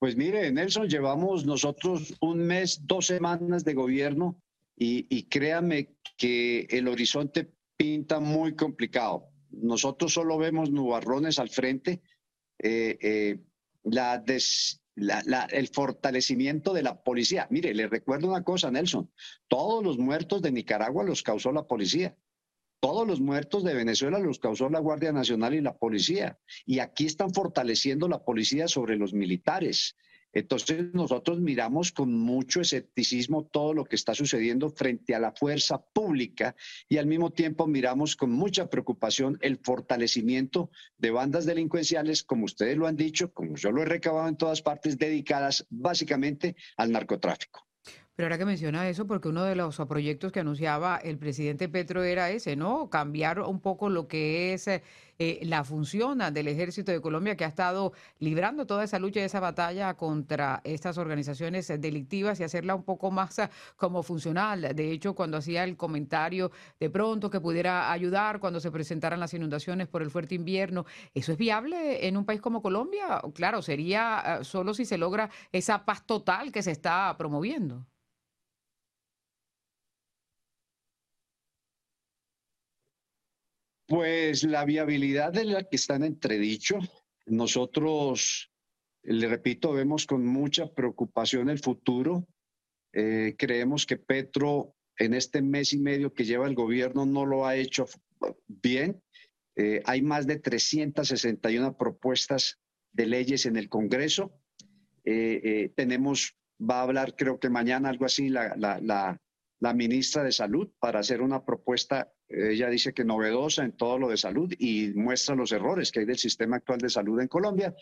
[0.06, 4.40] Pues mire, Nelson, llevamos nosotros un mes, dos semanas de gobierno
[4.77, 9.30] y, créame que el horizonte pinta muy complicado.
[9.49, 12.03] Nosotros solo vemos nubarrones al frente.
[12.60, 13.40] Eh, eh,
[15.49, 17.48] el fortalecimiento de la policía.
[17.49, 19.10] Mire, le recuerdo una cosa, Nelson.
[19.48, 22.15] Todos los muertos de Nicaragua los causó la policía.
[22.80, 26.40] Todos los muertos de Venezuela los causó la Guardia Nacional y la policía.
[26.66, 29.96] Y aquí están fortaleciendo la policía sobre los militares.
[30.36, 35.82] Entonces nosotros miramos con mucho escepticismo todo lo que está sucediendo frente a la fuerza
[35.82, 36.58] pública
[36.90, 42.76] y al mismo tiempo miramos con mucha preocupación el fortalecimiento de bandas delincuenciales, como ustedes
[42.76, 47.65] lo han dicho, como yo lo he recabado en todas partes, dedicadas básicamente al narcotráfico.
[48.16, 52.02] Pero ahora que menciona eso, porque uno de los proyectos que anunciaba el presidente Petro
[52.02, 52.90] era ese, ¿no?
[52.90, 54.82] Cambiar un poco lo que es eh,
[55.44, 59.42] la función del ejército de Colombia, que ha estado librando toda esa lucha y esa
[59.42, 64.74] batalla contra estas organizaciones delictivas y hacerla un poco más eh, como funcional.
[64.74, 69.34] De hecho, cuando hacía el comentario de pronto que pudiera ayudar cuando se presentaran las
[69.34, 73.22] inundaciones por el fuerte invierno, ¿eso es viable en un país como Colombia?
[73.34, 77.86] Claro, sería eh, solo si se logra esa paz total que se está promoviendo.
[83.88, 86.80] Pues la viabilidad de la que está en entredicho.
[87.28, 88.52] Nosotros,
[89.03, 92.28] le repito, vemos con mucha preocupación el futuro.
[92.94, 97.45] Eh, creemos que Petro en este mes y medio que lleva el gobierno no lo
[97.45, 97.86] ha hecho
[98.48, 99.03] bien.
[99.56, 102.60] Eh, hay más de 361 propuestas
[102.91, 104.34] de leyes en el Congreso.
[105.03, 109.22] Eh, tenemos, va a hablar creo que mañana algo así la,
[109.73, 114.18] ministra de Salud para hacer una propuesta ella dice que novedosa en todo lo de
[114.18, 117.76] salud y muestra los errores que hay del sistema actual de salud en Colombia.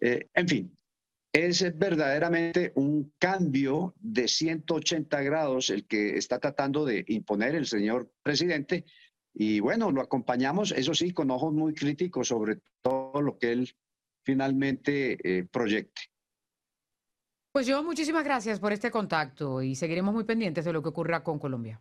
[0.00, 0.78] Eh, en fin,
[1.32, 8.10] es verdaderamente un cambio de 180 grados el que está tratando de imponer el señor
[8.22, 8.84] presidente.
[9.32, 13.70] Y bueno, lo acompañamos, eso sí, con ojos muy críticos sobre todo lo que él
[14.24, 16.02] finalmente eh, proyecte.
[17.52, 21.24] Pues yo muchísimas gracias por este contacto y seguiremos muy pendientes de lo que ocurra
[21.24, 21.80] con Colombia.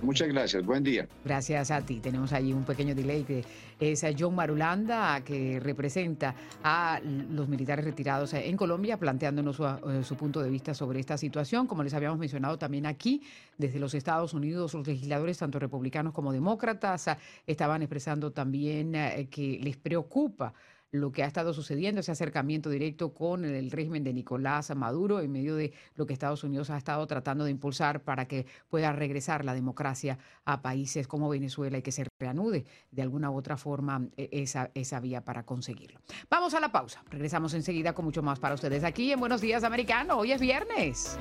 [0.00, 1.06] Muchas gracias, buen día.
[1.24, 2.00] Gracias a ti.
[2.00, 3.44] Tenemos ahí un pequeño delay que
[3.78, 10.16] es John Marulanda, que representa a los militares retirados en Colombia, planteándonos su, eh, su,
[10.16, 11.66] punto de vista sobre esta situación.
[11.66, 13.22] Como les habíamos mencionado también aquí,
[13.58, 17.06] desde los Estados Unidos, los legisladores, tanto republicanos como demócratas,
[17.46, 20.54] estaban expresando también eh, que les preocupa
[20.92, 25.32] lo que ha estado sucediendo, ese acercamiento directo con el régimen de Nicolás Maduro en
[25.32, 29.44] medio de lo que Estados Unidos ha estado tratando de impulsar para que pueda regresar
[29.44, 34.06] la democracia a países como Venezuela y que se reanude de alguna u otra forma
[34.18, 35.98] e, esa, esa vía para conseguirlo.
[36.28, 37.02] Vamos a la pausa.
[37.10, 40.18] Regresamos enseguida con mucho más para ustedes aquí en Buenos Días Americano.
[40.18, 41.18] Hoy es viernes.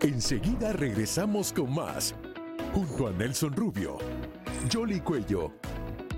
[0.00, 2.16] Enseguida regresamos con más,
[2.74, 3.98] junto a Nelson Rubio,
[4.72, 5.52] Jolly Cuello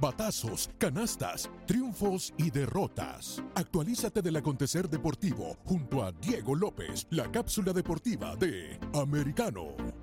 [0.00, 3.42] Batazos, canastas, triunfos y derrotas.
[3.54, 9.97] Actualízate del acontecer deportivo junto a Diego López, la cápsula deportiva de Americano.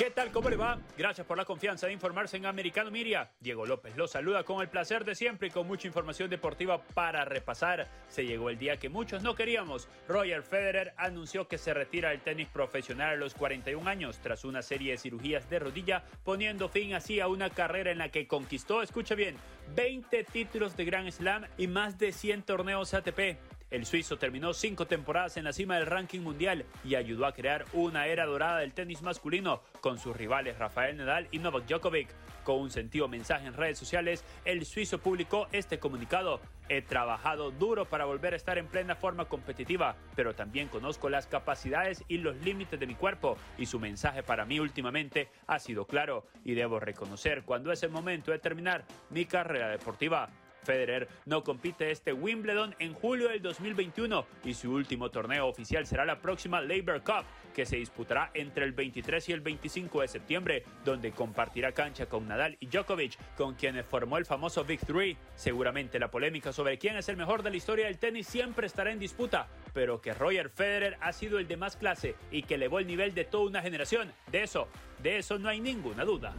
[0.00, 0.32] ¿Qué tal?
[0.32, 0.78] ¿Cómo le va?
[0.96, 3.32] Gracias por la confianza de informarse en Americano Miria.
[3.38, 7.26] Diego López lo saluda con el placer de siempre y con mucha información deportiva para
[7.26, 7.86] repasar.
[8.08, 9.88] Se llegó el día que muchos no queríamos.
[10.08, 14.62] Roger Federer anunció que se retira del tenis profesional a los 41 años tras una
[14.62, 18.80] serie de cirugías de rodilla, poniendo fin así a una carrera en la que conquistó,
[18.80, 19.36] escucha bien,
[19.74, 23.36] 20 títulos de Grand Slam y más de 100 torneos ATP.
[23.70, 27.64] El suizo terminó cinco temporadas en la cima del ranking mundial y ayudó a crear
[27.72, 32.08] una era dorada del tenis masculino con sus rivales Rafael Nadal y Novak Djokovic.
[32.42, 36.40] Con un sentido mensaje en redes sociales, el suizo publicó este comunicado.
[36.68, 41.28] He trabajado duro para volver a estar en plena forma competitiva, pero también conozco las
[41.28, 45.86] capacidades y los límites de mi cuerpo y su mensaje para mí últimamente ha sido
[45.86, 50.28] claro y debo reconocer cuando es el momento de terminar mi carrera deportiva.
[50.62, 56.04] Federer no compite este Wimbledon en julio del 2021 y su último torneo oficial será
[56.04, 57.24] la próxima Labor Cup,
[57.54, 62.28] que se disputará entre el 23 y el 25 de septiembre, donde compartirá cancha con
[62.28, 65.16] Nadal y Djokovic, con quienes formó el famoso Big Three.
[65.34, 68.92] Seguramente la polémica sobre quién es el mejor de la historia del tenis siempre estará
[68.92, 72.78] en disputa, pero que Roger Federer ha sido el de más clase y que elevó
[72.78, 74.68] el nivel de toda una generación, de eso,
[75.02, 76.34] de eso no hay ninguna duda.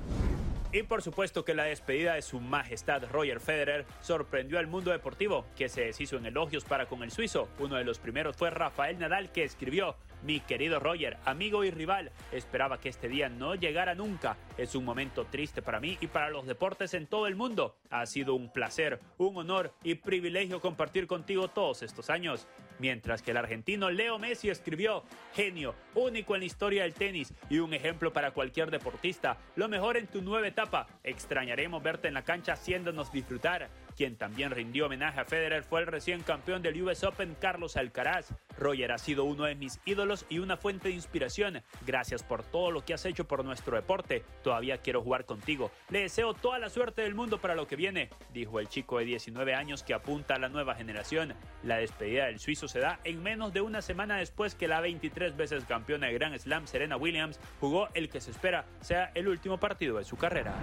[0.73, 5.45] Y por supuesto que la despedida de su majestad Roger Federer sorprendió al mundo deportivo,
[5.57, 7.49] que se deshizo en elogios para con el suizo.
[7.59, 12.11] Uno de los primeros fue Rafael Nadal, que escribió, mi querido Roger, amigo y rival,
[12.31, 14.37] esperaba que este día no llegara nunca.
[14.57, 17.75] Es un momento triste para mí y para los deportes en todo el mundo.
[17.89, 22.47] Ha sido un placer, un honor y privilegio compartir contigo todos estos años.
[22.81, 25.03] Mientras que el argentino Leo Messi escribió,
[25.35, 29.37] genio, único en la historia del tenis y un ejemplo para cualquier deportista.
[29.55, 30.87] Lo mejor en tu nueva etapa.
[31.03, 33.69] Extrañaremos verte en la cancha haciéndonos disfrutar.
[33.95, 38.33] Quien también rindió homenaje a Federer fue el recién campeón del US Open, Carlos Alcaraz.
[38.57, 41.61] Roger ha sido uno de mis ídolos y una fuente de inspiración.
[41.85, 44.23] Gracias por todo lo que has hecho por nuestro deporte.
[44.41, 45.69] Todavía quiero jugar contigo.
[45.89, 49.05] Le deseo toda la suerte del mundo para lo que viene, dijo el chico de
[49.05, 51.35] 19 años que apunta a la nueva generación.
[51.61, 55.35] La despedida del suizo se da en menos de una semana después que la 23
[55.35, 59.57] veces campeona de Grand Slam Serena Williams jugó el que se espera sea el último
[59.57, 60.53] partido de su carrera.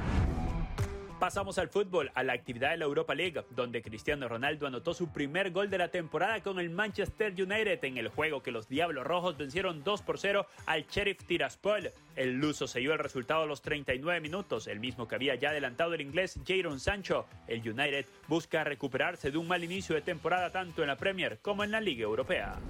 [1.18, 5.12] Pasamos al fútbol, a la actividad de la Europa League, donde Cristiano Ronaldo anotó su
[5.12, 9.04] primer gol de la temporada con el Manchester United en el juego que los Diablos
[9.04, 11.90] Rojos vencieron 2 por 0 al Sheriff Tiraspol.
[12.14, 15.94] El luso selló el resultado a los 39 minutos, el mismo que había ya adelantado
[15.94, 17.26] el inglés Jadon Sancho.
[17.48, 21.64] El United busca recuperarse de un mal inicio de temporada tanto en la Premier como
[21.64, 22.60] en la Liga Europea.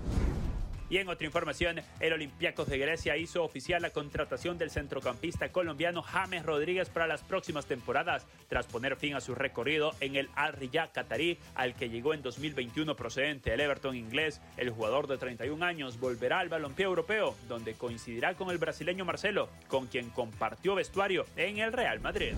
[0.91, 6.03] Y en otra información, el Olympiacos de Grecia hizo oficial la contratación del centrocampista colombiano
[6.03, 10.55] James Rodríguez para las próximas temporadas, tras poner fin a su recorrido en el Al
[10.55, 14.41] Riyad Qatarí, al que llegó en 2021 procedente del Everton inglés.
[14.57, 19.51] El jugador de 31 años volverá al balompié europeo, donde coincidirá con el brasileño Marcelo,
[19.69, 22.35] con quien compartió vestuario en el Real Madrid.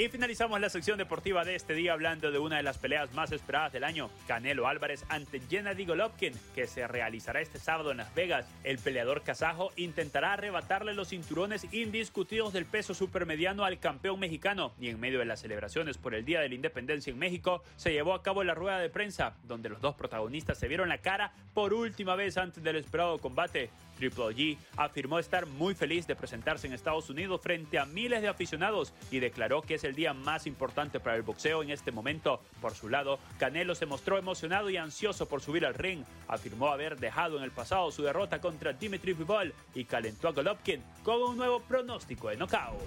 [0.00, 3.32] Y finalizamos la sección deportiva de este día hablando de una de las peleas más
[3.32, 8.14] esperadas del año, Canelo Álvarez ante Gennady Golovkin, que se realizará este sábado en Las
[8.14, 8.46] Vegas.
[8.64, 14.88] El peleador kazajo intentará arrebatarle los cinturones indiscutidos del peso supermediano al campeón mexicano y
[14.88, 18.14] en medio de las celebraciones por el Día de la Independencia en México se llevó
[18.14, 21.74] a cabo la rueda de prensa, donde los dos protagonistas se vieron la cara por
[21.74, 23.68] última vez antes del esperado combate.
[24.00, 28.28] Triple G afirmó estar muy feliz de presentarse en Estados Unidos frente a miles de
[28.28, 32.40] aficionados y declaró que es el día más importante para el boxeo en este momento.
[32.62, 36.02] Por su lado, Canelo se mostró emocionado y ansioso por subir al ring.
[36.28, 40.82] Afirmó haber dejado en el pasado su derrota contra Dimitri Bivol y calentó a Golovkin
[41.02, 42.80] con un nuevo pronóstico de knockout.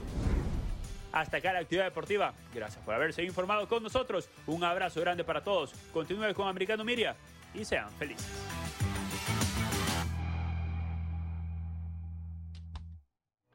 [1.12, 2.34] Hasta acá la actividad deportiva.
[2.56, 4.28] Gracias por haberse informado con nosotros.
[4.48, 5.74] Un abrazo grande para todos.
[5.94, 7.16] Continúe con Americano Miria
[7.54, 8.26] y sean felices.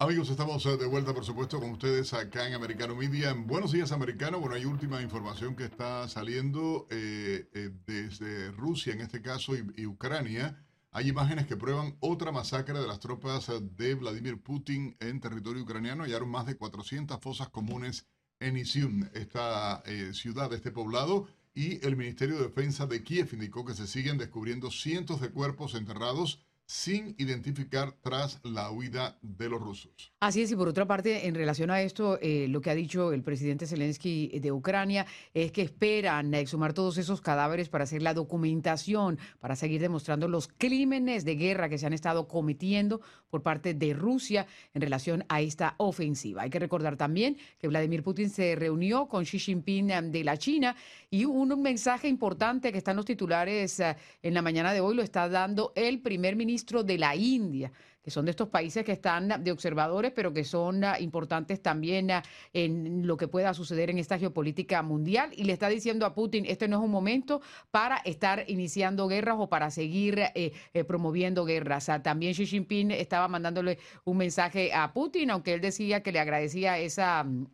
[0.09, 3.35] Amigos, estamos eh, de vuelta, por supuesto, con ustedes acá en Americano Media.
[3.35, 4.41] Buenos días, Americano.
[4.41, 9.85] Bueno, hay última información que está saliendo eh, eh, desde Rusia, en este caso, y,
[9.85, 10.65] Ucrania.
[10.93, 16.05] Hay imágenes que prueban otra masacre de las tropas de Vladimir Putin en territorio ucraniano.
[16.05, 18.07] Hallaron más de 400 fosas comunes
[18.41, 19.83] en Izium, esta
[20.15, 21.29] ciudad, este poblado.
[21.53, 25.75] Y el Ministerio de Defensa de Kiev indicó que se siguen descubriendo cientos de cuerpos
[25.75, 30.13] enterrados sin identificar tras la huida de los rusos.
[30.21, 33.15] Así es, y por otra parte, en relación a esto, eh, lo que ha dicho
[33.15, 38.13] el presidente Zelensky de Ucrania es que esperan exhumar todos esos cadáveres para hacer la
[38.13, 43.01] documentación, para seguir demostrando los crímenes de guerra que se han estado cometiendo
[43.31, 46.43] por parte de Rusia en relación a esta ofensiva.
[46.43, 50.37] Hay que recordar también que Vladimir Putin se reunió con Xi Jinping eh, de la
[50.37, 50.77] China
[51.11, 54.95] y un mensaje importante que está en los titulares eh, en la mañana de hoy
[54.95, 57.73] lo está dando el primer ministro de la India,
[58.03, 62.11] que son de estos países que están de observadores, pero que son ah, importantes también
[62.11, 62.23] ah,
[62.53, 65.31] en lo que pueda suceder en esta geopolítica mundial.
[65.37, 67.41] Y le está diciendo a Putin, este no es un momento
[67.71, 71.89] para estar iniciando guerras o para seguir eh, eh, promoviendo guerras.
[71.89, 76.21] Ah, también Xi Jinping estaba mandándole un mensaje a Putin, aunque él decía que le
[76.21, 77.47] agradecía esa mm,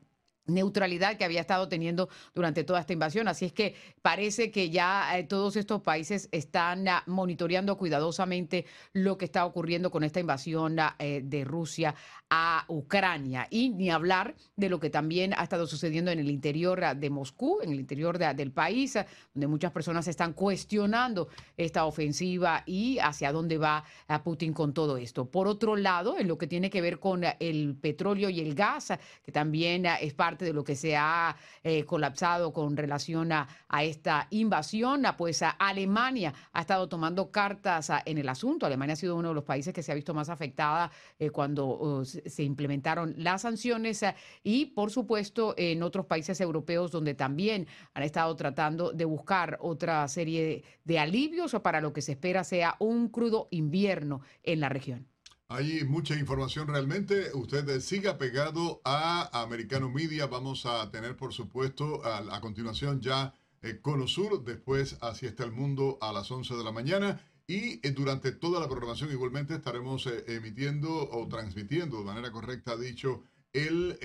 [0.47, 3.29] neutralidad que había estado teniendo durante toda esta invasión.
[3.29, 9.16] Así es que parece que ya eh, todos estos países están ah, monitoreando cuidadosamente lo
[9.16, 11.95] que está ocurriendo con esta invasión ah, eh, de Rusia
[12.29, 13.47] a Ucrania.
[13.51, 17.11] Y ni hablar de lo que también ha estado sucediendo en el interior ah, de
[17.11, 18.99] Moscú, en el interior del país,
[19.33, 23.85] donde muchas personas están cuestionando esta ofensiva y hacia dónde va
[24.23, 25.27] Putin con todo esto.
[25.27, 28.93] Por otro lado, en lo que tiene que ver con el petróleo y el gas,
[29.25, 33.47] que también es parte de lo que se ha eh, colapsado con relación a,
[33.82, 38.66] esta invasión, pues a Alemania ha estado tomando cartas en el asunto.
[38.66, 42.02] Alemania ha sido uno de los países que se ha visto más afectada eh, cuando
[42.05, 44.05] se implementaron las sanciones
[44.43, 50.06] y, por supuesto, en otros países europeos donde también han estado tratando de buscar otra
[50.09, 55.14] serie de alivios para lo que se espera sea un crudo invierno en la región.
[55.55, 57.31] Hay mucha información realmente.
[57.32, 60.26] Usted siga pegado a Americano Media.
[60.26, 63.32] Vamos a tener, por supuesto, a, continuación ya
[63.62, 67.20] eh, Cono Sur, después Así está el mundo a las 11 de la mañana.
[67.47, 72.76] Y eh, durante toda la programación igualmente estaremos eh, emitiendo o transmitiendo de manera correcta,
[72.76, 73.22] dicho,
[73.52, 73.97] el,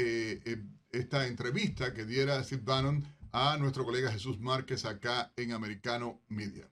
[0.91, 6.67] esta entrevista que diera Steve Bannon a nuestro colega Jesús Márquez acá en Americano Media.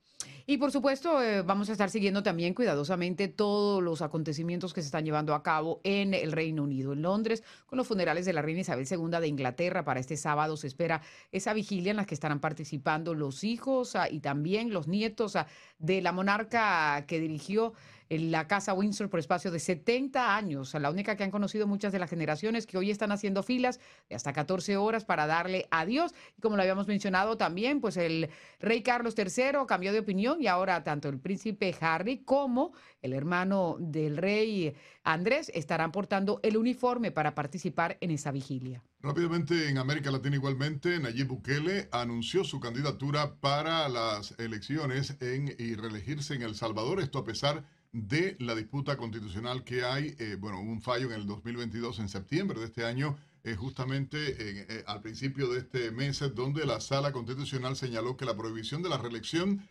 [0.50, 4.86] Y por supuesto, eh, vamos a estar siguiendo también cuidadosamente todos los acontecimientos que se
[4.86, 8.42] están llevando a cabo en el Reino Unido, en Londres, con los funerales de la
[8.42, 9.84] reina Isabel II de Inglaterra.
[9.84, 11.02] Para este sábado se espera
[11.34, 15.48] esa vigilia en la que estarán participando los hijos ah, y también los nietos ah,
[15.80, 17.74] de la monarca que dirigió
[18.10, 22.00] la Casa Windsor por espacio de 70 años, la única que han conocido muchas de
[22.00, 23.80] las generaciones que hoy están haciendo filas
[24.10, 26.14] de hasta 14 horas para darle adiós.
[26.38, 28.30] Y como lo habíamos mencionado también, pues el
[28.60, 33.78] rey Carlos III cambió de opinión y ahora tanto el príncipe Harry como el hermano
[33.80, 38.84] del rey Andrés estarán portando el uniforme para participar en esa vigilia.
[39.02, 45.76] Rápidamente en América Latina igualmente, Nayib Bukele anunció su candidatura para las elecciones en, y
[45.76, 50.16] reelegirse en El Salvador, esto a pesar de la disputa constitucional que hay.
[50.20, 54.84] Eh, bueno, un fallo en el 2022, en septiembre de este año, eh, justamente eh,
[54.88, 58.98] al principio de este mes, donde la sala constitucional señaló que la prohibición de la
[58.98, 59.68] reelección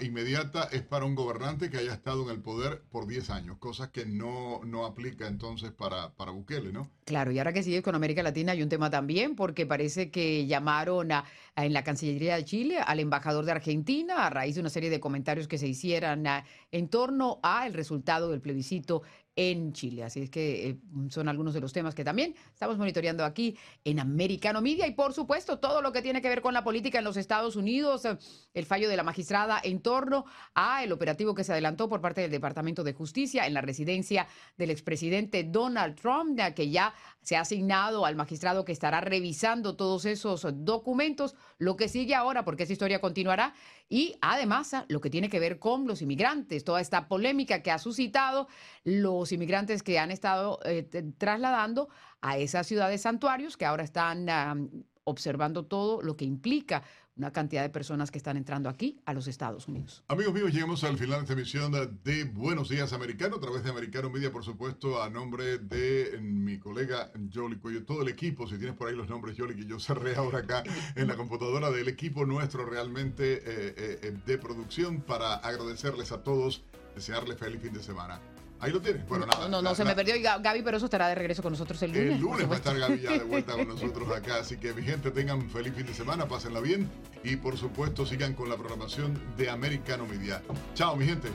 [0.00, 3.90] inmediata es para un gobernante que haya estado en el poder por 10 años, cosas
[3.90, 6.90] que no, no aplica entonces para, para Bukele, ¿no?
[7.04, 10.46] Claro, y ahora que sigue con América Latina hay un tema también, porque parece que
[10.46, 11.24] llamaron a,
[11.56, 15.00] en la Cancillería de Chile al embajador de Argentina a raíz de una serie de
[15.00, 16.24] comentarios que se hicieran
[16.72, 19.02] en torno al resultado del plebiscito
[19.40, 20.04] en Chile.
[20.04, 20.76] Así es que eh,
[21.08, 25.14] son algunos de los temas que también estamos monitoreando aquí en Americano Media y por
[25.14, 28.18] supuesto todo lo que tiene que ver con la política en los Estados Unidos, eh,
[28.52, 32.20] el fallo de la magistrada en torno a el operativo que se adelantó por parte
[32.20, 34.26] del Departamento de Justicia en la residencia
[34.58, 36.92] del expresidente Donald Trump, que ya
[37.22, 42.44] se ha asignado al magistrado que estará revisando todos esos documentos, lo que sigue ahora,
[42.44, 43.54] porque esa historia continuará,
[43.90, 47.78] y además lo que tiene que ver con los inmigrantes, toda esta polémica que ha
[47.78, 48.46] suscitado
[48.84, 50.88] los inmigrantes que han estado eh,
[51.18, 51.88] trasladando
[52.20, 56.84] a esas ciudades santuarios que ahora están observando todo lo que implica
[57.16, 60.02] una cantidad de personas que están entrando aquí a los Estados Unidos.
[60.08, 61.72] Amigos míos, llegamos al final de esta emisión
[62.02, 66.58] de Buenos Días Americano, a través de Americano Media, por supuesto, a nombre de mi
[66.58, 69.78] colega Jolly Cuello, todo el equipo, si tienes por ahí los nombres, Jolly, que yo
[69.78, 70.62] cerré ahora acá
[70.94, 76.22] en la computadora del equipo nuestro realmente eh, eh, eh, de producción, para agradecerles a
[76.22, 76.64] todos,
[76.94, 78.20] desearles feliz fin de semana.
[78.60, 79.06] Ahí lo tienes.
[79.08, 79.48] Bueno, nada.
[79.48, 80.14] No, no, se me perdió.
[80.14, 82.14] Y Gaby, pero eso estará de regreso con nosotros el lunes.
[82.14, 84.36] El lunes va a estar Gaby ya de vuelta con nosotros acá.
[84.40, 86.88] Así que, mi gente, tengan feliz fin de semana, pásenla bien.
[87.24, 90.42] Y por supuesto, sigan con la programación de Americano Media.
[90.74, 91.28] Chao, mi gente.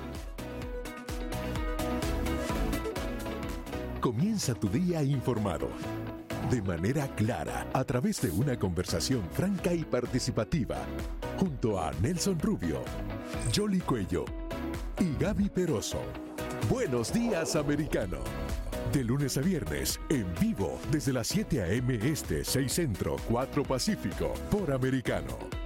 [3.99, 5.69] Comienza tu día informado.
[6.51, 10.77] De manera clara, a través de una conversación franca y participativa.
[11.39, 12.83] Junto a Nelson Rubio,
[13.51, 14.25] Jolly Cuello
[14.99, 16.01] y Gaby Peroso.
[16.69, 18.17] Buenos días, americano.
[18.91, 21.95] De lunes a viernes, en vivo, desde las 7 a.m.
[21.95, 25.64] Este, 6 Centro, 4 Pacífico, por Americano.